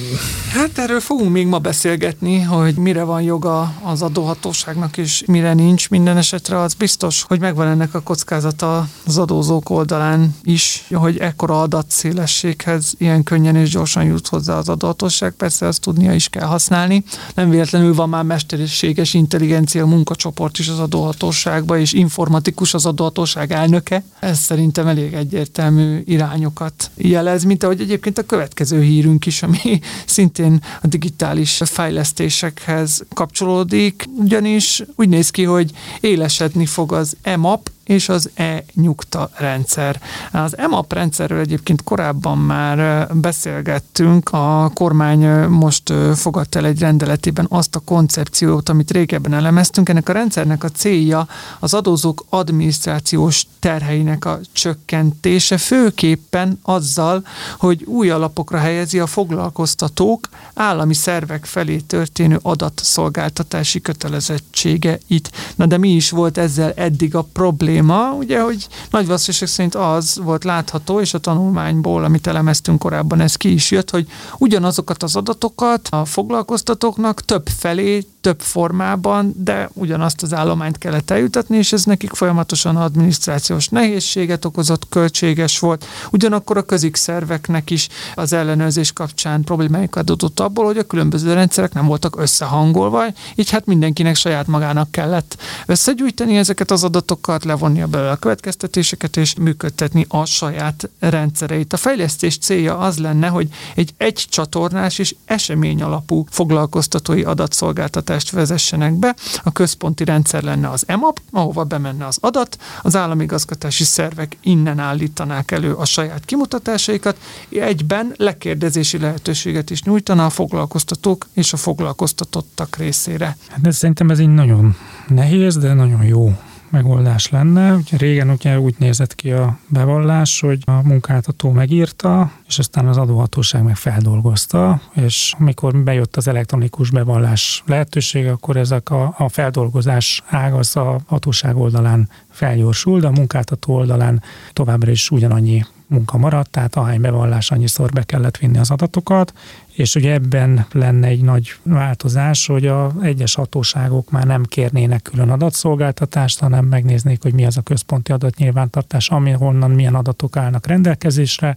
Hát 0.52 0.78
erről 0.78 1.00
fogunk 1.00 1.32
még 1.32 1.46
ma 1.46 1.58
beszélgetni, 1.58 2.40
hogy 2.40 2.74
mire 2.74 3.02
van 3.02 3.22
joga 3.22 3.74
az 3.82 4.02
adóhatóságnak, 4.02 4.96
és 4.96 5.22
mire 5.26 5.54
nincs. 5.54 5.90
Minden 5.90 6.16
esetre 6.16 6.58
az 6.60 6.74
biztos, 6.74 7.22
hogy 7.22 7.40
megvan 7.40 7.66
ennek 7.66 7.94
a 7.94 8.00
kockázata 8.00 8.88
az 9.06 9.18
adózók 9.18 9.70
oldalán 9.70 10.34
is, 10.42 10.84
hogy 10.90 11.16
ekkora 11.16 11.60
adatszélességhez 11.60 12.94
ilyen 12.98 13.22
könnyen 13.22 13.56
és 13.56 13.70
gyorsan 13.70 14.04
jut 14.04 14.28
hozzá 14.28 14.56
az 14.56 14.68
adóhatóság. 14.68 15.32
Persze 15.32 15.66
azt 15.66 15.80
tudnia 15.80 16.14
is 16.14 16.28
kell 16.28 16.46
használni. 16.46 17.04
Nem 17.34 17.50
véletlenül 17.50 17.94
van 17.94 18.08
már 18.08 18.24
mesterséges 18.24 19.14
intelligencia 19.14 19.86
munkacsoport 19.86 20.58
is 20.58 20.68
az 20.68 20.78
adóhatóságban, 20.78 21.78
és 21.78 21.92
informatikus 21.92 22.74
az 22.74 22.86
adóhatóság 22.86 23.52
elnöke. 23.52 24.04
Ez 24.20 24.38
szerintem 24.38 24.86
elég 24.86 25.12
egyértelmű 25.12 26.02
irányokat 26.04 26.90
jelez, 26.96 27.44
mint 27.44 27.62
ahogy 27.62 27.80
egyébként 27.80 28.18
a 28.18 28.22
következő 28.22 28.82
hírünk 28.82 29.21
cégünk 29.22 29.26
is, 29.26 29.42
ami 29.42 29.80
szintén 30.06 30.62
a 30.82 30.86
digitális 30.86 31.60
fejlesztésekhez 31.64 33.04
kapcsolódik, 33.14 34.08
ugyanis 34.16 34.82
úgy 34.96 35.08
néz 35.08 35.30
ki, 35.30 35.44
hogy 35.44 35.70
élesedni 36.00 36.66
fog 36.66 36.92
az 36.92 37.16
EMAP, 37.22 37.70
és 37.92 38.08
az 38.08 38.30
e-nyugta 38.34 39.30
rendszer. 39.34 40.00
Az 40.32 40.58
EMAP 40.58 40.92
rendszerről 40.92 41.40
egyébként 41.40 41.82
korábban 41.82 42.38
már 42.38 43.06
beszélgettünk, 43.14 44.28
a 44.32 44.70
kormány 44.74 45.26
most 45.48 45.92
fogadta 46.14 46.58
el 46.58 46.64
egy 46.64 46.78
rendeletében 46.78 47.46
azt 47.48 47.76
a 47.76 47.82
koncepciót, 47.84 48.68
amit 48.68 48.90
régebben 48.90 49.32
elemeztünk. 49.32 49.88
Ennek 49.88 50.08
a 50.08 50.12
rendszernek 50.12 50.64
a 50.64 50.68
célja 50.68 51.26
az 51.58 51.74
adózók 51.74 52.24
adminisztrációs 52.28 53.46
terheinek 53.58 54.24
a 54.24 54.40
csökkentése, 54.52 55.56
főképpen 55.56 56.58
azzal, 56.62 57.26
hogy 57.58 57.84
új 57.84 58.10
alapokra 58.10 58.58
helyezi 58.58 58.98
a 58.98 59.06
foglalkoztatók 59.06 60.28
állami 60.54 60.94
szervek 60.94 61.44
felé 61.44 61.76
történő 61.76 62.38
adatszolgáltatási 62.42 63.80
kötelezettsége 63.80 64.98
itt. 65.06 65.30
Na 65.54 65.66
de 65.66 65.78
mi 65.78 65.88
is 65.88 66.10
volt 66.10 66.38
ezzel 66.38 66.72
eddig 66.76 67.14
a 67.14 67.26
probléma? 67.32 67.81
Probléma, 67.82 68.12
ugye, 68.12 68.40
hogy 68.40 68.66
nagy 68.90 69.06
valószínűség 69.06 69.48
szerint 69.48 69.74
az 69.74 70.20
volt 70.22 70.44
látható, 70.44 71.00
és 71.00 71.14
a 71.14 71.18
tanulmányból, 71.18 72.04
amit 72.04 72.26
elemeztünk 72.26 72.78
korábban, 72.78 73.20
ez 73.20 73.36
ki 73.36 73.52
is 73.52 73.70
jött, 73.70 73.90
hogy 73.90 74.06
ugyanazokat 74.38 75.02
az 75.02 75.16
adatokat 75.16 75.88
a 75.90 76.04
foglalkoztatóknak 76.04 77.20
több 77.20 77.48
felé, 77.58 78.06
több 78.22 78.40
formában, 78.40 79.34
de 79.36 79.70
ugyanazt 79.72 80.22
az 80.22 80.34
állományt 80.34 80.78
kellett 80.78 81.10
eljutatni, 81.10 81.56
és 81.56 81.72
ez 81.72 81.84
nekik 81.84 82.10
folyamatosan 82.14 82.76
adminisztrációs 82.76 83.68
nehézséget 83.68 84.44
okozott, 84.44 84.88
költséges 84.88 85.58
volt. 85.58 85.84
Ugyanakkor 86.10 86.56
a 86.56 86.62
közikszerveknek 86.62 87.70
is 87.70 87.88
az 88.14 88.32
ellenőrzés 88.32 88.92
kapcsán 88.92 89.42
problémáik 89.42 89.96
adódott 89.96 90.40
abból, 90.40 90.64
hogy 90.64 90.78
a 90.78 90.82
különböző 90.82 91.32
rendszerek 91.32 91.72
nem 91.72 91.86
voltak 91.86 92.20
összehangolva, 92.20 93.04
így 93.34 93.50
hát 93.50 93.66
mindenkinek 93.66 94.14
saját 94.14 94.46
magának 94.46 94.90
kellett 94.90 95.36
összegyűjteni 95.66 96.36
ezeket 96.36 96.70
az 96.70 96.84
adatokat, 96.84 97.44
levonni 97.62 97.90
belőle 97.90 98.10
a 98.10 98.16
következtetéseket, 98.16 99.16
és 99.16 99.34
működtetni 99.34 100.06
a 100.08 100.24
saját 100.24 100.90
rendszereit. 100.98 101.72
A 101.72 101.76
fejlesztés 101.76 102.38
célja 102.38 102.78
az 102.78 102.98
lenne, 102.98 103.28
hogy 103.28 103.48
egy 103.74 103.94
egy 103.96 104.26
csatornás 104.28 104.98
és 104.98 105.14
esemény 105.24 105.82
alapú 105.82 106.26
foglalkoztatói 106.30 107.22
adatszolgáltatás 107.22 108.22
szolgáltatást 108.22 108.30
vezessenek 108.30 108.94
be. 108.94 109.14
A 109.42 109.52
központi 109.52 110.04
rendszer 110.04 110.42
lenne 110.42 110.68
az 110.68 110.84
EMAP, 110.86 111.20
ahova 111.30 111.64
bemenne 111.64 112.06
az 112.06 112.18
adat, 112.20 112.58
az 112.82 112.96
állami 112.96 113.22
igazgatási 113.22 113.84
szervek 113.84 114.36
innen 114.40 114.78
állítanák 114.78 115.50
elő 115.50 115.72
a 115.72 115.84
saját 115.84 116.24
kimutatásaikat, 116.24 117.16
egyben 117.50 118.14
lekérdezési 118.16 118.98
lehetőséget 118.98 119.70
is 119.70 119.82
nyújtana 119.82 120.24
a 120.24 120.30
foglalkoztatók 120.30 121.26
és 121.32 121.52
a 121.52 121.56
foglalkoztatottak 121.56 122.76
részére. 122.76 123.36
Hát 123.48 123.66
ez 123.66 123.76
szerintem 123.76 124.10
ez 124.10 124.18
így 124.18 124.34
nagyon 124.34 124.76
nehéz, 125.08 125.56
de 125.56 125.72
nagyon 125.72 126.04
jó 126.04 126.32
megoldás 126.72 127.30
lenne. 127.30 127.74
Ugye 127.74 127.96
régen 127.96 128.30
ugye 128.30 128.60
úgy 128.60 128.74
nézett 128.78 129.14
ki 129.14 129.32
a 129.32 129.58
bevallás, 129.68 130.40
hogy 130.40 130.62
a 130.64 130.82
munkáltató 130.82 131.50
megírta, 131.50 132.32
és 132.48 132.58
aztán 132.58 132.86
az 132.88 132.96
adóhatóság 132.96 133.62
meg 133.62 133.76
feldolgozta, 133.76 134.80
és 134.94 135.34
amikor 135.38 135.76
bejött 135.76 136.16
az 136.16 136.28
elektronikus 136.28 136.90
bevallás 136.90 137.62
lehetősége, 137.66 138.30
akkor 138.30 138.56
ezek 138.56 138.90
a, 138.90 139.14
a 139.18 139.28
feldolgozás 139.28 140.22
ág 140.28 140.54
az 140.54 140.76
a 140.76 141.00
hatóság 141.06 141.56
oldalán 141.56 142.08
felgyorsul, 142.30 143.00
de 143.00 143.06
a 143.06 143.10
munkáltató 143.10 143.74
oldalán 143.74 144.22
továbbra 144.52 144.90
is 144.90 145.10
ugyanannyi 145.10 145.64
munka 145.92 146.18
maradt, 146.18 146.50
tehát 146.50 146.76
ahány 146.76 147.00
bevallás, 147.00 147.50
annyiszor 147.50 147.90
be 147.90 148.02
kellett 148.02 148.36
vinni 148.36 148.58
az 148.58 148.70
adatokat, 148.70 149.32
és 149.72 149.94
ugye 149.94 150.12
ebben 150.12 150.66
lenne 150.72 151.06
egy 151.06 151.22
nagy 151.22 151.54
változás, 151.62 152.46
hogy 152.46 152.66
a 152.66 152.92
egyes 153.02 153.34
hatóságok 153.34 154.10
már 154.10 154.24
nem 154.24 154.44
kérnének 154.44 155.02
külön 155.02 155.30
adatszolgáltatást, 155.30 156.40
hanem 156.40 156.64
megnéznék, 156.64 157.22
hogy 157.22 157.34
mi 157.34 157.46
az 157.46 157.56
a 157.56 157.62
központi 157.62 158.12
adatnyilvántartás, 158.12 159.10
ami 159.10 159.30
honnan 159.30 159.70
milyen 159.70 159.94
adatok 159.94 160.36
állnak 160.36 160.66
rendelkezésre, 160.66 161.56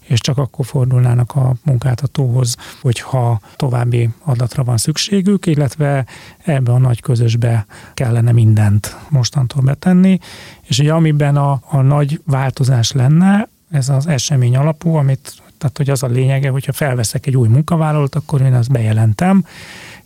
és 0.00 0.20
csak 0.20 0.38
akkor 0.38 0.66
fordulnának 0.66 1.34
a 1.34 1.54
munkáltatóhoz, 1.62 2.56
hogyha 2.80 3.40
további 3.56 4.08
adatra 4.24 4.64
van 4.64 4.76
szükségük, 4.76 5.46
illetve 5.46 6.06
ebbe 6.44 6.72
a 6.72 6.78
nagy 6.78 7.00
közösbe 7.00 7.66
kellene 7.94 8.32
mindent 8.32 8.96
mostantól 9.08 9.62
betenni. 9.62 10.18
És 10.62 10.78
ugye 10.78 10.92
amiben 10.92 11.36
a, 11.36 11.60
a 11.68 11.80
nagy 11.80 12.20
változás 12.24 12.92
lenne, 12.92 13.48
ez 13.72 13.88
az 13.88 14.06
esemény 14.06 14.56
alapú, 14.56 14.94
amit, 14.94 15.42
tehát 15.58 15.76
hogy 15.76 15.90
az 15.90 16.02
a 16.02 16.06
lényege, 16.06 16.50
hogyha 16.50 16.72
felveszek 16.72 17.26
egy 17.26 17.36
új 17.36 17.48
munkavállalót, 17.48 18.14
akkor 18.14 18.40
én 18.40 18.54
azt 18.54 18.70
bejelentem, 18.70 19.44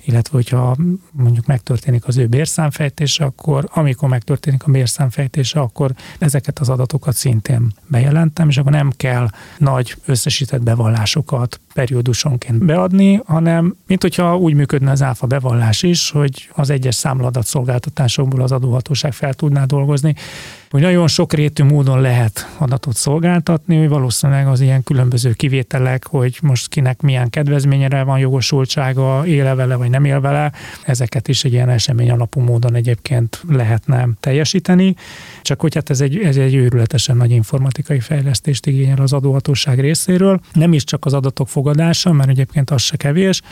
illetve 0.04 0.36
hogyha 0.36 0.76
mondjuk 1.12 1.46
megtörténik 1.46 2.06
az 2.06 2.16
ő 2.16 2.26
bérszámfejtése, 2.26 3.24
akkor 3.24 3.68
amikor 3.72 4.08
megtörténik 4.08 4.64
a 4.64 4.70
bérszámfejtése, 4.70 5.60
akkor 5.60 5.90
ezeket 6.18 6.58
az 6.58 6.68
adatokat 6.68 7.14
szintén 7.14 7.72
bejelentem, 7.86 8.48
és 8.48 8.56
akkor 8.56 8.72
nem 8.72 8.92
kell 8.96 9.28
nagy 9.58 9.96
összesített 10.04 10.62
bevallásokat 10.62 11.60
periódusonként 11.76 12.64
beadni, 12.64 13.20
hanem 13.26 13.76
mint 13.86 14.02
hogyha 14.02 14.36
úgy 14.36 14.54
működne 14.54 14.90
az 14.90 15.02
áfa 15.02 15.26
bevallás 15.26 15.82
is, 15.82 16.10
hogy 16.10 16.48
az 16.54 16.70
egyes 16.70 16.94
számladat 16.94 17.46
szolgáltatásokból 17.46 18.42
az 18.42 18.52
adóhatóság 18.52 19.12
fel 19.12 19.34
tudná 19.34 19.64
dolgozni, 19.64 20.14
hogy 20.70 20.80
nagyon 20.80 21.08
sok 21.08 21.32
rétű 21.32 21.64
módon 21.64 22.00
lehet 22.00 22.54
adatot 22.58 22.94
szolgáltatni, 22.94 23.76
hogy 23.78 23.88
valószínűleg 23.88 24.46
az 24.46 24.60
ilyen 24.60 24.82
különböző 24.82 25.32
kivételek, 25.32 26.06
hogy 26.06 26.38
most 26.42 26.68
kinek 26.68 27.00
milyen 27.00 27.30
kedvezményre 27.30 28.02
van 28.02 28.18
jogosultsága, 28.18 29.26
éle 29.26 29.54
vele 29.54 29.76
vagy 29.76 29.90
nem 29.90 30.04
él 30.04 30.20
vele, 30.20 30.52
ezeket 30.84 31.28
is 31.28 31.44
egy 31.44 31.52
ilyen 31.52 31.68
esemény 31.68 32.10
alapú 32.10 32.40
módon 32.40 32.74
egyébként 32.74 33.42
lehetne 33.48 34.08
teljesíteni. 34.20 34.94
Csak 35.42 35.60
hogy 35.60 35.74
hát 35.74 35.90
ez 35.90 36.00
egy, 36.00 36.16
ez 36.16 36.36
egy 36.36 36.54
őrületesen 36.54 37.16
nagy 37.16 37.30
informatikai 37.30 38.00
fejlesztést 38.00 38.66
igényel 38.66 39.00
az 39.00 39.12
adóhatóság 39.12 39.80
részéről. 39.80 40.40
Nem 40.52 40.72
is 40.72 40.84
csak 40.84 41.04
az 41.04 41.12
adatok 41.12 41.48
fogadása, 41.66 42.12
mert 42.12 42.28
egyébként 42.28 42.70
az 42.70 42.82
se 42.82 42.96
kevés, 42.96 43.42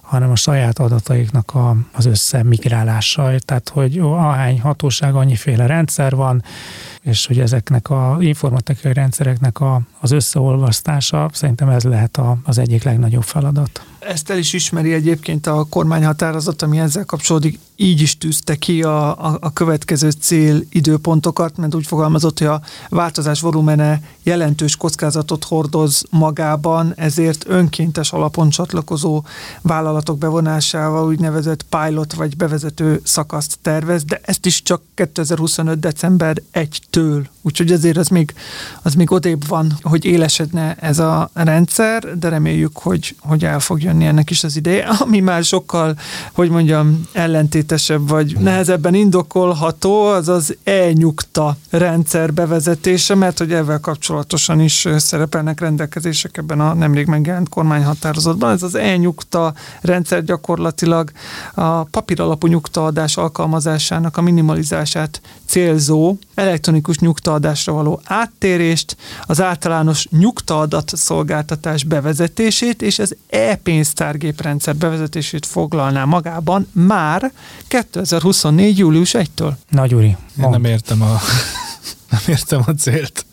hanem 0.00 0.30
a 0.30 0.36
saját 0.36 0.78
adataiknak 0.78 1.54
a, 1.54 1.76
az 1.92 2.06
összemigrálása. 2.06 3.32
Tehát, 3.38 3.68
hogy 3.68 3.98
ahány 3.98 4.60
hatóság, 4.60 5.14
annyiféle 5.14 5.66
rendszer 5.66 6.14
van, 6.14 6.42
és 7.00 7.26
hogy 7.26 7.38
ezeknek 7.40 7.90
a 7.90 8.16
informatikai 8.20 8.92
rendszereknek 8.92 9.60
a, 9.60 9.80
az 10.00 10.10
összeolvasztása, 10.10 11.28
szerintem 11.32 11.68
ez 11.68 11.84
lehet 11.84 12.16
a, 12.16 12.36
az 12.44 12.58
egyik 12.58 12.82
legnagyobb 12.82 13.22
feladat. 13.22 13.86
Ezt 14.06 14.30
el 14.30 14.38
is 14.38 14.52
ismeri 14.52 14.92
egyébként 14.92 15.46
a 15.46 15.66
kormányhatározat, 15.68 16.62
ami 16.62 16.78
ezzel 16.78 17.04
kapcsolódik, 17.04 17.58
így 17.76 18.00
is 18.00 18.18
tűzte 18.18 18.56
ki 18.56 18.82
a, 18.82 19.26
a, 19.26 19.38
a 19.40 19.52
következő 19.52 20.10
cél 20.10 20.62
időpontokat, 20.70 21.56
mert 21.56 21.74
úgy 21.74 21.86
fogalmazott, 21.86 22.38
hogy 22.38 22.46
a 22.46 22.62
változás 22.88 23.40
volumene 23.40 24.00
jelentős 24.22 24.76
kockázatot 24.76 25.44
hordoz 25.44 26.04
magában, 26.10 26.92
ezért 26.96 27.44
önkéntes 27.48 28.12
alapon 28.12 28.50
csatlakozó 28.50 29.24
vállalatok 29.62 30.18
bevonásával 30.18 31.06
úgynevezett 31.06 31.62
pilot 31.62 32.14
vagy 32.14 32.36
bevezető 32.36 33.00
szakaszt 33.04 33.58
tervez, 33.62 34.04
de 34.04 34.20
ezt 34.22 34.46
is 34.46 34.62
csak 34.62 34.82
2025. 34.94 35.78
december 35.78 36.42
1-től. 36.52 37.24
Úgyhogy 37.42 37.72
azért 37.72 37.96
az 37.96 38.08
még, 38.08 38.34
az 38.82 38.94
még 38.94 39.10
odébb 39.10 39.46
van, 39.46 39.78
hogy 39.82 40.04
élesedne 40.04 40.74
ez 40.74 40.98
a 40.98 41.30
rendszer, 41.32 42.18
de 42.18 42.28
reméljük, 42.28 42.78
hogy, 42.78 43.16
hogy 43.18 43.44
el 43.44 43.60
fog 43.60 43.82
jönni 43.82 43.93
jönni 43.94 44.06
ennek 44.06 44.30
is 44.30 44.44
az 44.44 44.56
ideje, 44.56 44.84
ami 45.04 45.20
már 45.20 45.44
sokkal, 45.44 45.96
hogy 46.32 46.50
mondjam, 46.50 47.02
ellentétesebb, 47.12 48.08
vagy 48.08 48.36
nehezebben 48.38 48.94
indokolható, 48.94 50.02
az 50.02 50.28
az 50.28 50.56
e-nyugta 50.64 51.56
rendszer 51.70 52.32
bevezetése, 52.32 53.14
mert 53.14 53.38
hogy 53.38 53.52
ezzel 53.52 53.80
kapcsolatosan 53.80 54.60
is 54.60 54.88
szerepelnek 54.96 55.60
rendelkezések 55.60 56.36
ebben 56.36 56.60
a 56.60 56.74
nemrég 56.74 57.06
megjelent 57.06 57.48
kormányhatározatban. 57.48 58.50
Ez 58.50 58.62
az 58.62 58.74
e-nyugta 58.74 59.54
rendszer 59.80 60.24
gyakorlatilag 60.24 61.10
a 61.54 61.84
papíralapú 61.84 62.46
nyugtaadás 62.46 63.16
alkalmazásának 63.16 64.16
a 64.16 64.22
minimalizását 64.22 65.20
célzó 65.46 66.16
elektronikus 66.34 66.98
nyugtaadásra 66.98 67.72
való 67.72 68.00
áttérést, 68.04 68.96
az 69.22 69.40
általános 69.40 70.06
nyugtaadat 70.10 70.92
szolgáltatás 70.96 71.84
bevezetését 71.84 72.82
és 72.82 72.98
az 72.98 73.16
e-pénztárgéprendszer 73.28 74.76
bevezetését 74.76 75.46
foglalná 75.46 76.04
magában 76.04 76.68
már 76.72 77.32
2024. 77.68 78.78
július 78.78 79.14
1-től. 79.18 79.52
Nagy 79.68 79.94
úri. 79.94 80.16
Én 80.42 80.48
nem 80.48 80.64
értem 80.64 81.02
a, 81.02 81.20
nem 82.10 82.20
értem 82.26 82.62
a 82.66 82.70
célt. 82.70 83.26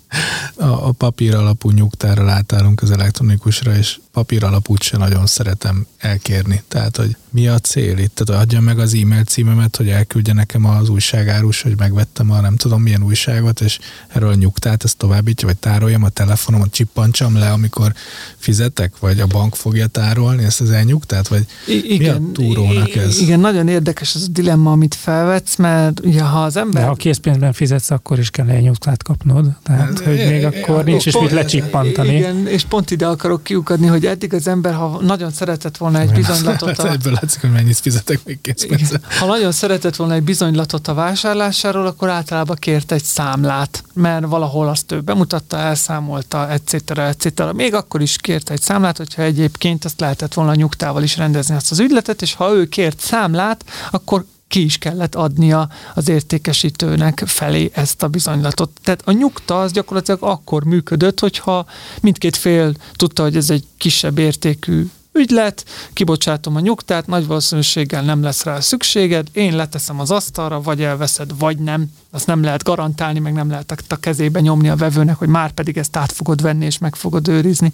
A, 0.55 0.65
a 0.65 0.91
papír 0.91 1.35
alapú 1.35 1.69
nyugtára 1.69 2.31
átállunk 2.31 2.81
az 2.81 2.91
elektronikusra, 2.91 3.75
és 3.75 3.99
papír 4.11 4.43
alapút 4.43 4.81
se 4.81 4.97
nagyon 4.97 5.25
szeretem 5.25 5.85
elkérni. 5.97 6.63
Tehát, 6.67 6.97
hogy 6.97 7.15
mi 7.29 7.47
a 7.47 7.59
cél 7.59 7.97
itt? 7.97 8.15
Tehát 8.15 8.41
adja 8.41 8.59
meg 8.59 8.79
az 8.79 8.93
e-mail 8.93 9.23
címemet, 9.23 9.75
hogy 9.75 9.89
elküldje 9.89 10.33
nekem 10.33 10.65
az 10.65 10.89
újságárus, 10.89 11.61
hogy 11.61 11.73
megvettem 11.77 12.31
a 12.31 12.39
nem 12.39 12.55
tudom 12.55 12.81
milyen 12.81 13.03
újságot, 13.03 13.61
és 13.61 13.79
erről 14.07 14.29
a 14.29 14.35
nyugtát 14.35 14.83
ezt 14.83 14.97
továbbítja, 14.97 15.47
vagy 15.47 15.57
tároljam 15.57 16.03
a 16.03 16.09
telefonomat, 16.09 16.71
csippancsam 16.71 17.37
le, 17.37 17.51
amikor 17.51 17.93
fizetek, 18.37 18.99
vagy 18.99 19.19
a 19.19 19.27
bank 19.27 19.55
fogja 19.55 19.87
tárolni 19.87 20.43
ezt 20.43 20.61
az 20.61 20.69
elnyugtát, 20.69 21.27
vagy 21.27 21.45
I- 21.67 21.93
igen, 21.93 22.21
mi 22.21 22.29
a 22.29 22.31
túrónak 22.31 22.95
ez? 22.95 23.19
Igen, 23.19 23.39
nagyon 23.39 23.67
érdekes 23.67 24.15
ez 24.15 24.21
a 24.21 24.31
dilemma, 24.31 24.71
amit 24.71 24.95
felvetsz, 24.95 25.55
mert 25.55 25.99
ugye, 25.99 26.21
ha 26.21 26.43
az 26.43 26.57
ember... 26.57 26.81
De 26.81 26.87
ha 26.87 26.95
készpénzben 26.95 27.53
fizetsz, 27.53 27.89
akkor 27.89 28.19
is 28.19 28.29
kell 28.29 28.49
elnyugtát 28.49 29.03
kapnod, 29.03 29.47
tehát 29.63 29.99
hogy 29.99 30.15
még 30.15 30.45
akkor 30.45 30.83
nincs 30.83 31.05
is 31.05 31.19
mit 31.19 31.31
lecsippantani. 31.31 32.15
Igen, 32.15 32.47
és 32.47 32.63
pont 32.63 32.91
ide 32.91 33.07
akarok 33.07 33.43
kiukadni, 33.43 33.87
hogy 33.87 34.00
eddig 34.05 34.33
az 34.33 34.47
ember, 34.47 34.73
ha 34.73 35.01
nagyon 35.01 35.31
szeretett 35.31 35.77
volna 35.77 35.99
egy 35.99 36.11
bizonylatot... 36.11 36.79
A... 36.79 36.91
Ebből 36.91 37.13
látszik, 37.21 37.41
hogy 37.41 37.51
mennyit 37.51 37.77
fizetek 37.77 38.19
még 38.25 38.41
készpénzzel. 38.41 38.99
Ha 39.19 39.25
nagyon 39.25 39.51
szeretett 39.51 39.95
volna 39.95 40.13
egy 40.13 40.23
bizonylatot 40.23 40.87
a 40.87 40.93
vásárlásáról, 40.93 41.85
akkor 41.85 42.09
általában 42.09 42.55
kért 42.59 42.91
egy 42.91 43.03
számlát, 43.03 43.83
mert 43.93 44.25
valahol 44.25 44.67
azt 44.67 44.91
ő 44.91 44.99
bemutatta, 44.99 45.57
elszámolta, 45.57 46.49
etc. 46.49 46.97
etc. 46.97 47.53
Még 47.53 47.73
akkor 47.73 48.01
is 48.01 48.15
kért 48.17 48.49
egy 48.49 48.61
számlát, 48.61 48.97
hogyha 48.97 49.21
egyébként 49.21 49.85
azt 49.85 49.99
lehetett 49.99 50.33
volna 50.33 50.55
nyugtával 50.55 51.03
is 51.03 51.17
rendezni 51.17 51.55
azt 51.55 51.71
az 51.71 51.79
ügyletet, 51.79 52.21
és 52.21 52.33
ha 52.33 52.53
ő 52.53 52.65
kért 52.65 52.99
számlát, 52.99 53.65
akkor 53.91 54.25
ki 54.51 54.63
is 54.63 54.77
kellett 54.77 55.15
adnia 55.15 55.69
az 55.93 56.09
értékesítőnek 56.09 57.23
felé 57.25 57.71
ezt 57.73 58.03
a 58.03 58.07
bizonylatot. 58.07 58.69
Tehát 58.83 59.01
a 59.05 59.11
nyugta 59.11 59.61
az 59.61 59.71
gyakorlatilag 59.71 60.23
akkor 60.23 60.63
működött, 60.63 61.19
hogyha 61.19 61.65
mindkét 62.01 62.35
fél 62.35 62.73
tudta, 62.93 63.23
hogy 63.23 63.35
ez 63.35 63.49
egy 63.49 63.63
kisebb 63.77 64.17
értékű 64.17 64.89
ügylet, 65.13 65.65
kibocsátom 65.93 66.55
a 66.55 66.59
nyugtát, 66.59 67.07
nagy 67.07 67.27
valószínűséggel 67.27 68.01
nem 68.03 68.23
lesz 68.23 68.43
rá 68.43 68.59
szükséged, 68.59 69.27
én 69.31 69.55
leteszem 69.55 69.99
az 69.99 70.11
asztalra, 70.11 70.61
vagy 70.61 70.81
elveszed, 70.83 71.37
vagy 71.37 71.57
nem. 71.57 71.91
Azt 72.11 72.27
nem 72.27 72.43
lehet 72.43 72.63
garantálni, 72.63 73.19
meg 73.19 73.33
nem 73.33 73.49
lehet 73.49 73.85
a 73.87 73.95
kezébe 73.95 74.39
nyomni 74.39 74.69
a 74.69 74.75
vevőnek, 74.75 75.15
hogy 75.15 75.27
már 75.27 75.51
pedig 75.51 75.77
ezt 75.77 75.95
át 75.95 76.11
fogod 76.11 76.41
venni, 76.41 76.65
és 76.65 76.77
meg 76.77 76.95
fogod 76.95 77.27
őrizni. 77.27 77.73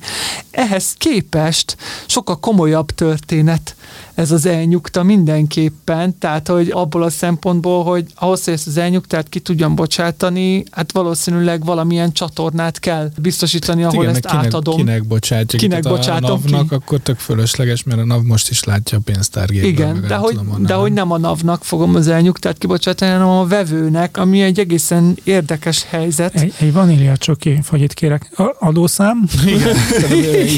Ehhez 0.51 0.93
képest 0.97 1.77
sokkal 2.05 2.39
komolyabb 2.39 2.91
történet 2.91 3.75
ez 4.17 4.31
az 4.31 4.45
elnyugta 4.45 5.03
mindenképpen, 5.03 6.17
tehát 6.17 6.47
hogy 6.47 6.69
abból 6.71 7.03
a 7.03 7.09
szempontból, 7.09 7.83
hogy 7.83 8.05
ahhoz, 8.15 8.43
hogy 8.43 8.53
ezt 8.53 8.67
az 8.67 8.77
elnyugtát 8.77 9.29
ki 9.29 9.39
tudjam 9.39 9.75
bocsátani, 9.75 10.63
hát 10.71 10.91
valószínűleg 10.91 11.65
valamilyen 11.65 12.11
csatornát 12.11 12.79
kell 12.79 13.11
biztosítani, 13.17 13.83
ahol 13.83 14.03
Igen, 14.03 14.15
ezt 14.15 14.25
kinek, 14.25 14.45
átadom. 14.45 14.75
Kinek 14.75 15.07
bocsátja 15.07 15.59
kinek 15.59 15.83
bocsátom 15.83 16.31
a 16.31 16.33
NAV-nak, 16.33 16.69
ki? 16.69 16.75
akkor 16.75 16.99
tök 16.99 17.17
fölösleges, 17.17 17.83
mert 17.83 17.99
a 17.99 18.05
NAV 18.05 18.21
most 18.23 18.49
is 18.49 18.63
látja 18.63 18.97
a 18.97 19.01
pénztárgépben. 19.03 19.69
Igen, 19.69 20.05
de, 20.07 20.15
hogy, 20.15 20.35
tudom, 20.35 20.63
de 20.63 20.73
hogy 20.73 20.93
nem 20.93 21.11
a 21.11 21.17
NAV-nak 21.17 21.63
fogom 21.63 21.95
az 21.95 22.07
elnyugtát 22.07 22.57
kibocsátani, 22.57 23.11
hanem 23.11 23.27
a 23.27 23.45
vevőnek, 23.45 24.17
ami 24.17 24.41
egy 24.41 24.59
egészen 24.59 25.17
érdekes 25.23 25.85
helyzet. 25.89 26.35
Egy, 26.35 26.53
egy 26.59 26.73
vanília 26.73 27.17
csoki 27.17 27.59
fagyit 27.63 27.93
kérek. 27.93 28.31
A, 28.35 28.55
adószám? 28.59 29.27
Igen. 29.45 29.75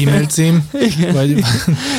e-mail 0.00 0.26
cím. 0.26 0.68
Igen. 0.72 1.12
Vagy... 1.12 1.34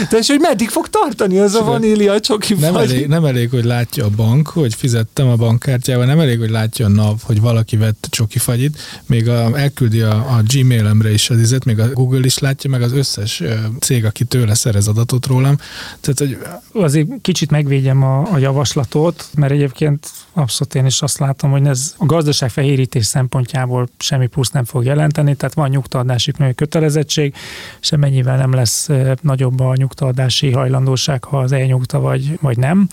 De 0.09 0.17
és 0.17 0.27
hogy 0.27 0.39
meddig 0.39 0.69
fog 0.69 0.89
tartani 0.89 1.37
az 1.37 1.50
a 1.55 1.63
vanília 1.63 2.19
csoki 2.19 2.53
nem 2.53 2.75
elég, 2.75 3.07
nem 3.07 3.25
elég, 3.25 3.49
hogy 3.49 3.63
látja 3.63 4.05
a 4.05 4.09
bank, 4.09 4.47
hogy 4.47 4.73
fizettem 4.73 5.27
a 5.27 5.35
bankkártyával, 5.35 6.05
nem 6.05 6.19
elég, 6.19 6.39
hogy 6.39 6.49
látja 6.49 6.85
a 6.85 6.89
NAV, 6.89 7.21
hogy 7.23 7.41
valaki 7.41 7.77
vett 7.77 8.07
csoki 8.09 8.39
fagyit, 8.39 8.77
még 9.05 9.29
a, 9.29 9.57
elküldi 9.57 10.01
a, 10.01 10.11
a 10.11 10.41
Gmailemre 10.47 11.11
is 11.11 11.29
az 11.29 11.39
izet, 11.39 11.65
még 11.65 11.79
a 11.79 11.93
Google 11.93 12.25
is 12.25 12.37
látja, 12.37 12.69
meg 12.69 12.81
az 12.81 12.93
összes 12.93 13.43
cég, 13.79 14.05
aki 14.05 14.23
tőle 14.23 14.53
szerez 14.53 14.87
adatot 14.87 15.25
rólam. 15.25 15.57
Tehát, 15.99 16.19
hogy... 16.19 16.37
Azért 16.83 17.07
kicsit 17.21 17.51
megvédjem 17.51 18.03
a, 18.03 18.31
a 18.31 18.37
javaslatot, 18.37 19.29
mert 19.35 19.51
egyébként 19.51 20.07
abszolút 20.33 20.75
én 20.75 20.85
is 20.85 21.01
azt 21.01 21.17
látom, 21.17 21.51
hogy 21.51 21.65
ez 21.65 21.93
a 21.97 22.05
gazdaság 22.05 22.49
fehérítés 22.49 23.05
szempontjából 23.05 23.89
semmi 23.97 24.27
plusz 24.27 24.49
nem 24.49 24.63
fog 24.63 24.83
jelenteni, 24.83 25.35
tehát 25.35 25.55
van 25.55 25.69
nyugtaadási 25.69 26.33
kötelezettség, 26.55 27.33
semennyivel 27.79 28.37
nem 28.37 28.53
lesz 28.53 28.89
nagyobb 29.21 29.59
a 29.59 29.75
nyugtaadási 29.75 30.51
hajlandóság, 30.51 31.23
ha 31.23 31.40
az 31.41 31.51
elnyugta 31.51 31.99
vagy, 31.99 32.37
vagy 32.41 32.57
nem 32.57 32.87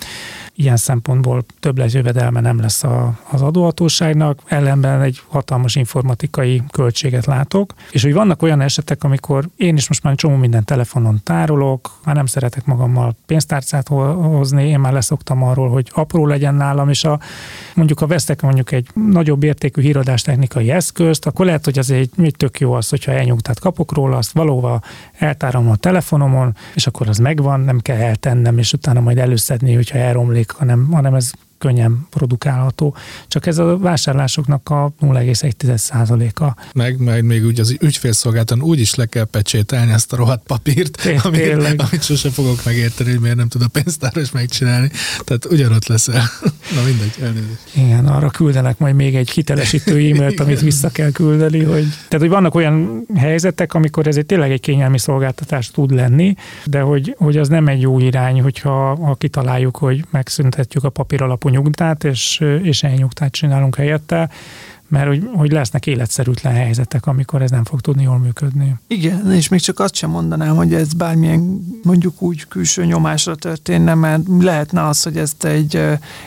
ilyen 0.60 0.76
szempontból 0.76 1.44
több 1.60 1.82
jövedelme 1.86 2.40
nem 2.40 2.60
lesz 2.60 2.84
a, 2.84 3.18
az 3.30 3.42
adóhatóságnak, 3.42 4.40
ellenben 4.46 5.02
egy 5.02 5.20
hatalmas 5.28 5.76
informatikai 5.76 6.62
költséget 6.70 7.26
látok, 7.26 7.74
és 7.90 8.02
hogy 8.02 8.12
vannak 8.12 8.42
olyan 8.42 8.60
esetek, 8.60 9.04
amikor 9.04 9.48
én 9.56 9.76
is 9.76 9.88
most 9.88 10.02
már 10.02 10.14
csomó 10.14 10.36
minden 10.36 10.64
telefonon 10.64 11.20
tárolok, 11.24 11.98
már 12.04 12.14
nem 12.14 12.26
szeretek 12.26 12.64
magammal 12.64 13.16
pénztárcát 13.26 13.88
hozni, 13.88 14.68
én 14.68 14.78
már 14.78 14.92
leszoktam 14.92 15.42
arról, 15.42 15.68
hogy 15.68 15.90
apró 15.94 16.26
legyen 16.26 16.54
nálam, 16.54 16.88
és 16.88 17.04
a, 17.04 17.20
mondjuk 17.74 17.98
ha 17.98 18.06
vesztek 18.06 18.42
mondjuk 18.42 18.72
egy 18.72 18.88
nagyobb 18.94 19.42
értékű 19.42 19.82
híradás 19.82 20.22
technikai 20.22 20.70
eszközt, 20.70 21.26
akkor 21.26 21.46
lehet, 21.46 21.64
hogy 21.64 21.78
az 21.78 21.90
egy, 21.90 22.10
egy 22.22 22.34
tök 22.36 22.60
jó 22.60 22.72
az, 22.72 22.88
hogyha 22.88 23.12
elnyugtát 23.12 23.60
kapok 23.60 23.92
róla, 23.92 24.16
azt 24.16 24.32
valóva 24.32 24.80
eltárom 25.18 25.70
a 25.70 25.76
telefonomon, 25.76 26.56
és 26.74 26.86
akkor 26.86 27.08
az 27.08 27.18
megvan, 27.18 27.60
nem 27.60 27.78
kell 27.78 27.96
eltennem, 27.96 28.58
és 28.58 28.72
utána 28.72 29.00
majd 29.00 29.18
előszedni, 29.18 29.74
hogyha 29.74 29.98
elromlik 29.98 30.47
hanem, 30.50 30.88
hanem 30.92 31.14
ez 31.14 31.30
könnyen 31.58 32.06
produkálható, 32.10 32.96
csak 33.28 33.46
ez 33.46 33.58
a 33.58 33.78
vásárlásoknak 33.78 34.70
a 34.70 34.92
0,1%-a. 35.00 36.60
Meg, 36.72 36.98
meg 36.98 37.24
még 37.24 37.44
úgy 37.44 37.60
az 37.60 37.76
ügyfélszolgáltan 37.80 38.62
úgy 38.62 38.80
is 38.80 38.94
le 38.94 39.06
kell 39.06 39.24
pecsételni 39.24 39.92
ezt 39.92 40.12
a 40.12 40.16
rohadt 40.16 40.42
papírt, 40.46 41.08
amit, 41.22 41.52
amit 41.54 42.02
sose 42.02 42.30
fogok 42.30 42.64
megérteni, 42.64 43.10
hogy 43.10 43.20
miért 43.20 43.36
nem 43.36 43.48
tud 43.48 43.62
a 43.62 43.68
pénztáros 43.68 44.30
megcsinálni. 44.30 44.90
Tehát 45.24 45.44
ugyanott 45.44 45.86
leszel. 45.86 46.22
Na 46.76 46.82
mindegy, 46.84 47.14
elnézést. 47.22 47.60
Igen, 47.72 48.06
arra 48.06 48.30
küldenek 48.30 48.78
majd 48.78 48.94
még 48.94 49.14
egy 49.14 49.30
hitelesítő 49.30 49.96
e-mailt, 50.10 50.40
amit 50.40 50.60
vissza 50.60 50.88
kell 50.88 51.10
küldeni, 51.10 51.62
hogy 51.64 51.86
tehát, 51.88 52.18
hogy 52.18 52.28
vannak 52.28 52.54
olyan 52.54 53.06
helyzetek, 53.16 53.74
amikor 53.74 54.06
ez 54.06 54.16
egy 54.16 54.26
tényleg 54.26 54.50
egy 54.50 54.60
kényelmi 54.60 54.98
szolgáltatás 54.98 55.70
tud 55.70 55.90
lenni, 55.90 56.34
de 56.64 56.80
hogy, 56.80 57.14
hogy 57.18 57.36
az 57.36 57.48
nem 57.48 57.66
egy 57.66 57.80
jó 57.80 57.98
irány, 57.98 58.40
hogyha 58.42 58.96
ha 58.96 59.14
kitaláljuk, 59.14 59.76
hogy 59.76 60.04
megszüntetjük 60.10 60.84
a 60.84 60.90
papír 60.90 61.22
alapú 61.22 61.47
nyugtát, 61.48 62.04
és, 62.04 62.40
és 62.62 62.82
elnyugtát 62.82 63.32
csinálunk 63.32 63.74
helyette, 63.76 64.30
mert 64.88 65.06
hogy, 65.06 65.28
hogy 65.34 65.52
lesznek 65.52 65.86
életszerűtlen 65.86 66.52
helyzetek, 66.52 67.06
amikor 67.06 67.42
ez 67.42 67.50
nem 67.50 67.64
fog 67.64 67.80
tudni 67.80 68.02
jól 68.02 68.18
működni. 68.18 68.76
Igen, 68.86 69.32
és 69.32 69.48
még 69.48 69.60
csak 69.60 69.80
azt 69.80 69.94
sem 69.94 70.10
mondanám, 70.10 70.56
hogy 70.56 70.74
ez 70.74 70.92
bármilyen 70.92 71.66
mondjuk 71.82 72.22
úgy 72.22 72.48
külső 72.48 72.84
nyomásra 72.84 73.34
történne, 73.34 73.94
mert 73.94 74.22
lehetne 74.40 74.86
az, 74.86 75.02
hogy 75.02 75.16
ezt 75.16 75.44
egy 75.44 75.82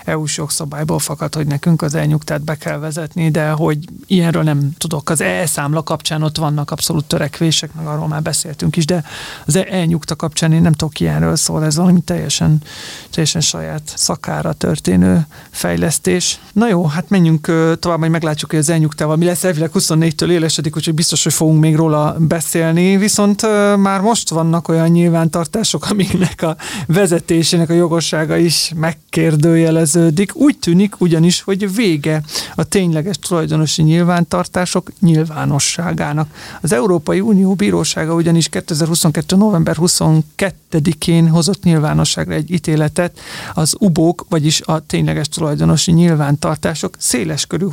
EU-s 0.06 0.38
jogszabályból 0.38 1.00
fakad, 1.00 1.36
hogy 1.36 1.48
nekünk 1.48 1.82
az 1.82 1.96
elnyugtát 1.96 2.42
be 2.42 2.56
kell 2.56 2.78
vezetni, 2.78 3.32
de 3.32 3.50
hogy 3.50 3.78
ilyenről 4.08 4.44
nem 4.44 4.72
tudok. 4.78 5.10
Az 5.10 5.22
e-számla 5.22 5.84
kapcsán 5.84 6.24
ott 6.24 6.38
vannak 6.38 6.72
abszolút 6.72 7.06
törekvések, 7.06 7.74
meg 7.74 7.86
arról 7.86 8.08
már 8.08 8.22
beszéltünk 8.22 8.76
is, 8.76 8.86
de 8.86 9.04
az 9.46 9.56
elnyugta 9.56 10.16
kapcsán 10.16 10.54
én 10.54 10.62
nem 10.62 10.72
tudok 10.72 11.00
ilyenről 11.00 11.36
szól, 11.36 11.66
ez 11.66 11.76
valami 11.76 12.02
teljesen, 12.02 12.62
teljesen 13.10 13.42
saját 13.42 13.94
szakára 13.96 14.54
történő 14.54 15.26
fejlesztés. 15.50 16.40
Na 16.54 16.68
jó, 16.68 16.86
hát 16.86 17.10
menjünk 17.10 17.52
tovább, 17.80 18.00
majd 18.00 18.12
meglátjuk 18.12 18.51
hogy 18.52 18.60
az 18.60 18.70
elnyugtával 18.70 19.16
mi 19.16 19.26
lesz, 19.26 19.44
elvileg 19.44 19.70
24-től 19.74 20.30
élesedik, 20.30 20.76
úgyhogy 20.76 20.94
biztos, 20.94 21.24
hogy 21.24 21.34
fogunk 21.34 21.60
még 21.60 21.76
róla 21.76 22.16
beszélni, 22.20 22.98
viszont 22.98 23.42
már 23.78 24.02
most 24.02 24.30
vannak 24.30 24.68
olyan 24.68 24.88
nyilvántartások, 24.88 25.90
amiknek 25.90 26.42
a 26.42 26.56
vezetésének 26.88 27.70
a 27.70 27.74
jogossága 27.74 28.38
is 28.38 28.72
megkérdőjeleződik. 28.76 30.36
Úgy 30.36 30.58
tűnik 30.58 31.02
ugyanis, 31.02 31.42
hogy 31.42 31.76
vége 31.76 32.24
a 32.56 32.64
tényleges 32.64 33.20
tulajdonosi 33.20 33.82
nyilvántartások 33.82 34.92
nyilvánosságának. 35.00 36.28
Az 36.62 36.72
Európai 36.72 37.20
Unió 37.20 37.54
Bírósága 37.54 38.14
ugyanis 38.14 38.50
2022. 38.50 39.36
november 39.36 39.76
22-én 39.80 41.28
hozott 41.28 41.64
nyilvánosságra 41.64 42.34
egy 42.34 42.52
ítéletet 42.52 43.20
az 43.54 43.76
ubók, 43.80 44.26
vagyis 44.30 44.62
a 44.62 44.80
tényleges 44.86 45.28
tulajdonosi 45.28 45.92
nyilvántartások 45.92 46.96
széleskörű 46.98 47.66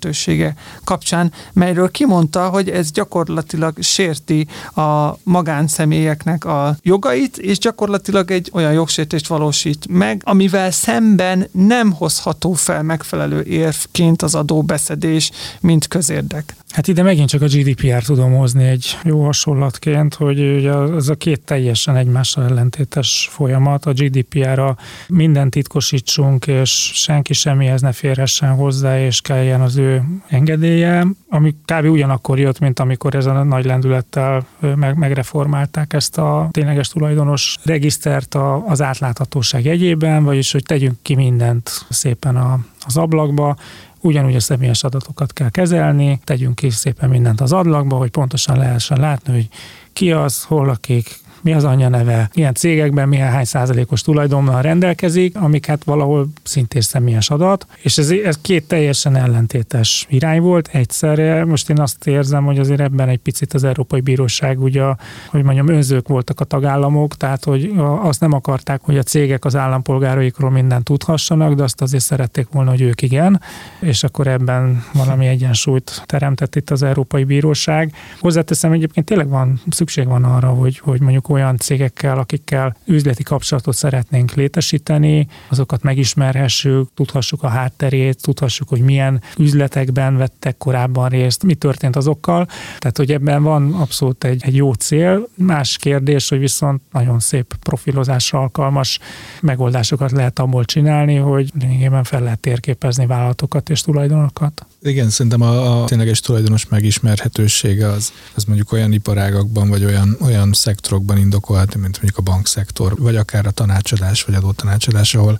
hozzáférhetősége 0.00 0.54
kapcsán, 0.84 1.32
melyről 1.52 1.90
kimondta, 1.90 2.48
hogy 2.48 2.68
ez 2.68 2.90
gyakorlatilag 2.90 3.82
sérti 3.82 4.46
a 4.74 5.18
magánszemélyeknek 5.22 6.44
a 6.44 6.76
jogait, 6.82 7.38
és 7.38 7.58
gyakorlatilag 7.58 8.30
egy 8.30 8.50
olyan 8.52 8.72
jogsértést 8.72 9.26
valósít 9.26 9.86
meg, 9.88 10.22
amivel 10.24 10.70
szemben 10.70 11.48
nem 11.52 11.92
hozható 11.92 12.52
fel 12.52 12.82
megfelelő 12.82 13.42
érvként 13.42 14.22
az 14.22 14.34
adóbeszedés, 14.34 15.30
mint 15.60 15.88
közérdek. 15.88 16.54
Hát 16.70 16.88
ide 16.88 17.02
megint 17.02 17.28
csak 17.28 17.42
a 17.42 17.46
GDPR 17.46 18.02
tudom 18.02 18.36
hozni 18.36 18.64
egy 18.64 18.98
jó 19.02 19.24
hasonlatként, 19.24 20.14
hogy 20.14 20.40
ugye 20.40 20.72
az 20.72 21.08
a 21.08 21.14
két 21.14 21.40
teljesen 21.40 21.96
egymással 21.96 22.44
ellentétes 22.44 23.28
folyamat. 23.30 23.86
A 23.86 23.92
GDPR-ra 23.92 24.76
minden 25.08 25.50
titkosítsunk, 25.50 26.46
és 26.46 26.90
senki 26.94 27.32
semmihez 27.32 27.80
ne 27.80 27.92
férhessen 27.92 28.54
hozzá, 28.54 29.00
és 29.00 29.20
kelljen 29.20 29.60
az 29.60 29.76
ő 29.76 29.89
engedélye, 30.28 31.06
ami 31.28 31.54
kb. 31.64 31.84
ugyanakkor 31.84 32.38
jött, 32.38 32.58
mint 32.58 32.80
amikor 32.80 33.14
ezen 33.14 33.36
a 33.36 33.42
nagy 33.42 33.64
lendülettel 33.64 34.46
meg, 34.74 34.96
megreformálták 34.96 35.92
ezt 35.92 36.18
a 36.18 36.48
tényleges 36.50 36.88
tulajdonos 36.88 37.56
regisztert 37.64 38.34
a, 38.34 38.66
az 38.66 38.82
átláthatóság 38.82 39.64
jegyében, 39.64 40.24
vagyis 40.24 40.52
hogy 40.52 40.62
tegyünk 40.62 40.96
ki 41.02 41.14
mindent 41.14 41.86
szépen 41.88 42.36
a, 42.36 42.58
az 42.86 42.96
ablakba, 42.96 43.56
ugyanúgy 44.00 44.34
a 44.34 44.40
személyes 44.40 44.84
adatokat 44.84 45.32
kell 45.32 45.50
kezelni, 45.50 46.20
tegyünk 46.24 46.54
ki 46.54 46.70
szépen 46.70 47.08
mindent 47.08 47.40
az 47.40 47.52
ablakba, 47.52 47.96
hogy 47.96 48.10
pontosan 48.10 48.56
lehessen 48.56 49.00
látni, 49.00 49.32
hogy 49.32 49.48
ki 49.92 50.12
az, 50.12 50.42
hol 50.42 50.66
lakik, 50.66 51.18
mi 51.42 51.52
az 51.52 51.64
anyja 51.64 51.88
neve, 51.88 52.30
milyen 52.34 52.54
cégekben 52.54 53.08
milyen 53.08 53.30
hány 53.30 53.44
százalékos 53.44 54.02
tulajdonnal 54.02 54.62
rendelkezik, 54.62 55.36
amik 55.36 55.66
hát 55.66 55.84
valahol 55.84 56.28
szintén 56.42 56.80
személyes 56.80 57.30
adat, 57.30 57.66
és 57.82 57.98
ez, 57.98 58.10
ez 58.10 58.38
két 58.40 58.68
teljesen 58.68 59.16
ellentétes 59.16 60.06
irány 60.08 60.40
volt 60.40 60.68
egyszerre. 60.72 61.44
Most 61.44 61.70
én 61.70 61.80
azt 61.80 62.06
érzem, 62.06 62.44
hogy 62.44 62.58
azért 62.58 62.80
ebben 62.80 63.08
egy 63.08 63.18
picit 63.18 63.54
az 63.54 63.64
Európai 63.64 64.00
Bíróság 64.00 64.62
ugye, 64.62 64.82
hogy 65.28 65.42
mondjam, 65.42 65.68
önzők 65.68 66.08
voltak 66.08 66.40
a 66.40 66.44
tagállamok, 66.44 67.16
tehát 67.16 67.44
hogy 67.44 67.72
azt 68.00 68.20
nem 68.20 68.32
akarták, 68.32 68.80
hogy 68.82 68.98
a 68.98 69.02
cégek 69.02 69.44
az 69.44 69.56
állampolgáraikról 69.56 70.50
mindent 70.50 70.84
tudhassanak, 70.84 71.54
de 71.54 71.62
azt 71.62 71.82
azért 71.82 72.02
szerették 72.02 72.46
volna, 72.52 72.70
hogy 72.70 72.80
ők 72.80 73.02
igen, 73.02 73.40
és 73.80 74.04
akkor 74.04 74.26
ebben 74.26 74.84
valami 74.92 75.26
egyensúlyt 75.26 76.02
teremtett 76.06 76.56
itt 76.56 76.70
az 76.70 76.82
Európai 76.82 77.24
Bíróság. 77.24 77.92
Hozzáteszem, 78.20 78.72
egyébként 78.72 79.06
tényleg 79.06 79.28
van, 79.28 79.60
szükség 79.70 80.06
van 80.06 80.24
arra, 80.24 80.48
hogy, 80.48 80.78
hogy 80.78 81.00
mondjuk 81.00 81.26
olyan 81.30 81.56
cégekkel, 81.56 82.18
akikkel 82.18 82.76
üzleti 82.84 83.22
kapcsolatot 83.22 83.74
szeretnénk 83.74 84.32
létesíteni, 84.32 85.26
azokat 85.48 85.82
megismerhessük, 85.82 86.88
tudhassuk 86.94 87.42
a 87.42 87.48
hátterét, 87.48 88.22
tudhassuk, 88.22 88.68
hogy 88.68 88.80
milyen 88.80 89.22
üzletekben 89.38 90.16
vettek 90.16 90.56
korábban 90.58 91.08
részt, 91.08 91.42
mi 91.42 91.54
történt 91.54 91.96
azokkal. 91.96 92.46
Tehát, 92.78 92.96
hogy 92.96 93.12
ebben 93.12 93.42
van 93.42 93.72
abszolút 93.72 94.24
egy, 94.24 94.42
egy 94.44 94.56
jó 94.56 94.72
cél. 94.72 95.28
Más 95.34 95.76
kérdés, 95.76 96.28
hogy 96.28 96.38
viszont 96.38 96.82
nagyon 96.92 97.20
szép 97.20 97.54
profilozásra 97.62 98.40
alkalmas 98.40 98.98
megoldásokat 99.40 100.10
lehet 100.10 100.38
abból 100.38 100.64
csinálni, 100.64 101.16
hogy 101.16 101.52
lényegében 101.60 102.04
fel 102.04 102.22
lehet 102.22 102.38
térképezni 102.38 103.06
vállalatokat 103.06 103.70
és 103.70 103.80
tulajdonokat. 103.80 104.66
Igen, 104.82 105.10
szerintem 105.10 105.40
a, 105.40 105.82
a 105.82 105.84
tényleges 105.84 106.20
tulajdonos 106.20 106.66
megismerhetősége 106.68 107.86
az, 107.88 108.12
az 108.34 108.44
mondjuk 108.44 108.72
olyan 108.72 108.92
iparágakban, 108.92 109.68
vagy 109.68 109.84
olyan, 109.84 110.16
olyan 110.20 110.52
szektorokban 110.52 111.18
indokolt, 111.20 111.74
mint 111.74 111.96
mondjuk 111.96 112.16
a 112.16 112.22
bankszektor, 112.22 112.98
vagy 112.98 113.16
akár 113.16 113.46
a 113.46 113.50
tanácsadás, 113.50 114.22
vagy 114.22 114.34
adótanácsadás, 114.34 115.14
ahol, 115.14 115.38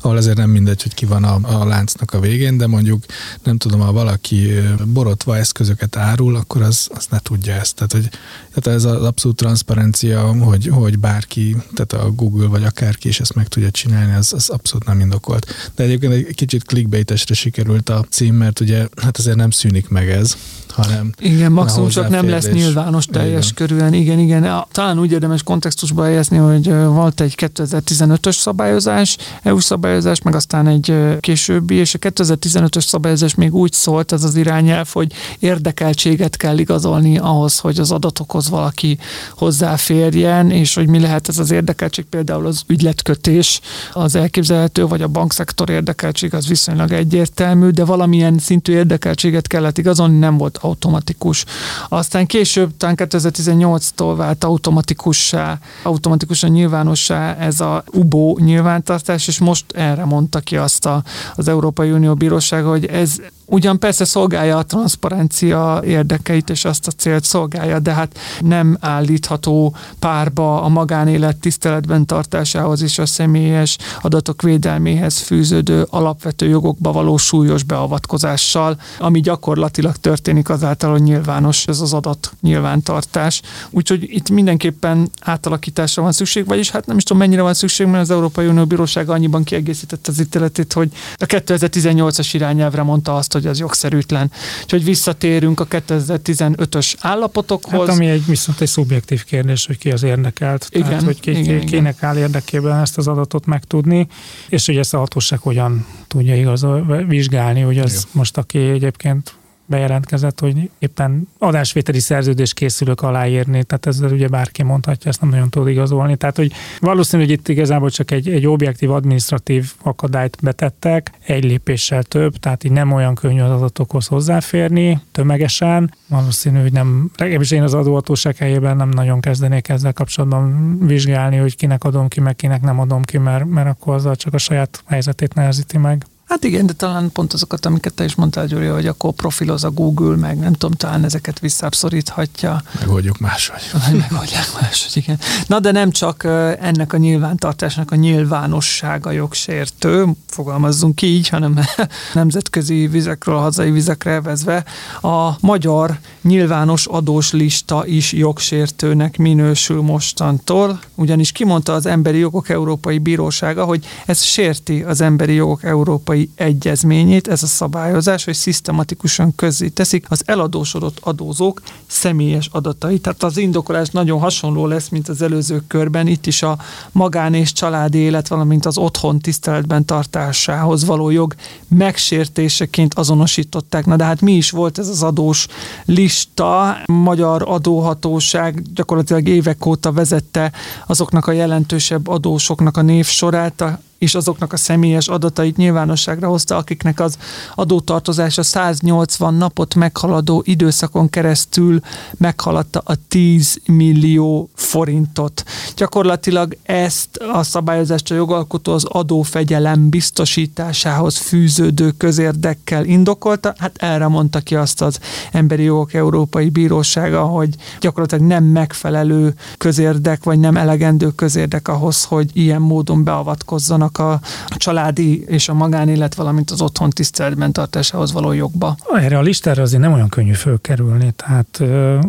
ahol 0.00 0.16
azért 0.16 0.36
nem 0.36 0.50
mindegy, 0.50 0.82
hogy 0.82 0.94
ki 0.94 1.06
van 1.06 1.24
a, 1.24 1.60
a 1.60 1.64
láncnak 1.64 2.12
a 2.12 2.20
végén, 2.20 2.56
de 2.56 2.66
mondjuk 2.66 3.04
nem 3.42 3.56
tudom, 3.56 3.80
ha 3.80 3.92
valaki 3.92 4.50
borotva 4.84 5.36
eszközöket 5.36 5.96
árul, 5.96 6.36
akkor 6.36 6.62
az, 6.62 6.88
az 6.94 7.06
ne 7.10 7.18
tudja 7.18 7.54
ezt. 7.54 7.74
Tehát, 7.74 7.92
hogy, 7.92 8.08
tehát 8.54 8.78
ez 8.78 8.84
az 8.84 9.02
abszolút 9.02 9.36
transzparencia, 9.36 10.20
hogy, 10.20 10.66
hogy 10.66 10.98
bárki, 10.98 11.56
tehát 11.74 12.06
a 12.06 12.10
Google 12.10 12.46
vagy 12.46 12.64
akárki 12.64 13.08
is 13.08 13.20
ezt 13.20 13.34
meg 13.34 13.48
tudja 13.48 13.70
csinálni, 13.70 14.14
az, 14.14 14.32
az 14.32 14.48
abszolút 14.48 14.86
nem 14.86 15.00
indokolt. 15.00 15.70
De 15.74 15.82
egyébként 15.82 16.12
egy 16.12 16.34
kicsit 16.34 16.64
clickbaitesre 16.64 17.34
sikerült 17.34 17.88
a 17.88 18.06
cím, 18.10 18.34
mert 18.34 18.60
ugye 18.60 18.88
hát 19.02 19.18
azért 19.18 19.36
nem 19.36 19.50
szűnik 19.50 19.88
meg 19.88 20.10
ez, 20.10 20.36
hanem 20.70 21.12
Igen, 21.18 21.52
maximum 21.52 21.88
csak 21.88 22.08
nem 22.08 22.28
lesz 22.28 22.50
nyilvános 22.50 23.06
teljes 23.06 23.44
igen. 23.44 23.54
körülön. 23.54 23.92
Igen, 23.92 24.18
igen. 24.18 24.64
Talán 24.72 24.98
úgy 24.98 25.12
érdemes 25.12 25.42
kontextusba 25.42 26.04
helyezni, 26.04 26.36
hogy 26.36 26.72
volt 26.72 27.20
egy 27.20 27.34
2015-ös 27.36 28.38
szabályozás, 28.38 29.16
EU 29.42 29.58
szabályozás, 29.58 30.22
meg 30.22 30.34
aztán 30.34 30.66
egy 30.66 30.94
későbbi, 31.20 31.74
és 31.74 31.94
a 31.94 31.98
2015-ös 31.98 32.86
szabályozás 32.86 33.34
még 33.34 33.54
úgy 33.54 33.72
szólt 33.72 34.12
ez 34.12 34.24
az 34.24 34.36
irányelv, 34.36 34.88
hogy 34.92 35.12
érdekeltséget 35.38 36.36
kell 36.36 36.58
igazolni 36.58 37.18
ahhoz, 37.18 37.58
hogy 37.58 37.78
az 37.78 37.90
adatokhoz 37.90 38.50
valaki 38.50 38.98
hozzáférjen, 39.34 40.50
és 40.50 40.74
hogy 40.74 40.88
mi 40.88 41.00
lehet 41.00 41.28
ez 41.28 41.38
az 41.38 41.50
érdekeltség, 41.50 42.04
például 42.04 42.46
az 42.46 42.62
ügyletkötés 42.66 43.60
az 43.92 44.14
elképzelhető, 44.14 44.86
vagy 44.86 45.02
a 45.02 45.08
bankszektor 45.08 45.70
érdekeltség 45.70 46.34
az 46.34 46.48
viszonylag 46.48 46.92
egyértelmű, 46.92 47.68
de 47.68 47.84
valamilyen 47.84 48.38
szintű 48.38 48.72
érdekeltséget 48.72 49.46
kellett 49.46 49.78
igazolni, 49.78 50.18
nem 50.18 50.36
volt 50.36 50.58
automatikus. 50.60 51.44
Aztán 51.88 52.26
később, 52.26 52.76
talán 52.76 52.96
2018-tól 52.98 54.14
vált 54.16 54.44
automatikussá, 54.44 55.58
automatikusan 55.82 56.50
nyilvánossá 56.50 57.36
ez 57.36 57.60
a 57.60 57.84
UBO 57.92 58.36
nyilvántartás, 58.38 59.28
és 59.28 59.38
most 59.38 59.64
erre 59.72 60.04
mondta 60.04 60.40
ki 60.40 60.56
azt 60.56 60.86
a, 60.86 61.02
az 61.34 61.48
Európai 61.48 61.90
Unió 61.90 62.14
Bírósága, 62.14 62.68
hogy 62.68 62.86
ez 62.86 63.16
ugyan 63.50 63.78
persze 63.78 64.04
szolgálja 64.04 64.58
a 64.58 64.62
transzparencia 64.62 65.82
érdekeit, 65.84 66.50
és 66.50 66.64
azt 66.64 66.86
a 66.86 66.90
célt 66.90 67.24
szolgálja, 67.24 67.78
de 67.78 67.92
hát 67.92 68.18
nem 68.40 68.76
állítható 68.80 69.74
párba 69.98 70.62
a 70.62 70.68
magánélet 70.68 71.36
tiszteletben 71.36 72.06
tartásához 72.06 72.82
és 72.82 72.98
a 72.98 73.06
személyes 73.06 73.78
adatok 74.00 74.42
védelméhez 74.42 75.18
fűződő 75.18 75.86
alapvető 75.90 76.48
jogokba 76.48 76.92
való 76.92 77.16
súlyos 77.16 77.62
beavatkozással, 77.62 78.80
ami 78.98 79.20
gyakorlatilag 79.20 79.96
történik 79.96 80.48
azáltal, 80.48 80.90
hogy 80.90 81.02
nyilvános 81.02 81.66
ez 81.66 81.80
az 81.80 81.92
adat 81.92 82.32
nyilvántartás. 82.40 83.42
Úgyhogy 83.70 84.02
itt 84.02 84.30
mindenképpen 84.30 85.10
átalakításra 85.20 86.02
van 86.02 86.12
szükség, 86.12 86.46
vagyis 86.46 86.70
hát 86.70 86.86
nem 86.86 86.96
is 86.96 87.02
tudom 87.02 87.22
mennyire 87.22 87.42
van 87.42 87.54
szükség, 87.54 87.86
mert 87.86 88.02
az 88.02 88.10
Európai 88.10 88.46
Unió 88.46 88.64
Bírósága 88.64 89.12
annyiban 89.12 89.44
kiegészítette 89.44 90.10
az 90.10 90.20
ítéletét, 90.20 90.72
hogy 90.72 90.90
a 91.16 91.24
2018-as 91.24 92.28
irányelvre 92.32 92.82
mondta 92.82 93.16
azt, 93.16 93.32
hogy 93.32 93.39
az 93.46 93.58
jogszerűtlen. 93.58 94.30
Úgyhogy 94.62 94.84
visszatérünk 94.84 95.60
a 95.60 95.66
2015-ös 95.66 96.94
állapotokhoz. 97.00 97.88
Hát 97.88 97.96
ami 97.96 98.06
egy, 98.06 98.26
viszont 98.26 98.60
egy 98.60 98.68
szubjektív 98.68 99.24
kérdés, 99.24 99.66
hogy 99.66 99.78
ki 99.78 99.90
az 99.90 100.02
érdekelt. 100.02 100.68
Igen, 100.70 100.88
Tehát, 100.88 101.02
hogy 101.02 101.20
ki, 101.20 101.30
igen, 101.30 101.60
ki, 101.60 101.66
kinek 101.66 102.02
áll 102.02 102.16
érdekében 102.16 102.80
ezt 102.80 102.98
az 102.98 103.08
adatot 103.08 103.46
megtudni, 103.46 104.06
és 104.48 104.66
hogy 104.66 104.76
ezt 104.76 104.94
a 104.94 104.98
hatóság 104.98 105.38
hogyan 105.38 105.86
tudja 106.06 106.36
igazol, 106.36 107.04
vizsgálni, 107.08 107.60
hogy 107.60 107.78
az 107.78 107.94
Jó. 107.94 108.00
most, 108.12 108.36
aki 108.36 108.58
egyébként 108.58 109.34
bejelentkezett, 109.70 110.40
hogy 110.40 110.70
éppen 110.78 111.28
adásvételi 111.38 111.98
szerződés 111.98 112.54
készülök 112.54 113.02
aláírni, 113.02 113.64
tehát 113.64 113.86
ezzel 113.86 114.12
ugye 114.12 114.28
bárki 114.28 114.62
mondhatja, 114.62 115.10
ezt 115.10 115.20
nem 115.20 115.30
nagyon 115.30 115.48
tud 115.48 115.68
igazolni. 115.68 116.16
Tehát, 116.16 116.36
hogy 116.36 116.52
valószínű, 116.80 117.22
hogy 117.22 117.32
itt 117.32 117.48
igazából 117.48 117.90
csak 117.90 118.10
egy, 118.10 118.28
egy 118.28 118.46
objektív 118.46 118.90
administratív 118.90 119.72
akadályt 119.82 120.38
betettek, 120.42 121.10
egy 121.26 121.44
lépéssel 121.44 122.02
több, 122.02 122.36
tehát 122.36 122.64
így 122.64 122.72
nem 122.72 122.92
olyan 122.92 123.14
könnyű 123.14 123.40
az 123.40 123.50
adatokhoz 123.50 124.06
hozzáférni 124.06 125.00
tömegesen. 125.12 125.94
Valószínű, 126.08 126.60
hogy 126.60 126.72
nem, 126.72 127.10
legalábbis 127.16 127.50
én 127.50 127.62
az 127.62 127.74
adóhatóság 127.74 128.36
helyében 128.36 128.76
nem 128.76 128.88
nagyon 128.88 129.20
kezdenék 129.20 129.68
ezzel 129.68 129.92
kapcsolatban 129.92 130.78
vizsgálni, 130.86 131.36
hogy 131.36 131.56
kinek 131.56 131.84
adom 131.84 132.08
ki, 132.08 132.20
meg 132.20 132.36
kinek 132.36 132.62
nem 132.62 132.80
adom 132.80 133.02
ki, 133.02 133.18
mert, 133.18 133.44
mert 133.44 133.68
akkor 133.68 133.94
azzal 133.94 134.16
csak 134.16 134.34
a 134.34 134.38
saját 134.38 134.82
helyzetét 134.86 135.34
nehezíti 135.34 135.78
meg. 135.78 136.06
Hát 136.30 136.44
igen, 136.44 136.66
de 136.66 136.72
talán 136.72 137.12
pont 137.12 137.32
azokat, 137.32 137.66
amiket 137.66 137.94
te 137.94 138.04
is 138.04 138.14
mondtál, 138.14 138.46
Gyuri, 138.46 138.66
hogy 138.66 138.86
akkor 138.86 139.12
profiloz 139.12 139.64
a 139.64 139.70
Google, 139.70 140.16
meg 140.16 140.38
nem 140.38 140.52
tudom, 140.52 140.76
talán 140.76 141.04
ezeket 141.04 141.38
visszaszoríthatja. 141.38 142.62
Megoldjuk 142.80 143.18
máshogy. 143.18 143.70
Vagy 143.86 143.98
megoldják 143.98 144.46
máshogy, 144.60 144.96
igen. 145.02 145.18
Na 145.46 145.60
de 145.60 145.70
nem 145.70 145.90
csak 145.90 146.24
ennek 146.60 146.92
a 146.92 146.96
nyilvántartásnak 146.96 147.90
a 147.90 147.94
nyilvánossága 147.94 149.10
jogsértő, 149.10 150.06
fogalmazzunk 150.26 151.02
így, 151.02 151.28
hanem 151.28 151.58
nemzetközi 152.14 152.86
vizekről, 152.86 153.38
hazai 153.38 153.70
vizekre 153.70 154.10
evezve, 154.10 154.64
a 155.02 155.30
magyar 155.40 155.98
nyilvános 156.22 156.86
adós 156.86 157.32
lista 157.32 157.86
is 157.86 158.12
jogsértőnek 158.12 159.16
minősül 159.16 159.82
mostantól, 159.82 160.80
ugyanis 160.94 161.32
kimondta 161.32 161.72
az 161.72 161.86
Emberi 161.86 162.18
Jogok 162.18 162.48
Európai 162.48 162.98
Bírósága, 162.98 163.64
hogy 163.64 163.86
ez 164.06 164.22
sérti 164.22 164.82
az 164.82 165.00
Emberi 165.00 165.34
Jogok 165.34 165.64
Európai 165.64 166.18
Egyezményét, 166.34 167.28
ez 167.28 167.42
a 167.42 167.46
szabályozás, 167.46 168.24
hogy 168.24 168.34
szisztematikusan 168.34 169.34
közzé 169.34 169.68
teszik 169.68 170.06
az 170.08 170.22
eladósodott 170.26 170.98
adózók 171.00 171.62
személyes 171.86 172.48
adatait. 172.52 173.02
Tehát 173.02 173.22
az 173.22 173.36
indokolás 173.36 173.88
nagyon 173.88 174.20
hasonló 174.20 174.66
lesz, 174.66 174.88
mint 174.88 175.08
az 175.08 175.22
előző 175.22 175.62
körben. 175.66 176.06
Itt 176.06 176.26
is 176.26 176.42
a 176.42 176.58
magán 176.92 177.34
és 177.34 177.52
családi 177.52 177.98
élet, 177.98 178.28
valamint 178.28 178.66
az 178.66 178.78
otthon 178.78 179.18
tiszteletben 179.18 179.84
tartásához 179.84 180.84
való 180.84 181.10
jog 181.10 181.34
megsértéseként 181.68 182.94
azonosították. 182.94 183.86
Na 183.86 183.96
de 183.96 184.04
hát 184.04 184.20
mi 184.20 184.32
is 184.32 184.50
volt 184.50 184.78
ez 184.78 184.88
az 184.88 185.02
adós 185.02 185.46
lista? 185.84 186.76
Magyar 186.86 187.42
adóhatóság 187.46 188.62
gyakorlatilag 188.74 189.28
évek 189.28 189.66
óta 189.66 189.92
vezette 189.92 190.52
azoknak 190.86 191.26
a 191.26 191.32
jelentősebb 191.32 192.08
adósoknak 192.08 192.76
a 192.76 192.82
névsorát, 192.82 193.64
és 194.00 194.14
azoknak 194.14 194.52
a 194.52 194.56
személyes 194.56 195.08
adatait 195.08 195.56
nyilvánosságra 195.56 196.28
hozta, 196.28 196.56
akiknek 196.56 197.00
az 197.00 197.16
adótartozása 197.54 198.42
180 198.42 199.34
napot 199.34 199.74
meghaladó 199.74 200.42
időszakon 200.46 201.10
keresztül 201.10 201.80
meghaladta 202.16 202.82
a 202.84 202.94
10 203.08 203.60
millió 203.66 204.48
forintot. 204.54 205.44
Gyakorlatilag 205.76 206.56
ezt 206.62 207.16
a 207.16 207.42
szabályozást 207.42 208.10
a 208.10 208.14
jogalkotó 208.14 208.72
az 208.72 208.84
adófegyelem 208.84 209.88
biztosításához 209.88 211.16
fűződő 211.16 211.90
közérdekkel 211.90 212.84
indokolta. 212.84 213.54
Hát 213.58 213.76
erre 213.76 214.08
mondta 214.08 214.40
ki 214.40 214.54
azt 214.54 214.82
az 214.82 214.98
Emberi 215.32 215.62
Jogok 215.62 215.94
Európai 215.94 216.48
Bírósága, 216.48 217.22
hogy 217.22 217.54
gyakorlatilag 217.80 218.24
nem 218.24 218.44
megfelelő 218.44 219.34
közérdek, 219.58 220.24
vagy 220.24 220.38
nem 220.38 220.56
elegendő 220.56 221.10
közérdek 221.10 221.68
ahhoz, 221.68 222.04
hogy 222.04 222.30
ilyen 222.32 222.60
módon 222.60 223.04
beavatkozzanak 223.04 223.89
a 223.98 224.20
családi 224.56 225.24
és 225.26 225.48
a 225.48 225.54
magánélet, 225.54 226.14
valamint 226.14 226.50
az 226.50 226.60
otthon 226.60 226.90
tiszteletben 226.90 227.52
tartásához 227.52 228.12
való 228.12 228.32
jogba. 228.32 228.76
Erre 228.94 229.18
a 229.18 229.22
listára 229.22 229.62
azért 229.62 229.82
nem 229.82 229.92
olyan 229.92 230.08
könnyű 230.08 230.32
fölkerülni, 230.32 231.12
tehát 231.16 231.62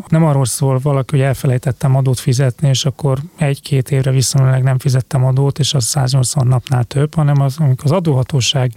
nem 0.08 0.26
arról 0.26 0.46
szól 0.46 0.80
valaki, 0.84 1.16
hogy 1.16 1.26
elfelejtettem 1.26 1.96
adót 1.96 2.20
fizetni, 2.20 2.70
és 2.70 2.86
akkor 2.86 3.20
egy-két 3.38 3.92
évre 3.92 4.12
viszonylag 4.12 4.64
nem 4.64 4.80
fizettem 4.80 5.26
adót, 5.26 5.60
és 5.60 5.74
az 5.74 5.84
180 5.84 6.48
napnál 6.48 6.84
több, 6.84 7.14
hanem 7.14 7.42
az, 7.42 7.56
amikor 7.60 7.86
az 7.86 7.92
adóhatóság 7.92 8.72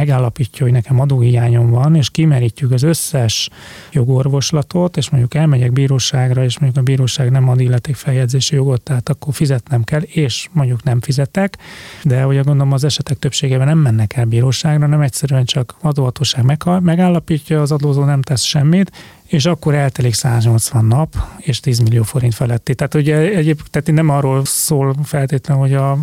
megállapítja, 0.00 0.64
hogy 0.64 0.74
nekem 0.74 1.00
adóhiányom 1.00 1.70
van, 1.70 1.94
és 1.94 2.10
kimerítjük 2.10 2.72
az 2.72 2.82
összes 2.82 3.48
jogorvoslatot, 3.92 4.96
és 4.96 5.10
mondjuk 5.10 5.34
elmegyek 5.34 5.72
bíróságra, 5.72 6.44
és 6.44 6.58
mondjuk 6.58 6.82
a 6.82 6.90
bíróság 6.90 7.30
nem 7.30 7.48
ad 7.48 7.60
illetékfeljegyzési 7.60 8.54
jogot, 8.54 8.82
tehát 8.82 9.08
akkor 9.08 9.34
fizetnem 9.34 9.82
kell, 9.82 10.00
és 10.00 10.48
mondjuk 10.52 10.82
nem 10.82 11.00
fizetek, 11.00 11.58
de 12.04 12.26
ugye 12.26 12.40
gondolom 12.40 12.72
az 12.72 12.84
esetek 12.84 13.18
többségében 13.18 13.66
nem 13.66 13.78
mennek 13.78 14.16
el 14.16 14.24
bíróságra, 14.24 14.86
nem 14.86 15.00
egyszerűen 15.00 15.44
csak 15.44 15.74
adóhatóság 15.80 16.44
megállapítja, 16.80 17.60
az 17.60 17.72
adózó 17.72 18.04
nem 18.04 18.22
tesz 18.22 18.42
semmit, 18.42 18.90
és 19.30 19.46
akkor 19.46 19.74
eltelik 19.74 20.14
180 20.14 20.84
nap, 20.84 21.14
és 21.36 21.60
10 21.60 21.78
millió 21.78 22.02
forint 22.02 22.34
feletti. 22.34 22.74
Tehát 22.74 22.94
ugye 22.94 23.16
egyéb, 23.16 23.60
tehát 23.70 23.92
nem 23.92 24.08
arról 24.08 24.44
szól 24.44 24.94
feltétlenül, 25.04 25.62
hogy 25.62 25.74
a, 25.74 25.98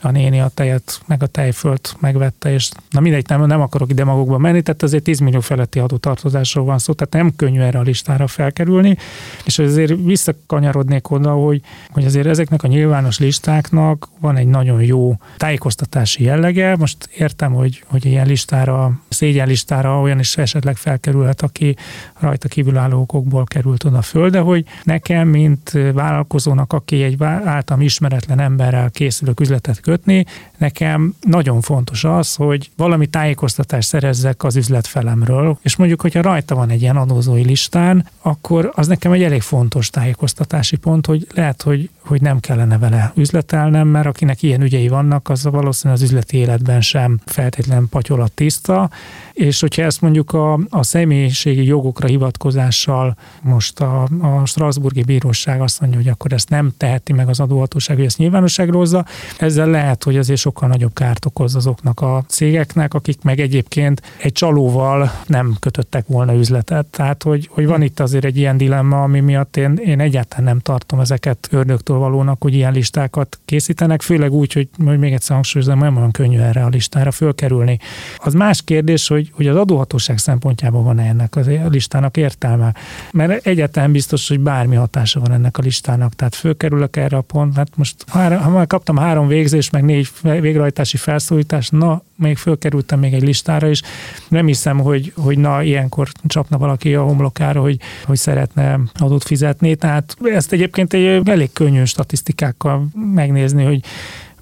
a 0.00 0.10
néni 0.10 0.40
a 0.40 0.50
tejet, 0.54 1.00
meg 1.06 1.22
a 1.22 1.26
tejfölt 1.26 1.96
megvette, 2.00 2.52
és 2.52 2.70
na 2.90 3.00
mindegy, 3.00 3.28
nem, 3.28 3.46
nem 3.46 3.60
akarok 3.60 3.90
ide 3.90 4.04
magukba 4.04 4.38
menni, 4.38 4.62
tehát 4.62 4.82
azért 4.82 5.02
10 5.02 5.18
millió 5.18 5.40
feletti 5.40 5.78
adótartozásról 5.78 6.64
van 6.64 6.78
szó, 6.78 6.92
tehát 6.92 7.24
nem 7.24 7.36
könnyű 7.36 7.60
erre 7.60 7.78
a 7.78 7.82
listára 7.82 8.26
felkerülni, 8.26 8.96
és 9.44 9.58
azért 9.58 9.94
visszakanyarodnék 10.04 11.10
oda, 11.10 11.32
hogy, 11.32 11.60
hogy 11.90 12.04
azért 12.04 12.26
ezeknek 12.26 12.62
a 12.62 12.68
nyilvános 12.68 13.18
listáknak 13.18 14.08
van 14.20 14.36
egy 14.36 14.46
nagyon 14.46 14.82
jó 14.82 15.16
tájékoztatási 15.36 16.24
jellege. 16.24 16.76
Most 16.76 17.08
értem, 17.16 17.52
hogy, 17.52 17.84
hogy 17.86 18.04
ilyen 18.04 18.26
listára, 18.26 18.92
szégyen 19.08 19.46
listára 19.46 20.00
olyan 20.00 20.18
is 20.18 20.36
esetleg 20.36 20.76
felkerülhet, 20.76 21.42
aki 21.42 21.76
rajta 22.20 22.48
kívül 22.48 22.70
kívülálló 22.72 23.00
okokból 23.00 23.44
került 23.44 23.84
oda 23.84 24.02
föl, 24.02 24.30
de 24.30 24.38
hogy 24.38 24.64
nekem, 24.84 25.28
mint 25.28 25.70
vállalkozónak, 25.94 26.72
aki 26.72 27.02
egy 27.02 27.22
általam 27.22 27.82
ismeretlen 27.82 28.40
emberrel 28.40 28.90
készülök 28.90 29.40
üzletet 29.40 29.80
kötni, 29.80 30.26
nekem 30.62 31.14
nagyon 31.20 31.60
fontos 31.60 32.04
az, 32.04 32.34
hogy 32.34 32.70
valami 32.76 33.06
tájékoztatást 33.06 33.88
szerezzek 33.88 34.44
az 34.44 34.56
üzletfelemről, 34.56 35.58
és 35.62 35.76
mondjuk, 35.76 36.00
hogyha 36.00 36.22
rajta 36.22 36.54
van 36.54 36.70
egy 36.70 36.82
ilyen 36.82 36.96
adózói 36.96 37.44
listán, 37.44 38.06
akkor 38.22 38.72
az 38.74 38.86
nekem 38.86 39.12
egy 39.12 39.22
elég 39.22 39.40
fontos 39.40 39.90
tájékoztatási 39.90 40.76
pont, 40.76 41.06
hogy 41.06 41.26
lehet, 41.34 41.62
hogy, 41.62 41.90
hogy 41.98 42.20
nem 42.20 42.40
kellene 42.40 42.78
vele 42.78 43.12
üzletelnem, 43.14 43.88
mert 43.88 44.06
akinek 44.06 44.42
ilyen 44.42 44.62
ügyei 44.62 44.88
vannak, 44.88 45.28
az 45.28 45.44
valószínűleg 45.44 46.02
az 46.02 46.08
üzleti 46.08 46.36
életben 46.36 46.80
sem 46.80 47.20
feltétlenül 47.24 47.88
patyolat 47.90 48.32
tiszta, 48.32 48.90
és 49.32 49.60
hogyha 49.60 49.82
ezt 49.82 50.00
mondjuk 50.00 50.32
a, 50.32 50.58
a 50.68 50.82
személyiségi 50.82 51.64
jogokra 51.64 52.06
hivatkozással 52.06 53.16
most 53.42 53.80
a, 53.80 54.02
a 54.20 54.46
Strasburgi 54.46 55.02
Bíróság 55.02 55.60
azt 55.60 55.80
mondja, 55.80 55.98
hogy 55.98 56.08
akkor 56.08 56.32
ezt 56.32 56.48
nem 56.48 56.72
teheti 56.76 57.12
meg 57.12 57.28
az 57.28 57.40
adóhatóság, 57.40 57.96
hogy 57.96 58.04
ezt 58.04 58.18
nyilvánosságra 58.18 58.76
hozza, 58.76 59.04
ezzel 59.38 59.70
lehet, 59.70 60.04
hogy 60.04 60.16
azért 60.16 60.40
sokkal 60.52 60.68
nagyobb 60.68 60.92
kárt 60.92 61.24
okoz 61.24 61.54
azoknak 61.54 62.00
a 62.00 62.24
cégeknek, 62.28 62.94
akik 62.94 63.22
meg 63.22 63.40
egyébként 63.40 64.02
egy 64.18 64.32
csalóval 64.32 65.12
nem 65.26 65.56
kötöttek 65.60 66.06
volna 66.06 66.34
üzletet. 66.34 66.86
Tehát, 66.86 67.22
hogy, 67.22 67.48
hogy 67.50 67.66
van 67.66 67.82
itt 67.82 68.00
azért 68.00 68.24
egy 68.24 68.36
ilyen 68.36 68.56
dilemma, 68.56 69.02
ami 69.02 69.20
miatt 69.20 69.56
én, 69.56 69.80
én 69.84 70.00
egyáltalán 70.00 70.44
nem 70.44 70.58
tartom 70.58 71.00
ezeket 71.00 71.48
ördögtől 71.50 71.96
valónak, 71.96 72.42
hogy 72.42 72.54
ilyen 72.54 72.72
listákat 72.72 73.38
készítenek, 73.44 74.02
főleg 74.02 74.32
úgy, 74.32 74.52
hogy, 74.52 74.68
hogy 74.84 74.98
még 74.98 75.12
egyszer 75.12 75.34
hangsúlyozom, 75.34 75.78
nem 75.78 75.96
olyan 75.96 76.10
könnyű 76.10 76.38
erre 76.38 76.64
a 76.64 76.68
listára 76.68 77.10
fölkerülni. 77.10 77.78
Az 78.16 78.34
más 78.34 78.62
kérdés, 78.62 79.08
hogy, 79.08 79.30
hogy 79.34 79.46
az 79.46 79.56
adóhatóság 79.56 80.18
szempontjából 80.18 80.82
van 80.82 80.98
-e 80.98 81.08
ennek 81.08 81.36
a 81.36 81.40
listának 81.68 82.16
értelme. 82.16 82.74
Mert 83.12 83.46
egyáltalán 83.46 83.92
biztos, 83.92 84.28
hogy 84.28 84.40
bármi 84.40 84.74
hatása 84.74 85.20
van 85.20 85.32
ennek 85.32 85.58
a 85.58 85.62
listának. 85.62 86.14
Tehát 86.14 86.34
fölkerülök 86.34 86.96
erre 86.96 87.16
a 87.16 87.20
pont, 87.20 87.56
hát 87.56 87.68
most 87.76 88.04
ha 88.08 88.50
már 88.50 88.66
kaptam 88.66 88.96
három 88.96 89.26
végzés, 89.26 89.70
meg 89.70 89.84
négy 89.84 90.08
végrehajtási 90.42 90.96
felszólítás, 90.96 91.68
na, 91.68 92.02
még 92.16 92.36
fölkerültem 92.36 92.98
még 92.98 93.12
egy 93.12 93.22
listára, 93.22 93.68
és 93.68 93.82
nem 94.28 94.46
hiszem, 94.46 94.78
hogy, 94.78 95.12
hogy 95.16 95.38
na, 95.38 95.62
ilyenkor 95.62 96.08
csapna 96.26 96.58
valaki 96.58 96.94
a 96.94 97.02
homlokára, 97.02 97.60
hogy, 97.60 97.76
hogy 98.04 98.16
szeretne 98.16 98.80
adót 98.94 99.24
fizetni. 99.24 99.74
Tehát 99.74 100.16
ezt 100.22 100.52
egyébként 100.52 100.92
egy 100.92 101.28
elég 101.28 101.52
könnyű 101.52 101.84
statisztikákkal 101.84 102.86
megnézni, 103.14 103.64
hogy 103.64 103.80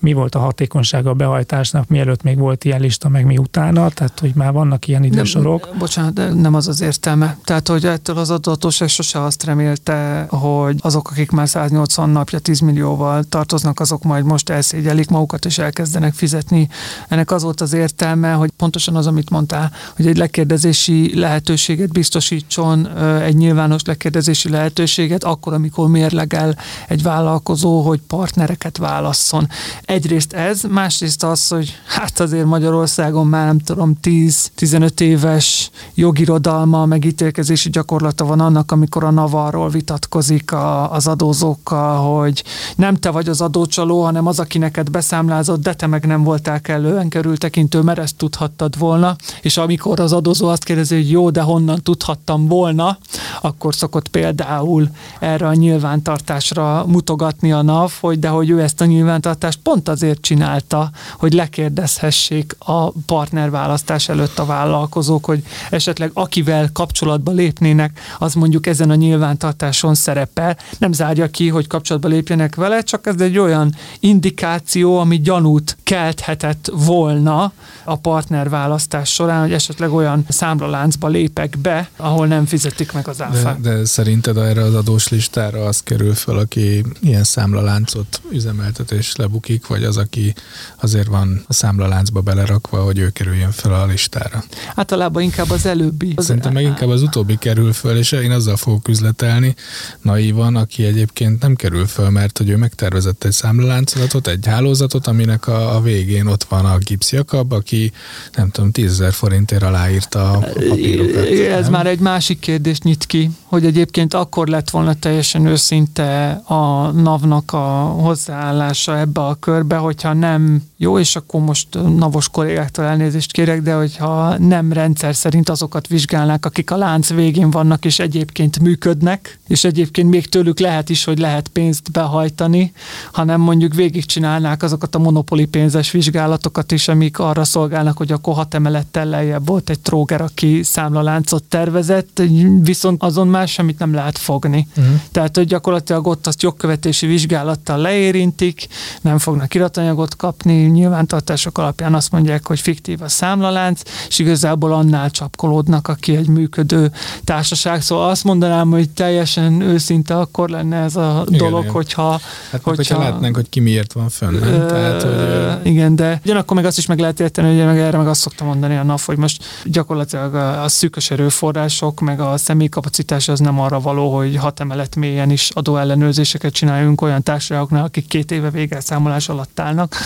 mi 0.01 0.12
volt 0.12 0.34
a 0.34 0.38
hatékonysága 0.38 1.11
a 1.11 1.14
behajtásnak, 1.14 1.88
mielőtt 1.88 2.22
még 2.22 2.38
volt 2.38 2.64
ilyen 2.64 2.80
lista, 2.80 3.09
meg 3.09 3.24
mi 3.24 3.38
utána, 3.38 3.88
tehát 3.88 4.18
hogy 4.20 4.32
már 4.34 4.53
vannak 4.53 4.88
ilyen 4.88 5.05
idősorok. 5.05 5.68
Nem, 5.70 5.78
bocsánat, 5.78 6.12
de 6.12 6.32
nem 6.32 6.55
az 6.55 6.68
az 6.68 6.80
értelme. 6.80 7.38
Tehát, 7.44 7.68
hogy 7.68 7.86
ettől 7.86 8.18
az 8.18 8.30
adatóság 8.30 8.88
sose 8.88 9.22
azt 9.22 9.44
remélte, 9.44 10.26
hogy 10.28 10.76
azok, 10.80 11.11
akik 11.11 11.30
már 11.30 11.48
180 11.48 12.09
napja 12.09 12.38
10 12.38 12.61
millióval 12.61 13.24
tartoznak, 13.24 13.80
azok 13.80 14.03
majd 14.03 14.24
most 14.24 14.51
elszégyelik 14.51 15.09
magukat 15.09 15.44
és 15.44 15.59
elkezdenek 15.59 16.14
fizetni. 16.14 16.68
Ennek 17.09 17.30
az 17.30 17.42
volt 17.42 17.61
az 17.61 17.72
értelme, 17.72 18.32
hogy 18.32 18.51
pontosan 18.57 18.96
az, 18.96 19.07
amit 19.07 19.30
mondtál, 19.30 19.72
hogy 19.96 20.07
egy 20.07 20.16
lekérdezési 20.16 21.18
lehetőséget 21.18 21.92
biztosítson, 21.92 22.98
egy 22.98 23.36
nyilvános 23.36 23.82
lekérdezési 23.84 24.48
lehetőséget, 24.48 25.24
akkor, 25.24 25.53
amikor 25.53 25.88
mérlegel 25.88 26.57
egy 26.88 27.03
vállalkozó, 27.03 27.80
hogy 27.80 28.01
partnereket 28.07 28.76
válasszon 28.76 29.48
Egyrészt 29.91 30.32
ez, 30.32 30.62
másrészt 30.62 31.22
az, 31.22 31.49
hogy 31.49 31.74
hát 31.86 32.20
azért 32.20 32.45
Magyarországon 32.45 33.26
már 33.26 33.47
nem 33.47 33.59
tudom 33.59 33.99
10-15 34.03 35.01
éves 35.01 35.70
jogirodalma, 35.95 36.86
meg 36.86 37.05
ítélkezési 37.05 37.70
gyakorlata 37.70 38.24
van 38.24 38.41
annak, 38.41 38.72
amikor 38.72 39.05
a 39.05 39.11
navarról 39.11 39.68
vitatkozik 39.68 40.53
a, 40.53 40.93
az 40.93 41.07
adózókkal, 41.07 42.14
hogy 42.14 42.45
nem 42.76 42.97
te 42.97 43.11
vagy 43.11 43.28
az 43.28 43.41
adócsaló, 43.41 44.03
hanem 44.03 44.26
az, 44.26 44.38
aki 44.38 44.59
neked 44.59 44.91
beszámlázott, 44.91 45.62
de 45.62 45.74
te 45.74 45.86
meg 45.86 46.07
nem 46.07 46.22
voltál 46.22 46.61
kellően 46.61 47.09
körültekintő, 47.09 47.80
mert 47.80 47.99
ezt 47.99 48.16
tudhattad 48.16 48.78
volna, 48.78 49.16
és 49.43 49.57
amikor 49.57 50.01
az 50.01 50.12
adózó 50.12 50.49
azt 50.49 50.64
kérdezi, 50.64 50.95
hogy 50.95 51.11
jó, 51.11 51.30
de 51.30 51.41
honnan 51.41 51.82
tudhattam 51.82 52.47
volna, 52.47 52.99
akkor 53.41 53.74
szokott 53.74 54.09
például 54.09 54.88
erre 55.20 55.47
a 55.47 55.55
nyilvántartásra 55.55 56.84
mutogatni 56.86 57.53
a 57.53 57.62
NAV, 57.62 57.93
hogy 58.01 58.18
de 58.18 58.28
hogy 58.28 58.51
ő 58.51 58.61
ezt 58.61 58.80
a 58.80 58.84
nyilvántartást 58.84 59.59
pont 59.62 59.78
pont 59.81 59.89
azért 59.89 60.20
csinálta, 60.20 60.91
hogy 61.18 61.33
lekérdezhessék 61.33 62.57
a 62.59 62.91
partnerválasztás 62.91 64.09
előtt 64.09 64.39
a 64.39 64.45
vállalkozók, 64.45 65.24
hogy 65.24 65.43
esetleg 65.70 66.11
akivel 66.14 66.70
kapcsolatba 66.72 67.33
lépnének, 67.33 68.01
az 68.18 68.35
mondjuk 68.35 68.66
ezen 68.66 68.91
a 68.91 68.95
nyilvántartáson 68.95 69.95
szerepel. 69.95 70.57
Nem 70.78 70.93
zárja 70.93 71.31
ki, 71.31 71.49
hogy 71.49 71.66
kapcsolatba 71.66 72.09
lépjenek 72.09 72.55
vele, 72.55 72.83
csak 72.83 73.07
ez 73.07 73.20
egy 73.20 73.39
olyan 73.39 73.74
indikáció, 74.01 74.99
ami 74.99 75.20
gyanút 75.20 75.76
kelthetett 75.83 76.70
volna 76.72 77.53
a 77.85 77.97
partnerválasztás 77.97 79.12
során, 79.12 79.41
hogy 79.41 79.53
esetleg 79.53 79.93
olyan 79.93 80.24
számlaláncba 80.28 81.09
lépek 81.09 81.59
be, 81.59 81.89
ahol 81.97 82.26
nem 82.26 82.47
fizetik 82.47 82.93
meg 82.93 83.09
az 83.09 83.22
áfát. 83.22 83.61
De, 83.61 83.74
de 83.74 83.85
szerinted 83.85 84.37
erre 84.37 84.62
az 84.62 84.74
adós 84.74 85.09
listára 85.09 85.64
az 85.64 85.83
kerül 85.83 86.14
fel, 86.14 86.37
aki 86.37 86.85
ilyen 87.01 87.24
számlaláncot 87.24 88.20
üzemeltet 88.31 88.91
és 88.91 89.16
lebukik, 89.16 89.66
vagy 89.71 89.85
az, 89.85 89.97
aki 89.97 90.35
azért 90.81 91.07
van 91.07 91.45
a 91.47 91.53
számlaláncba 91.53 92.21
belerakva, 92.21 92.83
hogy 92.83 92.99
ő 92.99 93.09
kerüljön 93.09 93.51
fel 93.51 93.75
a 93.75 93.87
listára? 93.87 94.45
Általában 94.75 95.23
inkább 95.23 95.51
az 95.51 95.66
előbbi. 95.66 96.14
Szerintem 96.16 96.53
meg 96.53 96.62
inkább 96.62 96.89
az 96.89 97.03
utóbbi 97.03 97.37
kerül 97.39 97.73
föl, 97.73 97.97
és 97.97 98.12
én 98.12 98.31
azzal 98.31 98.57
fogok 98.57 98.89
üzletelni 98.89 99.55
naívan, 100.03 100.57
aki 100.57 100.85
egyébként 100.85 101.43
nem 101.43 101.55
kerül 101.55 101.87
föl, 101.87 102.11
mert 102.11 102.39
hogy 102.39 102.49
ő 102.49 102.57
megtervezett 102.57 103.25
egy 103.25 103.33
számlaláncolatot, 103.33 104.27
egy 104.27 104.47
hálózatot, 104.47 105.07
aminek 105.07 105.47
a, 105.47 105.77
a 105.77 105.81
végén 105.81 106.27
ott 106.27 106.45
van 106.45 106.64
a 106.64 106.79
gipszjakab, 106.79 107.53
aki 107.53 107.93
nem 108.35 108.51
tudom, 108.51 108.71
10 108.71 109.05
forintért 109.11 109.62
aláírta 109.62 110.31
a 110.31 110.39
papírokat. 110.68 111.29
Ez 111.29 111.62
nem? 111.62 111.71
már 111.71 111.87
egy 111.87 112.01
másik 112.01 112.39
kérdést 112.39 112.83
nyit 112.83 113.07
ki, 113.07 113.31
hogy 113.45 113.64
egyébként 113.64 114.14
akkor 114.14 114.49
lett 114.49 114.71
volna 114.71 114.95
teljesen 114.95 115.47
őszinte 115.47 116.31
a 116.31 116.91
NAV-nak 116.91 117.53
a 117.53 117.59
hozzáállása 118.01 118.99
ebbe 118.99 119.21
a 119.21 119.35
körbe, 119.61 119.77
hogyha 119.77 120.13
nem 120.13 120.63
jó, 120.83 120.99
és 120.99 121.16
akkor 121.16 121.41
most 121.41 121.68
navos 121.97 122.28
kollégáktól 122.28 122.85
elnézést 122.85 123.33
kérek, 123.33 123.62
de 123.62 123.74
hogyha 123.74 124.39
nem 124.39 124.72
rendszer 124.72 125.14
szerint 125.14 125.49
azokat 125.49 125.87
vizsgálnák, 125.87 126.47
akik 126.47 126.70
a 126.70 126.76
lánc 126.76 127.09
végén 127.09 127.51
vannak, 127.51 127.85
és 127.85 127.99
egyébként 127.99 128.61
működnek, 128.61 129.39
és 129.49 129.64
egyébként 129.64 130.11
még 130.11 130.28
tőlük 130.28 130.59
lehet 130.59 130.89
is, 130.89 131.05
hogy 131.05 131.18
lehet 131.18 131.49
pénzt 131.49 131.93
behajtani, 131.93 132.72
hanem 133.12 133.41
mondjuk 133.41 133.74
végigcsinálnák 133.74 134.62
azokat 134.62 134.95
a 134.95 134.99
monopoli 134.99 135.45
pénzes 135.45 135.91
vizsgálatokat 135.91 136.72
is, 136.72 136.89
amik 136.89 137.18
arra 137.18 137.45
szolgálnak, 137.45 137.97
hogy 137.97 138.12
akkor 138.12 138.35
hat 138.35 138.55
emelettel 138.55 139.07
lejjebb 139.07 139.47
volt 139.47 139.70
egy 139.70 139.81
tróger, 139.81 140.20
aki 140.20 140.62
számlaláncot 140.62 141.45
tervezett, 141.45 142.22
viszont 142.61 143.03
azon 143.03 143.28
már 143.28 143.49
semmit 143.49 143.78
nem 143.78 143.95
lehet 143.95 144.18
fogni. 144.18 144.66
Uh-huh. 144.76 144.95
Tehát, 145.12 145.37
hogy 145.37 145.47
gyakorlatilag 145.47 146.07
ott 146.07 146.26
azt 146.26 146.43
jogkövetési 146.43 147.07
vizsgálattal 147.07 147.78
leérintik, 147.78 148.66
nem 149.01 149.18
fognak 149.18 149.55
iratanyagot 149.55 150.16
kapni, 150.16 150.68
nyilvántartások 150.71 151.59
alapján 151.59 151.95
azt 151.95 152.12
mondják, 152.12 152.47
hogy 152.47 152.61
fiktív 152.61 153.03
a 153.03 153.09
számlalánc, 153.09 153.83
és 154.09 154.18
igazából 154.18 154.73
annál 154.73 155.11
csapkolódnak, 155.11 155.89
aki 155.89 156.16
egy 156.16 156.29
működő 156.29 156.93
társaság. 157.25 157.83
Szóval 157.83 158.09
azt 158.09 158.25
mondanám, 158.25 158.71
hogy 158.71 158.91
teljesen 158.91 159.61
őszinte 159.61 160.18
akkor 160.18 160.49
lenne 160.49 160.77
ez 160.77 160.97
a 160.97 161.25
igen, 161.27 161.39
dolog, 161.39 161.61
igen. 161.61 161.73
hogyha... 161.73 162.11
Hát 162.11 162.21
hogyha, 162.51 162.75
hogyha 162.75 162.99
látnánk, 162.99 163.35
hogy 163.35 163.49
ki 163.49 163.61
miért 163.61 163.93
van 163.93 164.09
fönn? 164.09 164.35
Ö, 164.35 164.66
Tehát, 164.66 165.03
hogy, 165.03 165.66
igen, 165.66 165.97
de 165.97 166.21
ugyanakkor 166.25 166.57
meg 166.57 166.64
azt 166.64 166.79
is 166.79 166.87
meg 166.87 166.99
lehet 166.99 167.21
érteni, 167.21 167.57
hogy 167.57 167.66
meg 167.66 167.79
erre 167.79 167.97
meg 167.97 168.09
azt 168.09 168.21
szoktam 168.21 168.47
mondani 168.47 168.77
a 168.77 168.83
NAV, 168.83 169.01
hogy 169.05 169.16
most 169.16 169.45
gyakorlatilag 169.64 170.35
a, 170.35 170.62
a 170.62 170.68
szűkös 170.68 171.11
erőforrások, 171.11 172.01
meg 172.01 172.21
a 172.21 172.37
személykapacitás 172.37 173.29
az 173.29 173.39
nem 173.41 173.61
arra 173.61 173.81
való, 173.81 174.16
hogy 174.16 174.37
hat 174.37 174.61
emelet 174.61 174.97
mélyen 174.97 175.31
is 175.31 175.51
adóellenőrzéseket 175.51 176.53
csináljunk 176.53 177.01
olyan 177.01 177.23
társaságoknál, 177.23 177.85
akik 177.85 178.07
két 178.07 178.31
éve 178.31 178.51
végelszámolás 178.51 179.29
alatt 179.29 179.61
állnak. 179.61 179.97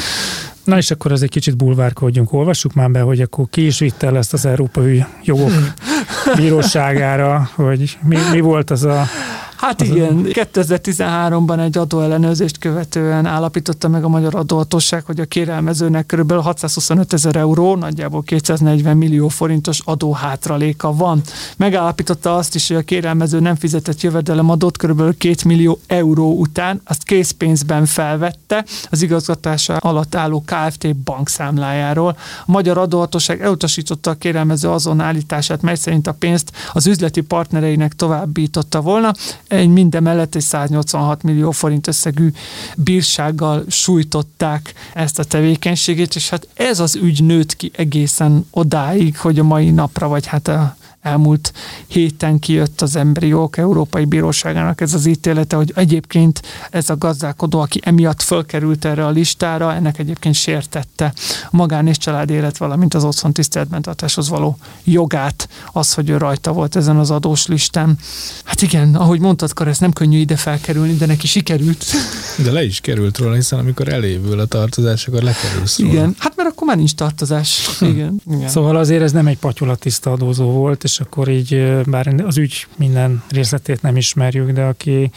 Na 0.65 0.77
és 0.77 0.91
akkor 0.91 1.13
ez 1.13 1.23
egy 1.23 1.31
kicsit 1.31 1.57
bulvárkodjunk. 1.57 2.33
Olvassuk 2.33 2.73
már 2.73 2.91
be, 2.91 3.01
hogy 3.01 3.21
akkor 3.21 3.47
ki 3.51 3.67
is 3.67 3.79
vitte 3.79 4.07
el 4.07 4.17
ezt 4.17 4.33
az 4.33 4.45
Európai 4.47 5.05
Jogok 5.25 5.53
Bíróságára, 6.37 7.51
hogy 7.55 7.99
mi, 8.03 8.17
mi 8.33 8.41
volt 8.41 8.71
az 8.71 8.85
a 8.85 9.05
Hát 9.65 9.81
az 9.81 9.89
igen, 9.89 10.27
2013-ban 10.29 11.61
egy 11.61 11.79
adóellenőrzést 11.79 12.59
követően 12.59 13.27
állapította 13.27 13.89
meg 13.89 14.05
a 14.05 14.09
magyar 14.09 14.35
adóhatóság, 14.35 15.05
hogy 15.05 15.21
a 15.21 15.25
kérelmezőnek 15.25 16.07
kb. 16.07 16.33
625 16.33 17.13
ezer 17.13 17.37
euró, 17.37 17.75
nagyjából 17.77 18.23
240 18.23 18.97
millió 18.97 19.29
forintos 19.29 19.81
adóhátraléka 19.85 20.95
van. 20.95 21.21
Megállapította 21.57 22.37
azt 22.37 22.55
is, 22.55 22.69
hogy 22.69 22.77
a 22.77 22.83
kérelmező 22.83 23.41
nem 23.41 23.55
fizetett 23.55 24.01
jövedelemadót 24.01 24.77
kb. 24.77 25.17
2 25.19 25.35
millió 25.45 25.79
euró 25.87 26.39
után, 26.39 26.81
azt 26.85 27.03
készpénzben 27.03 27.87
felvette 27.87 28.65
az 28.91 29.03
igazgatása 29.03 29.77
alatt 29.77 30.15
álló 30.15 30.45
KFT 30.47 30.97
bankszámlájáról. 30.97 32.17
A 32.47 32.53
magyar 32.53 32.79
adóhatóság 32.79 33.43
elutasította 33.43 34.11
a 34.11 34.15
kérelmező 34.15 34.69
azon 34.69 35.01
állítását, 35.01 35.63
mely 35.63 35.77
szerint 35.77 36.07
a 36.07 36.13
pénzt 36.13 36.53
az 36.73 36.87
üzleti 36.87 37.21
partnereinek 37.21 37.93
továbbította 37.93 38.81
volna 38.81 39.13
egy 39.57 39.69
mindemellett 39.69 40.35
egy 40.35 40.43
186 40.43 41.23
millió 41.23 41.51
forint 41.51 41.87
összegű 41.87 42.33
bírsággal 42.77 43.65
sújtották 43.69 44.75
ezt 44.95 45.19
a 45.19 45.25
tevékenységét, 45.25 46.15
és 46.15 46.29
hát 46.29 46.49
ez 46.55 46.81
az 46.81 46.95
ügy 46.95 47.25
nőtt 47.25 47.57
ki 47.57 47.71
egészen 47.75 48.47
odáig, 48.51 49.19
hogy 49.19 49.39
a 49.39 49.45
mai 49.45 49.71
napra, 49.71 50.09
vagy 50.09 50.27
hát 50.27 50.49
a 50.49 50.77
elmúlt 51.05 51.53
héten 51.87 52.39
kijött 52.39 52.81
az 52.81 52.97
Emberi 52.97 53.27
Jogok 53.27 53.57
Európai 53.57 54.05
Bíróságának 54.05 54.81
ez 54.81 54.95
az 54.95 55.07
ítélete, 55.07 55.57
hogy 55.57 55.73
egyébként 55.75 56.43
ez 56.71 56.91
a 56.91 56.97
gazdálkodó, 56.97 57.61
aki 57.61 57.81
emiatt 57.83 58.23
fölkerült 58.23 58.85
erre 58.85 59.07
a 59.07 59.11
listára, 59.11 59.75
ennek 59.75 59.99
egyébként 59.99 60.35
sértette 60.35 61.13
a 61.43 61.57
magán 61.57 61.87
és 61.87 61.97
család 61.97 62.31
élet, 62.31 62.57
valamint 62.57 62.95
az 62.95 63.05
otthon 63.05 63.33
tiszteletben 63.33 63.83
tartáshoz 63.83 64.29
való 64.29 64.57
jogát, 64.85 65.49
az, 65.73 65.95
hogy 65.95 66.09
ő 66.11 66.17
rajta 66.17 66.53
volt 66.53 66.77
ezen 66.77 66.97
az 66.97 67.11
adós 67.11 67.47
listán. 67.47 67.99
Hát 68.45 68.63
igen, 68.63 68.95
ahogy 68.95 69.21
mondtad, 69.21 69.53
Kar, 69.53 69.69
ez 69.69 69.79
nem 69.79 69.93
könnyű 69.93 70.19
ide 70.19 70.37
felkerülni, 70.37 70.95
de 70.95 71.07
neki 71.07 71.27
sikerült. 71.27 71.85
De 72.45 72.51
le 72.53 72.65
is 72.65 72.81
került 72.81 73.19
róla, 73.19 73.35
hiszen 73.35 73.59
amikor 73.59 73.89
elévül 73.89 74.41
a 74.41 74.47
tartozás, 74.47 75.07
akkor 75.07 75.23
lekerülsz 75.23 75.79
róla. 75.79 75.93
Igen, 75.93 76.15
hát 76.19 76.37
mert 76.37 76.49
akkor 76.49 76.67
már 76.67 76.77
nincs 76.77 76.95
tartozás. 76.95 77.69
Igen, 77.81 78.21
igen. 78.31 78.49
Szóval 78.49 78.77
azért 78.77 79.03
ez 79.03 79.13
nem 79.13 79.27
egy 79.27 79.39
patyolatiszta 79.39 80.13
adózó 80.13 80.51
volt, 80.51 80.85
és 80.85 80.94
és 80.95 81.01
akkor 81.01 81.29
így, 81.29 81.81
bár 81.87 82.15
az 82.25 82.37
ügy 82.37 82.67
minden 82.77 83.23
részletét 83.31 83.83
nem 83.83 83.97
ismerjük, 83.97 84.51
de 84.51 84.63
aki 84.63 85.11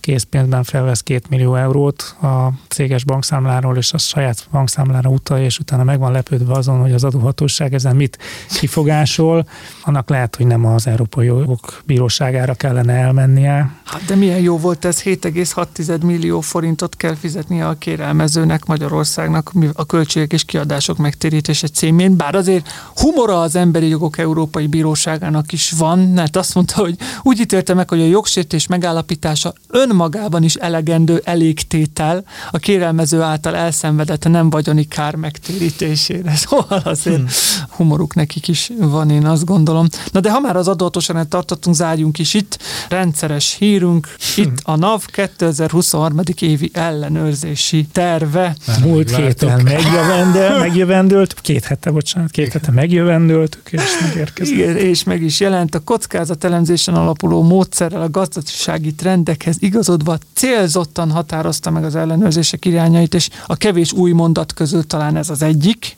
készpénzben 0.00 0.62
felvesz 0.62 1.00
két 1.00 1.28
millió 1.28 1.54
eurót 1.54 2.16
a 2.22 2.52
céges 2.68 3.04
bankszámláról, 3.04 3.76
és 3.76 3.92
a 3.92 3.98
saját 3.98 4.46
bankszámlára 4.50 5.10
utalja, 5.10 5.44
és 5.44 5.58
utána 5.58 5.84
meg 5.84 5.98
van 5.98 6.12
lepődve 6.12 6.52
azon, 6.52 6.80
hogy 6.80 6.92
az 6.92 7.04
adóhatóság 7.04 7.74
ezen 7.74 7.96
mit 7.96 8.18
kifogásol, 8.48 9.46
annak 9.82 10.08
lehet, 10.08 10.36
hogy 10.36 10.46
nem 10.46 10.66
az 10.66 10.86
Európai 10.86 11.26
Jogok 11.26 11.82
Bíróságára 11.84 12.54
kellene 12.54 12.92
elmennie. 12.92 13.72
Hát 13.84 14.04
de 14.04 14.14
milyen 14.14 14.40
jó 14.40 14.58
volt 14.58 14.84
ez, 14.84 15.02
7,6 15.02 16.00
millió 16.02 16.40
forintot 16.40 16.96
kell 16.96 17.14
fizetnie 17.14 17.68
a 17.68 17.74
kérelmezőnek 17.74 18.64
Magyarországnak 18.64 19.52
a 19.72 19.86
költségek 19.86 20.32
és 20.32 20.44
kiadások 20.44 20.96
megtérítése 20.96 21.68
címén, 21.68 22.16
bár 22.16 22.34
azért 22.34 22.68
humora 22.96 23.40
az 23.40 23.54
Emberi 23.54 23.88
Jogok 23.88 24.18
Európai 24.18 24.66
Bíróságának 24.66 25.52
is 25.52 25.70
van, 25.70 25.98
mert 25.98 26.36
azt 26.36 26.54
mondta, 26.54 26.80
hogy 26.80 26.96
úgy 27.22 27.40
ítélte 27.40 27.74
meg, 27.74 27.88
hogy 27.88 28.00
a 28.00 28.06
jogsértés 28.06 28.66
megállapítása 28.66 29.52
ön 29.68 29.87
önmagában 29.90 30.42
is 30.42 30.54
elegendő 30.54 31.20
elégtétel 31.24 32.24
a 32.50 32.58
kérelmező 32.58 33.20
által 33.20 33.56
elszenvedett 33.56 34.28
nem 34.28 34.50
vagyoni 34.50 34.88
kár 34.88 35.14
megtérítésére. 35.14 36.36
Szóval 36.48 36.80
azért 36.84 37.16
hmm. 37.16 37.26
humoruk 37.70 38.14
nekik 38.14 38.48
is 38.48 38.70
van, 38.78 39.10
én 39.10 39.26
azt 39.26 39.44
gondolom. 39.44 39.86
Na 40.12 40.20
de 40.20 40.30
ha 40.30 40.40
már 40.40 40.56
az 40.56 40.68
adótosan 40.68 41.28
tartottunk, 41.28 41.76
zárjunk 41.76 42.18
is 42.18 42.34
itt. 42.34 42.58
Rendszeres 42.88 43.56
hírünk, 43.58 44.08
hmm. 44.34 44.44
itt 44.44 44.58
a 44.62 44.76
NAV 44.76 45.04
2023. 45.04 46.20
évi 46.40 46.70
ellenőrzési 46.72 47.86
terve. 47.92 48.56
Már 48.66 48.80
Múlt 48.80 49.16
héten 49.16 49.60
megjövendő, 49.62 50.58
megjövendőlt, 50.66 51.34
két 51.40 51.64
hete, 51.64 51.90
bocsánat, 51.90 52.30
két 52.30 52.52
hete 52.52 52.70
megjövendőltük, 52.70 53.68
és 53.72 53.98
megérkezett. 54.00 54.54
Igen, 54.54 54.76
és 54.76 55.04
meg 55.04 55.22
is 55.22 55.40
jelent 55.40 55.74
a 55.74 55.80
kockázatelemzésen 55.80 56.94
alapuló 56.94 57.42
módszerrel 57.42 58.02
a 58.02 58.10
gazdasági 58.10 58.94
trendekhez 58.94 59.56
igaz 59.58 59.77
igazodva 59.78 60.18
célzottan 60.34 61.10
határozta 61.10 61.70
meg 61.70 61.84
az 61.84 61.94
ellenőrzések 61.94 62.64
irányait, 62.64 63.14
és 63.14 63.28
a 63.46 63.56
kevés 63.56 63.92
új 63.92 64.12
mondat 64.12 64.52
közül 64.54 64.86
talán 64.86 65.16
ez 65.16 65.30
az 65.30 65.42
egyik. 65.42 65.96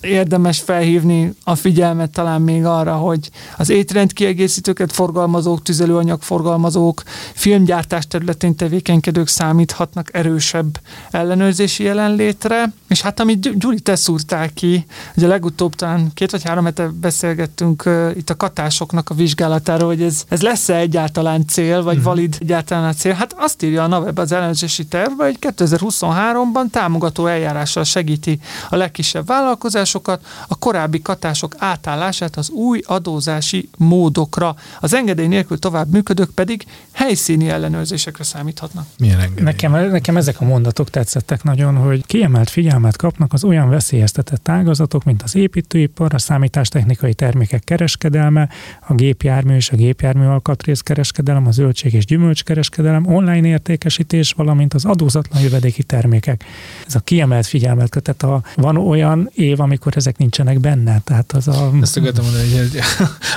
Érdemes 0.00 0.60
felhívni 0.60 1.32
a 1.44 1.54
figyelmet 1.54 2.10
talán 2.10 2.40
még 2.42 2.64
arra, 2.64 2.94
hogy 2.94 3.30
az 3.56 3.70
étrendkiegészítőket 3.70 4.92
forgalmazók, 4.92 5.62
tüzelőanyagforgalmazók, 5.62 7.02
filmgyártás 7.34 8.06
területén 8.06 8.56
tevékenykedők 8.56 9.28
számíthatnak 9.28 10.08
erősebb 10.12 10.80
ellenőrzési 11.10 11.82
jelenlétre, 11.82 12.72
és 12.88 13.00
hát 13.00 13.20
amit 13.20 13.58
Gyuri, 13.58 13.80
te 13.80 13.96
szúrtál 13.96 14.52
ki, 14.52 14.86
ugye 15.16 15.26
legutóbb 15.26 15.74
talán 15.74 16.10
két 16.14 16.30
vagy 16.30 16.42
három 16.42 16.64
hete 16.64 16.88
beszélgettünk 17.00 17.82
uh, 17.86 18.10
itt 18.16 18.30
a 18.30 18.36
katásoknak 18.36 19.10
a 19.10 19.14
vizsgálatáról, 19.14 19.88
hogy 19.88 20.02
ez, 20.02 20.24
ez 20.28 20.42
lesz-e 20.42 20.76
egyáltalán 20.76 21.46
cél, 21.46 21.82
vagy 21.82 21.96
uh-huh. 21.96 22.14
valid 22.14 22.36
egyáltalán 22.40 22.88
a 22.88 22.92
cél, 22.92 23.12
hát 23.12 23.34
azt 23.38 23.62
írja 23.62 23.82
a 23.82 23.86
NAVEB 23.86 24.18
az 24.18 24.32
ellenőrzési 24.32 24.84
tervben, 24.84 25.26
hogy 25.26 25.54
2023-ban 25.56 26.70
támogató 26.70 27.26
eljárással 27.26 27.84
segíti 27.84 28.38
a 28.68 28.76
legkisebb 28.76 29.30
vállalkozásokat 29.44 30.26
a 30.48 30.58
korábbi 30.58 31.02
katások 31.02 31.54
átállását 31.58 32.36
az 32.36 32.50
új 32.50 32.80
adózási 32.86 33.68
módokra. 33.76 34.56
Az 34.80 34.94
engedély 34.94 35.26
nélkül 35.26 35.58
tovább 35.58 35.90
működők 35.90 36.30
pedig 36.30 36.64
helyszíni 36.92 37.48
ellenőrzésekre 37.48 38.24
számíthatnak. 38.24 38.86
Milyen 38.98 39.20
engedély? 39.20 39.44
Nekem, 39.44 39.72
nekem 39.72 40.16
ezek 40.16 40.40
a 40.40 40.44
mondatok 40.44 40.90
tetszettek 40.90 41.42
nagyon, 41.42 41.76
hogy 41.76 42.06
kiemelt 42.06 42.50
figyelmet 42.50 42.96
kapnak 42.96 43.32
az 43.32 43.44
olyan 43.44 43.68
veszélyeztetett 43.68 44.48
ágazatok, 44.48 45.04
mint 45.04 45.22
az 45.22 45.34
építőipar, 45.34 46.14
a 46.14 46.18
számítástechnikai 46.18 47.14
termékek 47.14 47.64
kereskedelme, 47.64 48.48
a 48.86 48.94
gépjármű 48.94 49.54
és 49.54 49.70
a 49.70 49.76
gépjármű 49.76 50.24
alkatrészkereskedelem, 50.24 51.46
a 51.46 51.50
zöldség 51.50 51.92
és 51.92 52.04
gyümölcskereskedelem, 52.04 53.06
online 53.06 53.46
értékesítés, 53.46 54.32
valamint 54.32 54.74
az 54.74 54.84
adózatlan 54.84 55.42
jövedéki 55.42 55.82
termékek. 55.82 56.44
Ez 56.86 56.94
a 56.94 57.00
kiemelt 57.00 57.46
figyelmet 57.46 57.90
köt. 57.90 58.02
Tehát 58.02 58.22
a, 58.22 58.42
van 58.56 58.76
olyan 58.76 59.30
év, 59.34 59.60
amikor 59.60 59.92
ezek 59.96 60.16
nincsenek 60.16 60.60
benne. 60.60 61.00
Tehát 61.04 61.32
az 61.32 61.48
a... 61.48 61.70
Ezt 61.80 61.96
akartam 61.96 62.24
mondani, 62.24 62.56
hogy 62.56 62.80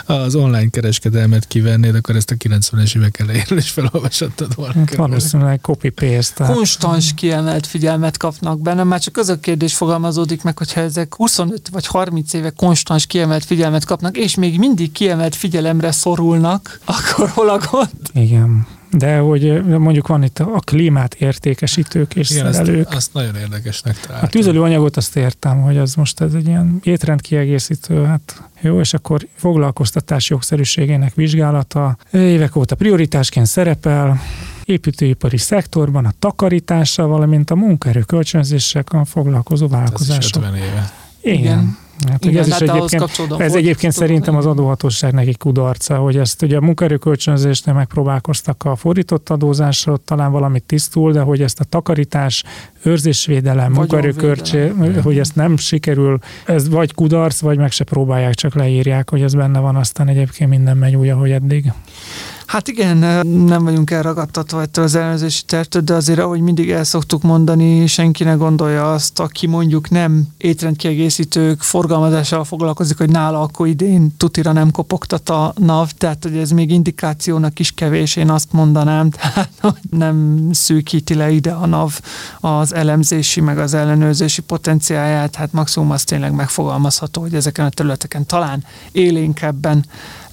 az 0.06 0.36
online 0.36 0.70
kereskedelmet 0.70 1.48
kivennéd, 1.48 1.95
akkor 1.95 2.16
ezt 2.16 2.32
a 2.32 2.36
90-es 2.36 2.95
évek 2.98 3.20
elején 3.20 3.45
is 3.50 3.70
felolvashattad 3.70 4.56
volna. 4.56 4.74
Hát 4.74 4.95
valószínűleg 4.95 5.60
copy-paste. 5.62 6.34
Tehát... 6.36 6.54
Konstans 6.54 7.14
kiemelt 7.14 7.68
figyelmet 7.68 8.18
kapnak 8.18 8.62
benne, 8.62 8.84
már 8.84 9.00
csak 9.00 9.18
az 9.18 9.30
a 9.30 9.39
kérdés 9.39 9.76
fogalmazódik 9.76 10.43
meg, 10.43 10.58
hogyha 10.58 10.82
ezek 10.82 11.16
25 11.16 11.70
vagy 11.70 11.86
30 11.86 12.34
éve 12.34 12.50
konstans 12.50 13.06
kiemelt 13.06 13.45
figyelmet 13.45 13.86
kapnak, 13.86 14.18
és 14.18 14.36
még 14.36 14.58
mindig 14.58 14.91
kiemelt 14.91 15.36
figyelemre 15.36 15.91
szorulnak, 15.91 16.80
akkor 16.86 17.30
hol 17.30 17.50
a 17.50 17.60
gond? 17.72 17.89
Igen. 18.14 18.68
De 18.91 19.17
hogy 19.17 19.63
mondjuk 19.63 20.07
van 20.07 20.23
itt 20.23 20.39
a 20.39 20.59
klímát 20.59 21.13
értékesítők 21.13 22.15
és 22.15 22.29
Igen, 22.29 22.53
szerelők. 22.53 22.88
Azt, 22.88 22.95
azt 22.95 23.13
nagyon 23.13 23.35
érdekesnek 23.35 23.99
találtam. 23.99 24.27
A 24.27 24.31
tüzelőanyagot 24.31 24.97
azt 24.97 25.15
értem, 25.15 25.61
hogy 25.61 25.77
az 25.77 25.95
most 25.95 26.21
ez 26.21 26.33
egy 26.33 26.47
ilyen 26.47 26.79
étrendkiegészítő, 26.83 28.03
hát 28.03 28.41
jó, 28.61 28.79
és 28.79 28.93
akkor 28.93 29.27
foglalkoztatás 29.35 30.29
jogszerűségének 30.29 31.15
vizsgálata 31.15 31.97
évek 32.11 32.55
óta 32.55 32.75
prioritásként 32.75 33.45
szerepel, 33.45 34.21
építőipari 34.65 35.38
szektorban 35.38 36.05
a 36.05 36.13
takarítással, 36.19 37.07
valamint 37.07 37.51
a 37.51 37.55
munkaerő 37.55 38.01
kölcsönzéssel 38.01 38.83
foglalkozó 39.05 39.67
vállalkozások. 39.67 40.21
Ez 40.21 40.25
is 40.25 40.35
50 40.35 40.55
éve. 40.55 40.91
Igen. 41.21 41.39
Igen. 41.39 41.77
Hát, 42.10 42.26
Igen, 42.26 42.41
ez, 42.41 42.48
is 42.48 42.54
hát 42.54 42.62
egyébként, 42.62 43.41
ez 43.41 43.56
egyébként 43.56 43.93
szerintem 43.93 44.36
az 44.36 44.45
adóhatóság 44.45 45.14
neki 45.14 45.36
kudarca, 45.38 45.98
hogy 45.98 46.18
ezt 46.18 46.41
ugye 46.41 46.58
a 46.58 46.62
munkaerőkölcsönzésnél 46.62 47.76
megpróbálkoztak 47.76 48.64
a 48.66 48.76
fordított 48.76 49.30
adózásra, 49.30 49.93
ott 49.93 50.06
talán 50.06 50.32
valamit 50.32 50.64
tisztul, 50.64 51.12
de 51.12 51.22
hogy 51.22 51.41
ezt 51.41 51.60
a 51.60 51.64
takarítás, 51.64 52.43
őrzésvédelem, 52.84 53.72
munkaerőkölcsé, 53.72 54.74
hogy 55.04 55.20
ezt 55.20 55.36
nem 55.36 55.58
sikerül, 55.58 56.20
ez 56.45 56.70
vagy 56.70 56.93
kudarc, 56.93 57.39
vagy 57.39 57.58
meg 57.58 57.72
se 57.72 57.84
próbálják, 57.84 58.34
csak 58.34 58.56
leírják, 58.56 59.10
hogy 59.10 59.22
ez 59.22 59.34
benne 59.34 59.60
van, 59.60 59.76
aztán 59.76 60.08
egyébként 60.08 60.50
minden 60.50 60.78
megy 60.78 60.95
úgy, 60.95 61.10
ahogy 61.10 61.32
eddig. 61.32 61.72
Hát 62.48 62.68
igen, 62.68 63.28
nem 63.28 63.64
vagyunk 63.64 63.91
elragadtatva 63.91 64.62
ettől 64.62 64.84
az 64.84 64.95
ellenőrzési 64.95 65.41
tertől, 65.45 65.82
de 65.82 65.93
azért, 65.93 66.20
ahogy 66.20 66.41
mindig 66.41 66.72
el 66.72 66.84
szoktuk 66.84 67.22
mondani, 67.22 67.88
senki 67.88 68.24
ne 68.24 68.34
gondolja 68.34 68.91
azt, 68.91 69.20
aki 69.20 69.48
mondjuk 69.48 69.89
nem 69.89 70.28
étrendkiegészítők 70.38 71.62
forgalmazással 71.62 72.43
foglalkozik, 72.43 72.98
hogy 72.98 73.10
nála 73.10 73.41
akkor 73.41 73.68
idén 73.68 74.18
tutira 74.18 74.52
nem 74.52 74.72
kopogtat 74.72 75.30
a 75.30 75.54
NAV, 75.56 75.89
tehát 75.98 76.24
hogy 76.24 76.38
ez 76.38 76.52
még 76.52 76.72
indikációnak 76.72 77.60
is 77.60 77.72
kevés, 77.72 78.16
én 78.16 78.30
azt 78.30 78.52
mondanám, 78.52 79.10
tehát 79.18 79.50
hogy 79.62 79.80
nem 79.89 80.48
szűkíti 80.52 81.14
le 81.14 81.32
ide 81.32 81.52
a 81.52 81.66
NAV 81.66 82.00
az 82.39 82.74
elemzési 82.74 83.41
meg 83.41 83.58
az 83.58 83.74
ellenőrzési 83.74 84.41
potenciáját, 84.41 85.36
hát 85.36 85.52
maximum 85.52 85.91
az 85.91 86.04
tényleg 86.04 86.34
megfogalmazható, 86.34 87.22
hogy 87.22 87.34
ezeken 87.34 87.66
a 87.66 87.70
területeken 87.70 88.26
talán 88.26 88.64
élénkebben 88.91 89.86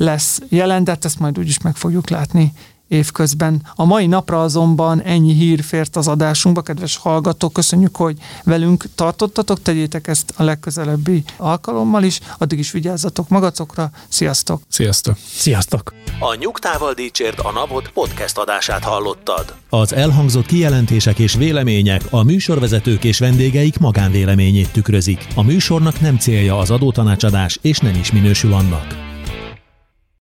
lesz 0.05 0.41
jelen, 0.49 0.85
de 0.85 0.91
hát 0.91 1.05
ezt 1.05 1.19
majd 1.19 1.39
úgyis 1.39 1.61
meg 1.61 1.77
fogjuk 1.77 2.09
látni 2.09 2.53
évközben. 2.89 3.63
A 3.75 3.85
mai 3.85 4.07
napra 4.07 4.43
azonban 4.43 5.03
ennyi 5.03 5.33
hír 5.33 5.63
fért 5.63 5.97
az 5.97 6.09
adásunkba, 6.09 6.63
kedves 6.63 6.97
hallgatók, 6.97 7.53
köszönjük, 7.53 7.97
hogy 7.97 8.19
velünk 8.45 8.85
tartottatok, 8.95 9.63
tegyétek 9.63 10.07
ezt 10.07 10.33
a 10.37 10.43
legközelebbi 10.43 11.25
alkalommal 11.37 12.03
is, 12.03 12.21
addig 12.39 12.59
is 12.59 12.71
vigyázzatok 12.71 13.29
magatokra, 13.29 13.91
sziasztok! 14.09 14.63
Sziasztok! 14.69 15.17
Sziasztok! 15.35 15.95
A 16.19 16.35
Nyugtával 16.35 16.93
Dicsért 16.93 17.41
a 17.41 17.53
Napot 17.53 17.91
podcast 17.91 18.39
adását 18.39 18.85
hallottad. 18.85 19.55
Az 19.69 19.93
elhangzott 19.93 20.47
kijelentések 20.47 21.19
és 21.19 21.35
vélemények 21.35 22.03
a 22.11 22.23
műsorvezetők 22.23 23.05
és 23.05 23.19
vendégeik 23.19 23.79
magánvéleményét 23.79 24.73
tükrözik. 24.73 25.27
A 25.35 25.43
műsornak 25.43 26.01
nem 26.01 26.19
célja 26.19 26.59
az 26.59 26.71
adótanácsadás, 26.71 27.59
és 27.63 27.79
nem 27.79 27.95
is 27.95 28.13
minősül 28.13 28.53
annak. 28.53 29.14